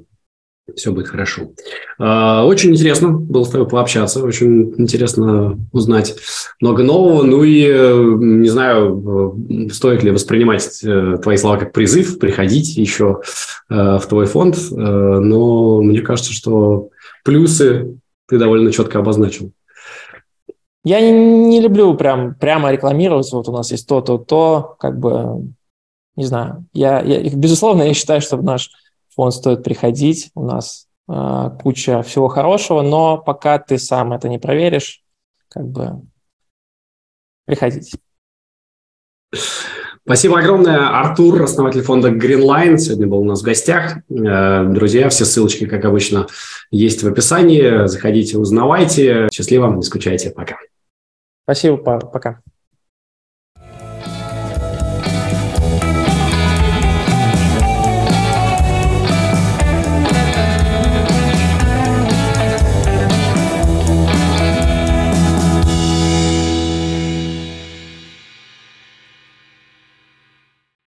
все 0.75 0.91
будет 0.91 1.07
хорошо. 1.07 1.53
А, 1.97 2.45
очень 2.45 2.71
интересно 2.71 3.13
было 3.13 3.45
с 3.45 3.49
тобой 3.49 3.69
пообщаться, 3.69 4.21
очень 4.21 4.73
интересно 4.77 5.57
узнать 5.71 6.13
много 6.59 6.83
нового. 6.83 7.23
Ну 7.23 7.43
и, 7.43 7.63
не 7.63 8.49
знаю, 8.49 9.33
стоит 9.71 10.03
ли 10.03 10.11
воспринимать 10.11 10.83
э, 10.83 11.15
твои 11.23 11.37
слова 11.37 11.55
как 11.55 11.71
призыв, 11.71 12.19
приходить 12.19 12.75
еще 12.75 13.21
э, 13.69 13.97
в 13.97 14.05
твой 14.05 14.25
фонд, 14.25 14.57
э, 14.57 14.75
но 14.75 15.81
мне 15.81 16.01
кажется, 16.01 16.33
что 16.33 16.89
плюсы 17.23 17.97
ты 18.27 18.37
довольно 18.37 18.73
четко 18.73 18.99
обозначил. 18.99 19.53
Я 20.83 20.99
не, 20.99 21.13
не 21.13 21.61
люблю 21.61 21.93
прям 21.93 22.35
прямо 22.35 22.73
рекламировать, 22.73 23.31
вот 23.31 23.47
у 23.47 23.53
нас 23.53 23.71
есть 23.71 23.87
то, 23.87 24.01
то, 24.01 24.17
то, 24.17 24.75
как 24.79 24.99
бы, 24.99 25.47
не 26.15 26.25
знаю. 26.25 26.65
Я, 26.73 27.01
я, 27.01 27.29
безусловно, 27.35 27.83
я 27.83 27.93
считаю, 27.93 28.21
что 28.21 28.37
в 28.37 28.43
наш 28.43 28.71
фонд 29.15 29.33
стоит 29.33 29.63
приходить, 29.63 30.31
у 30.35 30.45
нас 30.45 30.87
э, 31.09 31.49
куча 31.61 32.01
всего 32.03 32.27
хорошего, 32.27 32.81
но 32.81 33.17
пока 33.17 33.59
ты 33.59 33.77
сам 33.77 34.13
это 34.13 34.29
не 34.29 34.39
проверишь, 34.39 35.03
как 35.49 35.67
бы 35.67 36.01
приходите. 37.45 37.97
Спасибо 40.09 40.39
огромное. 40.39 40.89
Артур, 40.99 41.43
основатель 41.43 41.81
фонда 41.81 42.09
Greenline, 42.09 42.77
сегодня 42.77 43.05
был 43.05 43.19
у 43.19 43.25
нас 43.25 43.41
в 43.41 43.45
гостях. 43.45 43.97
Э, 44.09 44.63
друзья, 44.63 45.07
все 45.09 45.23
ссылочки, 45.23 45.67
как 45.67 45.85
обычно, 45.85 46.27
есть 46.71 47.03
в 47.03 47.07
описании. 47.07 47.85
Заходите, 47.85 48.37
узнавайте. 48.37 49.27
Счастливо, 49.31 49.71
не 49.75 49.83
скучайте. 49.83 50.31
Пока. 50.31 50.57
Спасибо, 51.45 51.77
пока. 51.77 52.41